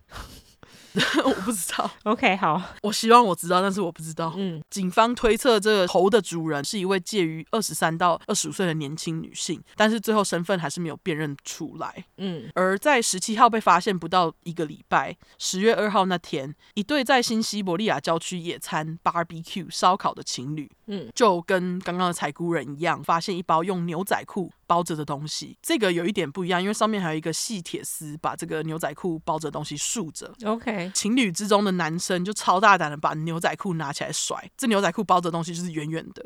[1.23, 1.89] 我不知道。
[2.03, 4.33] OK，好，我希望我知道，但是我不知道。
[4.37, 12.05] 嗯，警方推测这个头的主人是一位介于二十三到二十五岁的年轻女性，但是最后身份还是没有辨认出来。
[12.17, 25.57] 嗯，而在十七号被发现不到一个礼拜，十月二号那天，一对在新西伯利亚郊区野餐 barbecue 烧烤的情侣，嗯，就跟刚刚的采菇人一样，发现一包用牛仔裤包着的东西。
[25.63, 30.31] 这个有一点不一样，因为上面还有一个细铁丝把这个牛仔裤包着的东西竖着。
[30.45, 30.91] OK。
[30.93, 36.25] 情侣之中的男生就超大胆的把牛仔裤拿起来甩，这牛仔裤包着的东西就是圆圆的。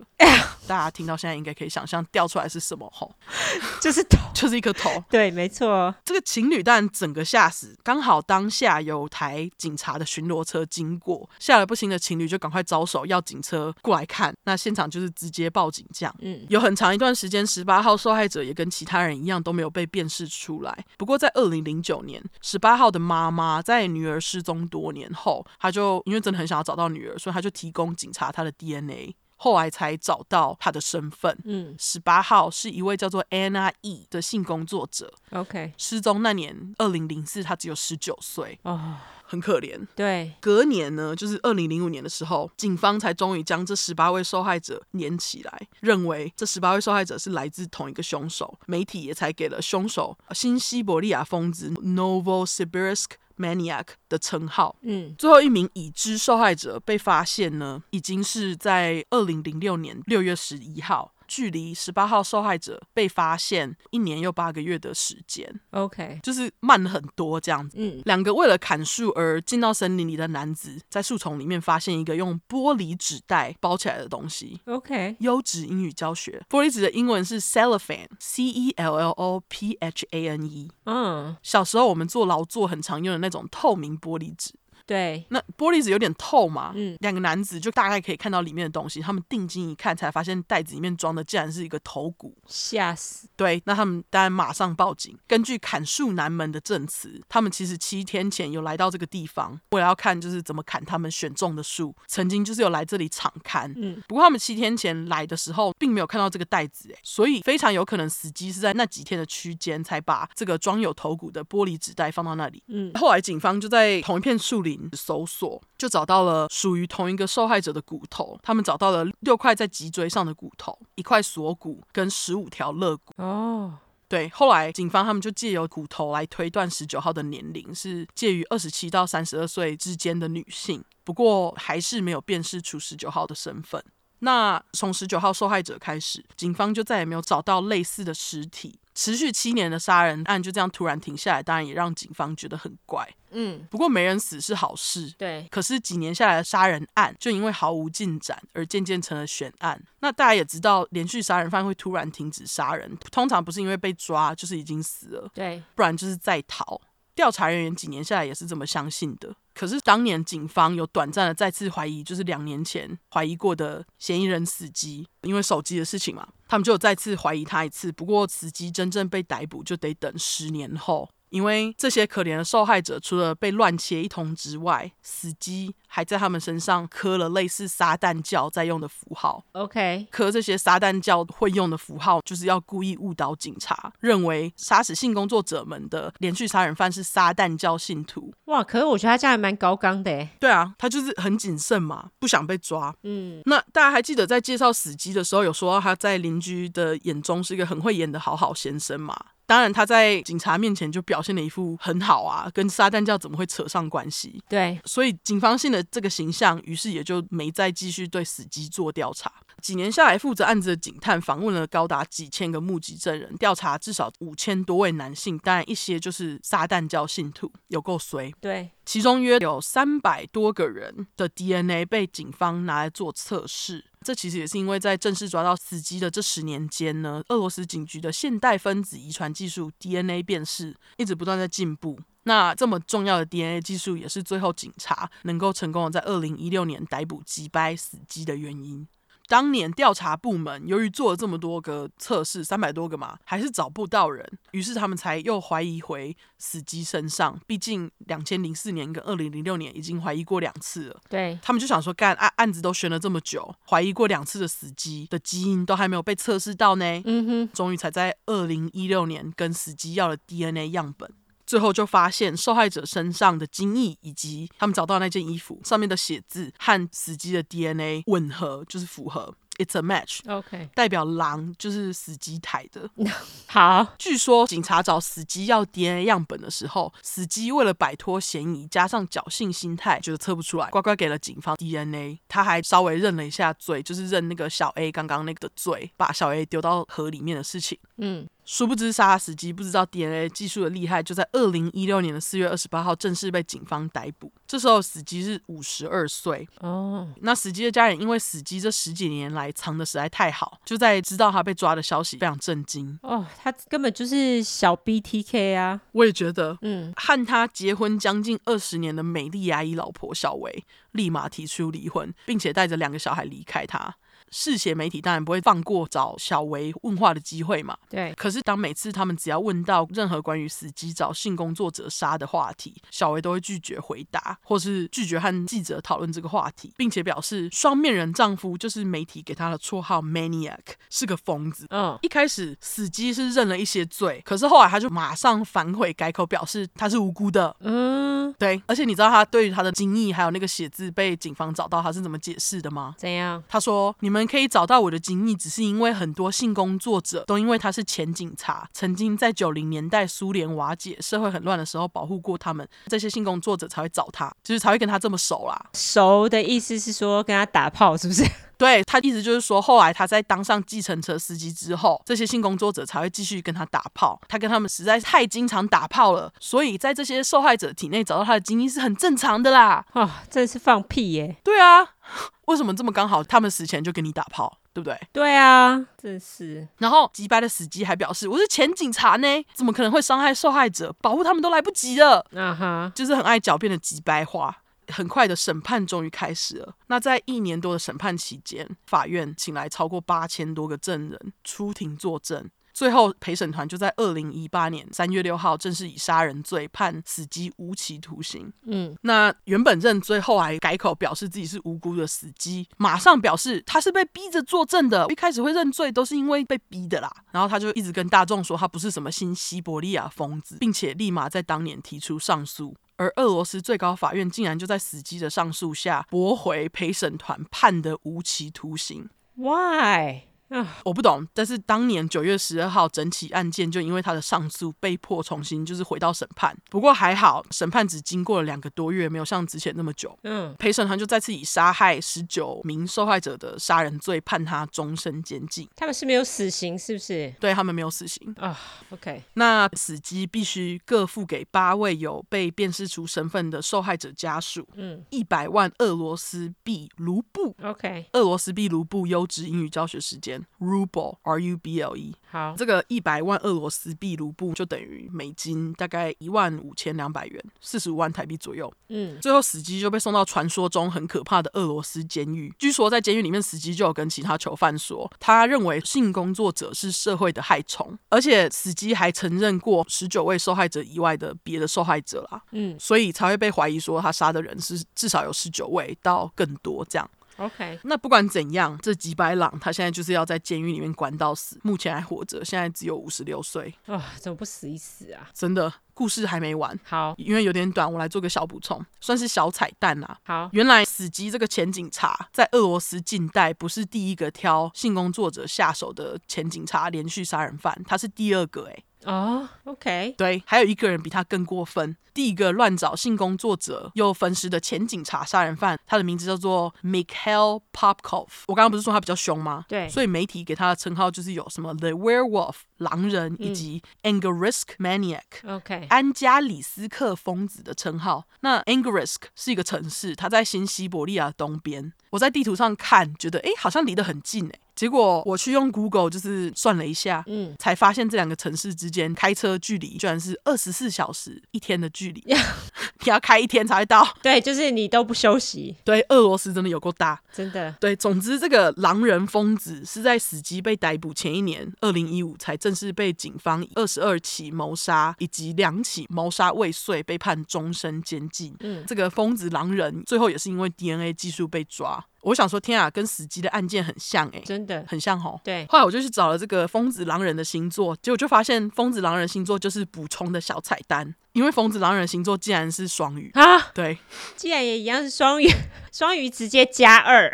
[0.67, 3.13] 大家听到现在应该可以想象掉出来是什么吼，
[3.81, 5.03] 就是头，就是一颗头。
[5.09, 5.93] 对，没错。
[6.05, 14.33] 这个情侣但整个吓死，刚好当下有台警察的巡逻车经过，吓得不行的情侣就赶快招手要警车过来看。
[14.43, 16.15] 那现场就是直接报警这样。
[16.19, 20.85] 嗯，有很长一段时间，十八号受害者也跟其他人一样都没有被辨识出来。
[20.97, 29.13] 不过在二零零九年，十八号的妈妈在女儿失踪多年后，她就因为真的很想要找到女儿，所以她就提供警察她的 DNA。
[29.43, 31.35] 后来才找到他的身份。
[31.45, 35.11] 嗯，十八号是一位叫做 Anna E 的性工作者。
[35.31, 38.59] OK，失踪那年，二零零四，他只有十九岁。
[38.61, 39.87] 哦，很可怜。
[39.95, 48.59] 对，隔年呢，就是二零零五年的时候，警方才终于将这十八位受害者连起来，认为这十八位受害者是来自同一个凶手。
[48.67, 53.07] 媒体也才给了凶手新西伯利亚疯子 Novosibirsk
[53.41, 54.75] Maniac 的称号。
[54.83, 61.11] 嗯，最后一名已知受害者被发现呢，已经是在二零零六年六月十一号。
[61.33, 67.77] 距离十八号受害者被发现一年又八个月的时间，OK，就是慢了很多这样子。
[67.79, 75.15] 嗯，两个为了砍树而进到森林里的男子，在树丛里面发现一个用玻璃纸袋包起来的东西，OK。
[75.21, 80.69] 优质英语教学，玻璃纸的英文是 cellophane，C E L L O P H A N E。
[80.83, 84.51] 嗯，小时候我们做劳作很常用的那种透明玻璃纸。
[84.85, 89.01] 对，那玻璃纸有点透嘛，嗯，两个男子就大概可以看到里面的东西。
[89.01, 93.27] 他们定睛一看，才发现袋子里面装的竟然是一个头骨，吓死。
[93.35, 95.17] 对，那他们当然马上报警。
[95.27, 103.71] 根据砍树男们的证词，他们其实七天前有来到这个地方，为了要看就是怎么砍他们选中的树，曾经就是有来这里场勘。
[103.75, 112.61] 嗯，不过他们七天前来的时候，并没有看到这个袋子，哎，所以非常有可能死机是在那几天的区间才把这个装有头骨的玻璃纸袋放到那里。
[112.67, 118.37] 嗯，后来警方就在同一片树林林搜索，就找到了属于同一个受害者的骨头。
[118.41, 123.13] 他们找到了六块在脊椎上的骨头，一块锁骨跟十五条肋骨。
[123.17, 123.77] 哦，
[124.07, 133.83] 对，后来警方他们就借由骨头来推断十九号的年龄是介于二十七到三十二岁之间的女性，不过还是没有辨识出十九号的身份。
[134.19, 138.79] 那从十九号受害者开始，警方就再也没有找到类似的尸体。
[138.93, 143.07] 持续七年的杀人案就这样突然停下来，当然也让警方觉得很怪。
[143.31, 145.13] 嗯，不过没人死是好事。
[145.17, 145.47] 对。
[145.49, 149.81] 可是几年下来的杀人案就因为毫无进展而渐渐成了悬案。
[150.01, 155.29] 那大家也知道，连续杀人犯会突然停止杀人，通常不是因为被抓，就是已经死了。
[155.33, 155.63] 对。
[155.75, 156.81] 不然就是在逃。
[157.21, 159.31] 调查人员几年下来也是这么相信的。
[159.53, 167.91] 可是当年警方有短暂的再次怀疑，就是两年前怀疑过的嫌疑人死机，因为手机的事情嘛，他们就有再次怀疑他一次。
[167.91, 171.07] 不过死机真正被逮捕就得等十年后。
[171.31, 179.43] 因为这些可怜的受害者，除了被乱切一通之外，死机还在他们身上刻了类似撒旦教在用的符号。
[179.53, 188.33] OK，刻这些撒旦教会用的符号，就是要故意误导警察，认为杀死性工作者们的连续杀人犯是撒旦教信徒。
[188.45, 190.27] 哇，可是我觉得他这样还蛮高刚的。
[190.37, 192.93] 对啊，他就是很谨慎嘛，不想被抓。
[193.03, 199.17] 嗯，那大家还记得在介绍死机的时候，有说到他在邻居的眼中是一个很会演的好好先生嘛？
[199.51, 204.41] 当然，他在警察面前就表现了一副很好啊，跟撒旦教怎么会扯上关系？
[204.47, 209.29] 对，所以警方信的这个形象，于是也就没再继续对死机做调查。
[209.61, 218.33] 几年下来，负责案子的警探访问了高达几千个目击证人，调查至少五千多位男性，当然一些就是撒旦教信徒，有够衰。
[218.39, 223.85] 对，其中约有三百多个人的 DNA 被警方拿来做测试。
[224.01, 231.97] 这其实也是因为在正式抓到死机的这十年间呢，俄罗斯警局的现代分子遗传技术 DNA 辨识一直不断在进步。
[232.23, 238.85] 那这么重要的 DNA 技术，也是最后警察能够成功的在二零一六年逮捕击败死机的原因。
[239.31, 247.39] 当年调查部门由于做了这么多个测试，三百多个嘛，还是找不到人，于是他们才又怀疑回死机身上。
[247.47, 257.01] 毕竟两千零四年跟二零零六年已经怀疑过两次了，对，他们就想说，干案案子都悬了这么久，怀疑过两次的死机的基因都还没有被测试到呢。
[257.05, 261.09] 嗯哼，终于才在二零一六年跟死机要了 DNA 样本。
[261.51, 269.35] 最后就发现受害者身上的精液以及他们找到那件衣服上面的血字和死机的 DNA 吻合，就是符合。
[269.57, 270.21] It's a match.
[270.25, 272.89] OK，代表狼就是死机抬的。
[273.47, 282.17] 好，据说警察找死机要 DNA 样本的时候，死机为了摆脱嫌疑，加上侥幸心态，觉得测不出来，乖乖给了警方 DNA。
[282.29, 287.77] 他还稍微认了一下罪，就是认那个小 A 刚刚那个的罪，把小 A 丢到河里面的事情。
[287.97, 288.25] 嗯。
[288.51, 294.29] 殊不知，杀死机不知道 DNA 技术的厉害，就在二零一六年的四月二十八号正式被警方逮捕。
[294.45, 297.07] 这时候，死机是五十二岁哦。
[297.21, 303.25] 那死机的家人因为死机这十几年来藏的实在太好，就在知道他被抓的消息非常震惊哦。
[303.41, 305.79] 他根本就是小 BTK 啊！
[305.93, 313.95] 我也觉得，嗯，和他结婚将近二十年的美丽阿姨老婆小薇立马提出离婚，并且带着两个小孩离开他。
[314.31, 317.77] 嗜血媒体当然不会放过找小维问话的机会嘛。
[317.89, 318.13] 对。
[318.17, 330.59] 可是当每次他们只要问到任何关于死机找性工作者杀的话题，小维都会拒绝回答，或是拒绝和记者讨论这个话题，并且表示双面人丈夫就是媒体给他的绰号 Maniac，
[330.89, 331.67] 是个疯子。
[331.69, 331.99] 嗯。
[332.01, 337.53] 一开始死机是认了一些罪，可是后来他就马上反悔改口，表示他是无辜的。
[337.59, 338.33] 嗯。
[338.39, 338.61] 对。
[338.65, 342.95] 而且你知道他对于他的精液还有那个写字被警方找到，他是怎么解释的吗？
[342.97, 343.43] 怎样？
[343.49, 355.69] 他说：“你们。”可以找到我的精液，只是因为很多性工作者都因为他是前警察，曾经在九零年代苏联瓦解、社会很乱的时候保护过他们，这些性工作者才会找他，就是才会跟他这么熟啦。
[355.73, 358.23] 熟的意思是说跟他打炮，是不是？
[358.57, 364.21] 对，他意思就是说，后来他在当上计程车司机之后，这些性工作者才会继续跟他打炮。
[364.27, 369.83] 他跟他们实在是太经常打炮了，所以在这些受害者体内找到他的精液是很正常的啦。
[369.93, 371.37] 啊、哦，真是放屁耶！
[371.43, 371.83] 对啊。
[372.45, 373.23] 为什么这么刚好？
[373.23, 374.99] 他们死前就给你打炮，对不对？
[375.13, 376.67] 对啊，真是。
[376.77, 380.93] 然后，击败的死机还表示：“我是前警察呢，怎么可能会伤害受害者？
[381.01, 384.57] 保护他们都来不及了。”啊哈，就是很爱狡辩的击败话。
[384.87, 386.75] 很快的审判终于开始了。
[386.87, 392.49] 那在一年多的审判期间，法院请来超过八千多个证人出庭作证。
[392.73, 398.51] 最后，陪审团就在二零一八年三月六号正式以杀人罪判死机无期徒刑。
[398.65, 405.05] 嗯，那原本认罪，后来改口表示自己是无辜的死机，马上表示他是被逼着作证的。
[405.09, 407.11] 一开始会认罪都是因为被逼的啦。
[407.31, 412.75] 然后他就一直跟大众说他不是什么新西伯利亚疯子，并且立马在当年提出上诉。
[412.97, 419.09] 而俄罗斯最高法院竟然就在死机的上诉下驳回陪审团判的无期徒刑。
[419.35, 420.21] Why？
[420.83, 426.55] 我不懂，但是当年九月十二号，整起案件就因为他的上诉被迫重新就是回到审判。
[426.69, 430.17] 不过还好，审判只经过了两个多月，没有像之前那么久。
[430.23, 435.67] 嗯，陪审团就再次以杀害十九名受害者的杀人罪判他终身监禁。
[435.75, 437.33] 他们是没有死刑，是不是？
[437.39, 438.49] 对，他们没有死刑啊。
[438.49, 447.55] Oh, OK，那死机必须各付给八位有被辨识出身份的受害者家属，嗯，一百万俄罗斯币卢布。
[447.63, 450.40] OK，俄罗斯币卢布优质英语教学时间。
[450.59, 452.15] Ruble, R-U-B-L-E。
[452.29, 458.71] 好，这个一百万俄罗斯币卢布就等于美金大概一万五千两百元，四十五万台币左右。
[458.89, 462.53] 嗯，最后死机就被送到传说中很可怕的俄罗斯监狱。
[462.57, 472.41] 据说在监狱里面，死机就有跟其他囚犯说，他认为性工作者是社会的害虫，而且死机还承认过十九位受害者以外的别的受害者啦。
[472.51, 477.09] 嗯，所以才会被怀疑说他杀的人是至少有十九位到更多这样。
[477.41, 483.73] OK，那不管怎样，这吉白朗他现在就是要在监狱里面关到死，目前还活着，现在只有五十六岁。
[483.87, 485.27] 啊、哦，怎么不死一死啊？
[485.33, 486.79] 真的，故事还没完。
[486.83, 490.17] 好，因为有点短，我来做个小补充，算是小彩蛋啊。
[490.23, 498.85] 好，原来死机这个前警察在俄罗斯近代不是第一个挑性工作者下手的前警察连续杀人犯，他是第二个哎、欸。
[499.05, 501.95] 哦、oh，OK，对，还有一个人比他更过分。
[502.13, 508.27] 第一个乱找性工作者又焚尸的前警察杀人犯，他的名字叫做 Mikhail Popkov。
[508.47, 509.63] 我刚刚不是说他比较凶吗？
[509.69, 518.25] 对，所以媒体给他的称号就是有什么 The Werewolf 狼人，以及 Angerisk Maniac，OK，、嗯、安加里斯克疯子的称号。
[518.41, 521.93] 那 Angerisk 是一个城市，它在新西伯利亚东边。
[522.11, 524.59] 我在地图上看，觉得哎，好像离得很近哎。
[524.73, 532.23] 结果我去用 Google 就是算了一下，嗯，才发现这两个城市之间开车距离居然是二十四小时一天的距离，
[533.03, 534.07] 你要开一天才会到。
[534.23, 535.75] 对，就是你都不休息。
[535.83, 537.71] 对，俄罗斯真的有够大，真的。
[537.79, 548.55] 对，总之这个狼人疯子是在死机被逮捕前一年，二零一五才正式被警方以二十二起谋杀以及两起谋杀未遂被判终身监禁。
[548.59, 552.03] 嗯，这个疯子狼人最后也是因为 DNA 技术被抓。
[552.21, 555.41] 我想说，天啊，跟死机的案件很像哎、欸，真的很像吼。
[555.43, 563.59] 对，后来我就去找了这个疯子狼人的星座，结果就发现疯子狼人星座就是补充的小彩蛋，因为疯子狼人星座竟然是双鱼啊。
[563.73, 563.97] 对，
[564.35, 565.49] 既然也一样是双鱼，
[565.91, 567.31] 双鱼直接加二，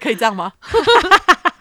[0.00, 0.52] 可以这样吗？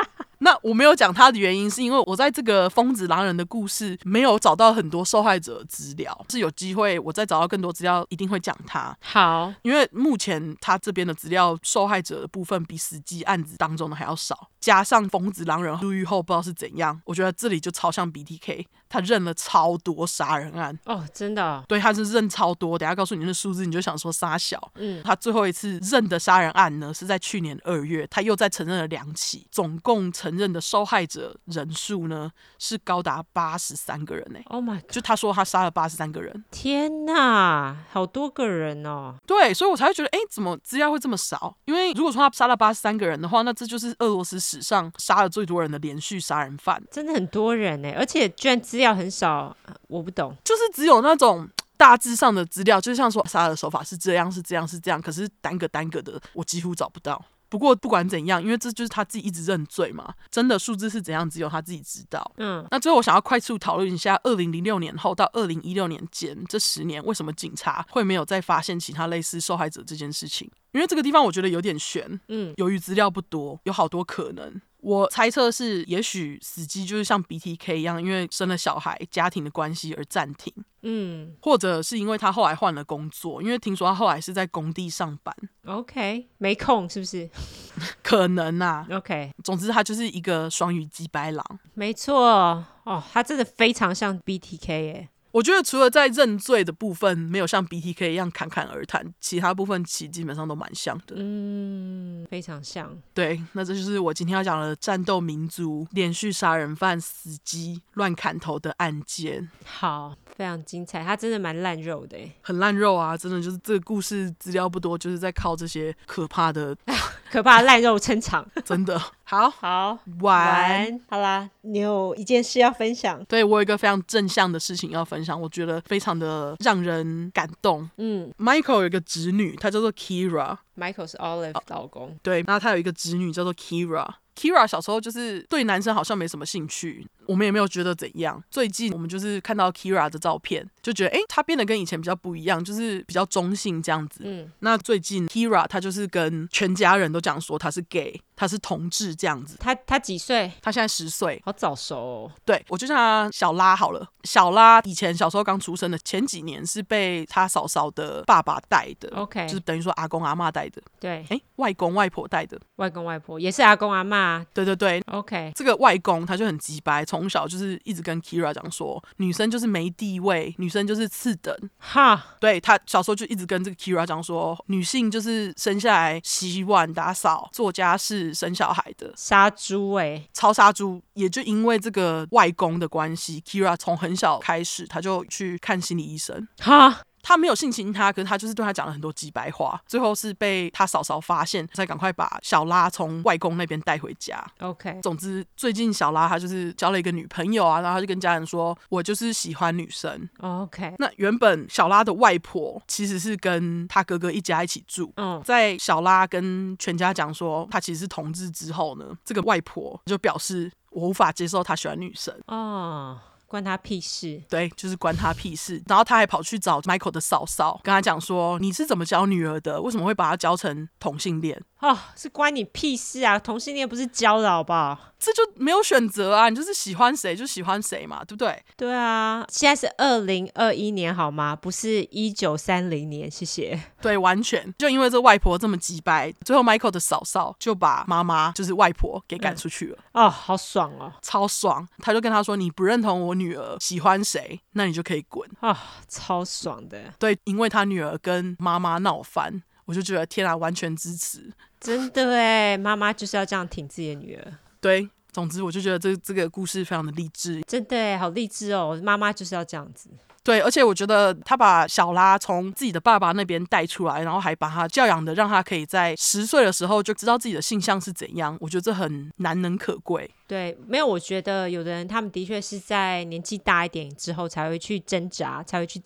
[0.46, 8.96] 那我没有讲他的原因，是因为我在这个疯子狼人的故事没有找到很多受害者的资料，是有机会我再找到更多资料，一定会讲他。
[9.02, 22.78] 好，因为目前他这边的资料，受害者的部分比实际案子当中的还要少，加上疯子狼人入狱后不知道是怎样，我觉得这里就超像 BTK，他认了超多杀人案哦，真的、哦，对，他是认超多。
[22.78, 24.72] 等下告诉你那数字，你就想说杀小。
[24.76, 34.46] 嗯，他最后一次认的杀人案呢，是在去年二月，他又再承认了两起，总共承认的受害者人数呢是高达八十三个人呢、欸。
[34.50, 39.16] Oh my God，就他说他杀了八十三个人，天哪，好多个人哦。
[39.26, 41.58] 对，所以我才会觉得，哎，怎么资料会这么少？
[41.66, 49.56] 因为如果说他杀了八十三个人的话，那这就是俄罗斯史上杀了最多人的连续杀人犯，真的很多人呢，而且居然资料很少，
[49.88, 51.48] 我不懂，就是只有那种。
[51.78, 55.02] 大致上的资料，就像说杀的手法是这样，是这样，是这样。
[55.02, 57.22] 可是单个单个的，我几乎找不到。
[57.50, 62.32] 不过不管怎样，因为这就是他自己一直认罪嘛，真的数字是怎样，只有他自己知道。
[62.38, 70.50] 嗯，那最后我想要快速讨论一下，二零零六年后到二零一六年间这十年，为什么警察会没有再发现其他类似受害者这件事情？
[70.72, 72.20] 因为这个地方我觉得有点悬。
[72.30, 74.62] 嗯，由于资料不多，有好多可能。
[74.86, 80.54] 我猜测是，也许死机就是像 BTK 一样，因为生了小孩、家庭的关系而暂停。
[80.84, 85.36] 嗯，或者是因为他后来换了工作，因为听说他后来是在工地上班。
[85.66, 87.28] OK，没空是不是？
[88.04, 88.86] 可能啊。
[88.92, 91.44] OK，总之他就是一个双鱼鸡白狼。
[91.74, 95.10] 没错哦，他真的非常像 BTK 耶。
[95.36, 101.14] 我觉得除了在认罪的部分没有像 BTK 一样侃侃而谈，其他部分其实基本上都蛮像的。
[101.18, 102.98] 嗯，非常像。
[103.14, 109.50] 对，那这就是我今天要讲的战斗民族连续杀人犯死机乱砍头的案件。
[109.66, 113.18] 好，非常精彩，他真的蛮烂肉的，很烂肉啊！
[113.18, 116.74] 真的就是这个故事资料不多，就是在靠这些可怕的、
[117.30, 118.50] 可怕的烂肉撑场。
[118.64, 123.24] 真的好好晚安，好啦，你有一件事要分享？
[123.26, 125.40] 对，我有一个非常正向的事情要分享。
[125.40, 127.90] 我觉得非常的让人感动。
[127.98, 130.56] 嗯，Michael 有一个侄女，她叫做 Kira。
[130.78, 132.16] Michael 是 Olive 老公。
[132.22, 134.08] 对，那他有一个侄女叫做 Kira。
[134.36, 138.42] Kira 小时候就是对男生好像没什么兴趣，我们也没有觉得怎样。
[138.50, 144.22] 最近我们就是看到 Kira 的照片，就觉得哎，他变得跟以前比较不一样，就是比较中性这样子。
[144.24, 149.58] 嗯，那最近 Kira 他就是跟全家人都讲说他是 gay，他是同志这样子。
[149.60, 150.52] 他他几岁？
[150.62, 152.32] 他现在十岁，好早熟哦。
[152.46, 160.82] 对，我就像小拉好了，小拉以前小时候刚出生的前几年是被他嫂嫂的爸爸带的，OK，就是等于说阿公阿妈带的。
[161.00, 164.46] 对，哎，外公外婆带的，外公外婆也是阿公阿妈。
[164.54, 171.56] 对对对，OK，这个外公他就很鸡掰，从小就是一直跟 Kira 讲说，女生就是没地位，女生就是次等。
[171.78, 181.02] 哈，对，他小时候就一直跟这个 Kira 讲说，女性就是生下来洗碗、打扫、做家事、生小孩的杀猪哎，超杀猪。
[181.14, 186.48] 也就因为这个外公的关系，Kira 从很小开始他就去看心理医生。
[186.60, 187.02] 哈。
[187.28, 194.46] 他没有性侵他，可是他就是对他讲了很多鸡白话，最后是被他嫂嫂发现，才赶快把小拉从外公那边带回家。
[194.60, 205.12] OK，总之最近小拉他就是交了一个女朋友啊，然后他就跟家人说：“我就是喜欢女生。” OK，那原本小拉的外婆其实是跟他哥哥一家一起住。
[205.18, 212.32] 嗯，在小拉跟全家讲说他其实是同志之后呢，这个外婆就表示我无法接受他喜欢女生。
[212.46, 213.18] 哦。
[213.48, 214.42] 关他屁事！
[214.50, 215.82] 对，就是关他屁事。
[215.88, 219.82] 然后他还跑去找 Michael 的嫂嫂，跟他讲说：“你是怎么教女儿的？
[219.82, 223.38] 为什么会把她教成同性恋？”哦，是关你屁事啊！
[223.38, 224.98] 同性恋不是教的好不好？
[225.20, 226.50] 这就没有选择啊！
[226.50, 228.64] 你就是喜欢谁就喜欢谁嘛，对不对？
[228.76, 231.56] 对啊，现在是二零二一年好吗？
[231.56, 233.80] 不是一九三零年，谢谢。
[234.02, 239.98] 对，完全就因为这外婆这么机掰，最后 Michael 的嫂嫂就把妈妈，就是外婆给赶出去了。
[240.14, 241.88] 嗯、哦，好爽哦，超爽！
[242.00, 247.14] 他就跟他说：“你不认同我女儿喜欢谁，那你就可以滚。”啊，超爽的。
[247.20, 249.62] 对，因为他女儿跟妈妈闹翻。
[249.86, 254.54] 我就觉得天啊，完全支持，真的哎，妈妈就是要这样挺自己的女儿。
[254.82, 260.10] 对，总之我就觉得这这个故事非常的励志，真的哎，好励志哦，妈妈就是要这样子。
[260.46, 270.30] 对，而且我觉得他把小拉从自己的爸爸那边带出来，然后还把他教养的，让他可以在十岁的时候就知道自己的性向是怎样，我觉得这很难能可贵。
[270.48, 276.00] 对，没有，我觉得有的人他们的确是在年纪大一点之后才会去挣扎，才会去。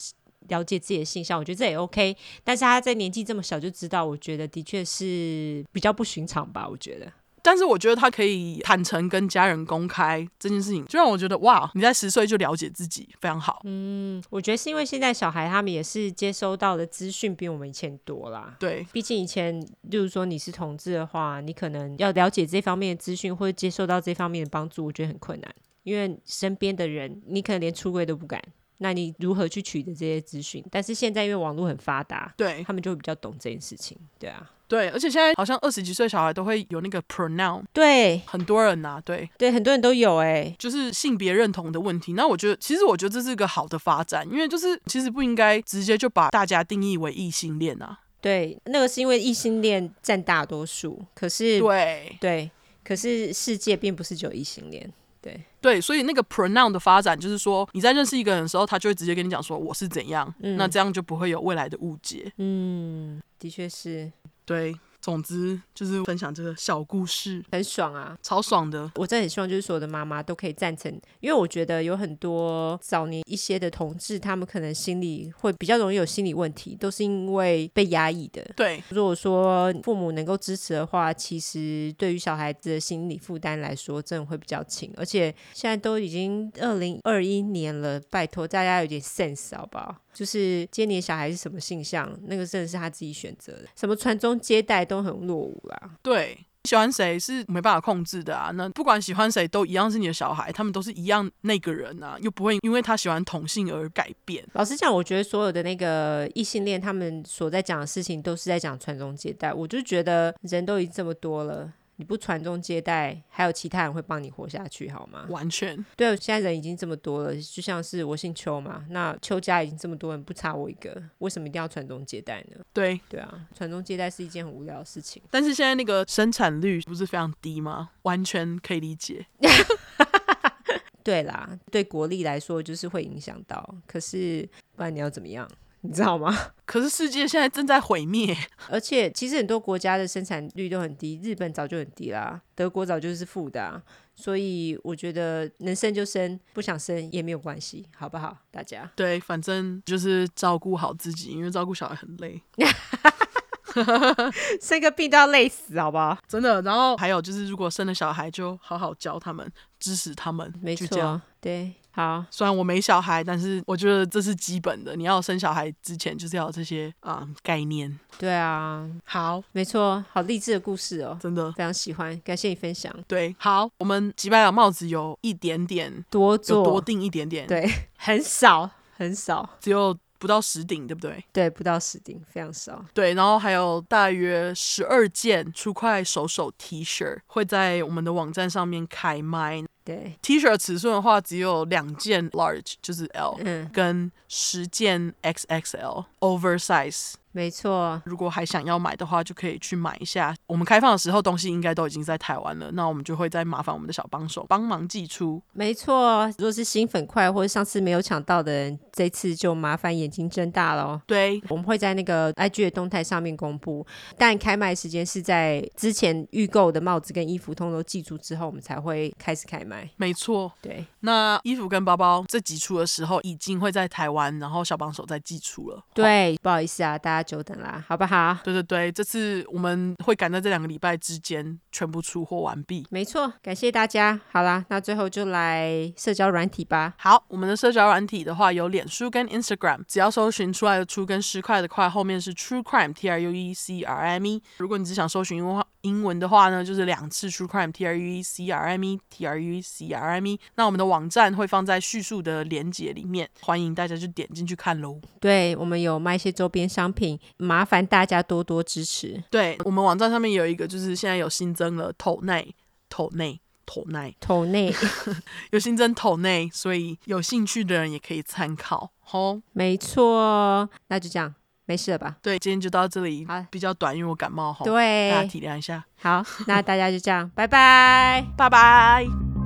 [0.48, 2.18] 了解自己的性向，我觉得这也 OK。
[2.44, 6.68] 但是他在年纪这么小就知道，我觉得的确是比较不寻常吧。
[6.68, 7.06] 我觉得，
[7.50, 13.62] 但是我觉得他可以坦诚跟家人公开这件事情，就让我觉得哇，你在十岁就了解自己，非常好。
[13.64, 18.56] 嗯，我觉得是因为现在小孩他们也是接收到的资讯比我们以前多啦。
[18.60, 19.60] 对，毕竟以前，
[19.90, 28.40] 就是说你是同志的话，你可能要了解这方面的资讯或者接受到这方面的帮助，我觉得很困难，因为身边的人，你可能连出柜都不敢。
[28.78, 30.64] 那你如何去取得这些资讯？
[30.70, 42.14] 但是现在因为网络很发达，对，他们就会比较懂这件事情，对啊，对，而且现在好像二十几岁小孩都会有那个 pronoun，对，很多人呐、啊，对，对，很多人都有哎、欸，就是性别认同的问题。
[42.14, 48.00] 那我觉得，其实我觉得这是一个好的发展，因为就是其实不应该直接就把大家定义为异性恋啊。
[48.22, 52.52] 对，那个是因为异性恋占大多数，可是对对，
[52.84, 54.94] 可是世界并不是只有异性恋。
[55.22, 62.32] 对对，所以那个 pronoun 的发展，就是说你在认识一个人的时候，他就会直接跟你讲说我是怎样，嗯，那这样就不会有未来的误解。
[62.38, 64.10] 嗯，的确是，
[64.58, 64.76] 对。
[65.02, 68.92] 总之就是分享这个小故事，很爽啊，超爽的。
[68.96, 78.46] 我真的很希望就是所有的妈妈都可以赞成，因为我觉得有很多早年一些的同志，他们可能心里会比较容易有心理问题，都是因为被压抑的。
[78.58, 84.94] 对，如果说父母能够支持的话，其实对于小孩子的心理负担来说，真的会比较轻。
[84.98, 89.96] 而且现在都已经二零二一年了，拜托大家有点 sense 好不好？
[90.14, 93.66] 就是接你的小孩是什么性向，那个真的是他自己选择的。
[93.76, 95.92] 什么传宗接代都很落伍啦。
[96.02, 98.52] 对，喜欢谁是没办法控制的啊。
[98.52, 104.46] 那不管喜欢谁，都一样是你的小孩，他们都是一样那个人啊，又不会因为他喜欢同性而改变。
[104.54, 109.54] 老实讲，我觉得所有的那个异性恋，他们所在讲的事情都是在讲传宗接代。
[109.54, 111.72] 我就觉得人都已经这么多了。
[112.00, 115.26] 你不传宗接代，还有其他人会帮你活下去，好吗？
[115.28, 122.64] 完全对，现在人已经这么多了，就像是我姓邱嘛，那邱家已经这么多人，不差我一个，为什么一定要传宗接代呢？
[122.72, 125.22] 对对啊，传宗接代是一件很无聊的事情。
[125.30, 127.90] 但是现在那个生产率不是非常低吗？
[128.04, 129.26] 完全可以理解。
[131.04, 134.48] 对啦，对国力来说就是会影响到，可是
[134.78, 135.46] 不然你要怎么样？
[135.82, 136.36] 你知道吗？
[136.66, 138.36] 可是世界现在正在毁灭，
[138.70, 143.82] 而且其实很多国家的生产率都很低，日本早就很低啦，德国早就是负的啊，
[144.16, 148.38] 所以我觉得能生就生，不想生也没有关系，好不好？
[148.52, 148.90] 大家。
[148.96, 152.42] 对，反正就是照顾好自己，因为照顾小孩很累。
[154.60, 156.18] 生个病都要累死，好不好？
[156.28, 156.62] 真的。
[156.64, 159.50] 然后还有就是，如果生了小孩，就好好教他们，
[159.80, 160.52] 支持他们。
[160.62, 161.74] 没错，对。
[161.92, 164.96] 好，虽然我没小孩，但是我觉得这是基本的。
[164.96, 168.00] 你要生小孩之前，就是要有这些啊、嗯、概念。
[168.18, 172.94] 对啊，好，没错，好励志的故事哦，真的非常喜欢，感谢你分享。
[173.08, 181.24] 对，好，我们几百两帽子有一点点多做，多订一点点，对，很少很少，只有不到十顶，对不对？
[181.34, 182.86] 对，不到十顶，非常少。
[182.94, 189.64] 对，然后还有大约十二件出快手手 T 恤会在我们的网站上面开卖。
[189.84, 197.14] 对，T 恤尺寸的话，只有两件 large，就是 L，嗯，跟十件 XXL oversize。
[197.32, 200.36] 没错，如果还想要买的话，就可以去买一下。
[200.48, 202.72] 我们开放的时候，东西应该都已经在台湾了。
[202.72, 205.42] 那我们就会再麻烦我们的小帮手帮忙寄出。
[205.54, 211.00] 没错，如果是新粉块或者上次没有抢到的人，这次就麻烦眼睛睁大了。
[211.06, 213.86] 对，我们会在那个 IG 的动态上面公布，
[214.18, 219.88] 但开卖时间是在之前预购的帽子跟衣服通都寄出之后，我们才会开始开卖。
[219.98, 220.84] 没错，对。
[221.02, 225.84] 那衣服跟包包这几出的时候，已经会在台湾，然后小帮手再寄出了。
[225.94, 227.19] 对，不好意思啊，大家。
[227.24, 228.38] 久等啦，好不好？
[228.44, 232.86] 对对对，这次我们会赶在这两个礼拜之间全部出货完毕。
[232.90, 234.20] 没错，感谢大家。
[234.32, 236.94] 好啦，那最后就来社交软体吧。
[236.98, 244.42] 好，我们的社交软体的话有脸书跟 Instagram，只要搜寻出来的“出”跟“十块”的“块”后面是 True Crime T R U E C R M E。
[244.58, 249.90] 如果你只想搜寻英文英文的话呢，就是两次 True Crime T R U E C R M E T R U E C
[249.92, 250.40] R M E。
[250.56, 255.00] 那我们的网站会放在叙述的连接里面，欢迎大家就点进去看喽。
[255.22, 257.09] 对，我们有卖一些周边商品。
[257.38, 259.24] 麻烦大家多多支持。
[259.30, 262.54] 对，我们网站上面有一个，就是现在有新增了头内、
[262.90, 264.74] 头内、头内、头内，
[265.52, 268.92] 有新增头内，所以有兴趣的人也可以参考。
[269.00, 271.34] 吼，没错，那就这样，
[271.66, 272.18] 没事了吧？
[272.22, 273.26] 对，今天就到这里。
[273.50, 274.52] 比较短，因为我感冒。
[274.52, 275.84] 哈，对，大家体谅一下。
[276.02, 279.39] 好， 那大家就这样，拜拜，拜拜。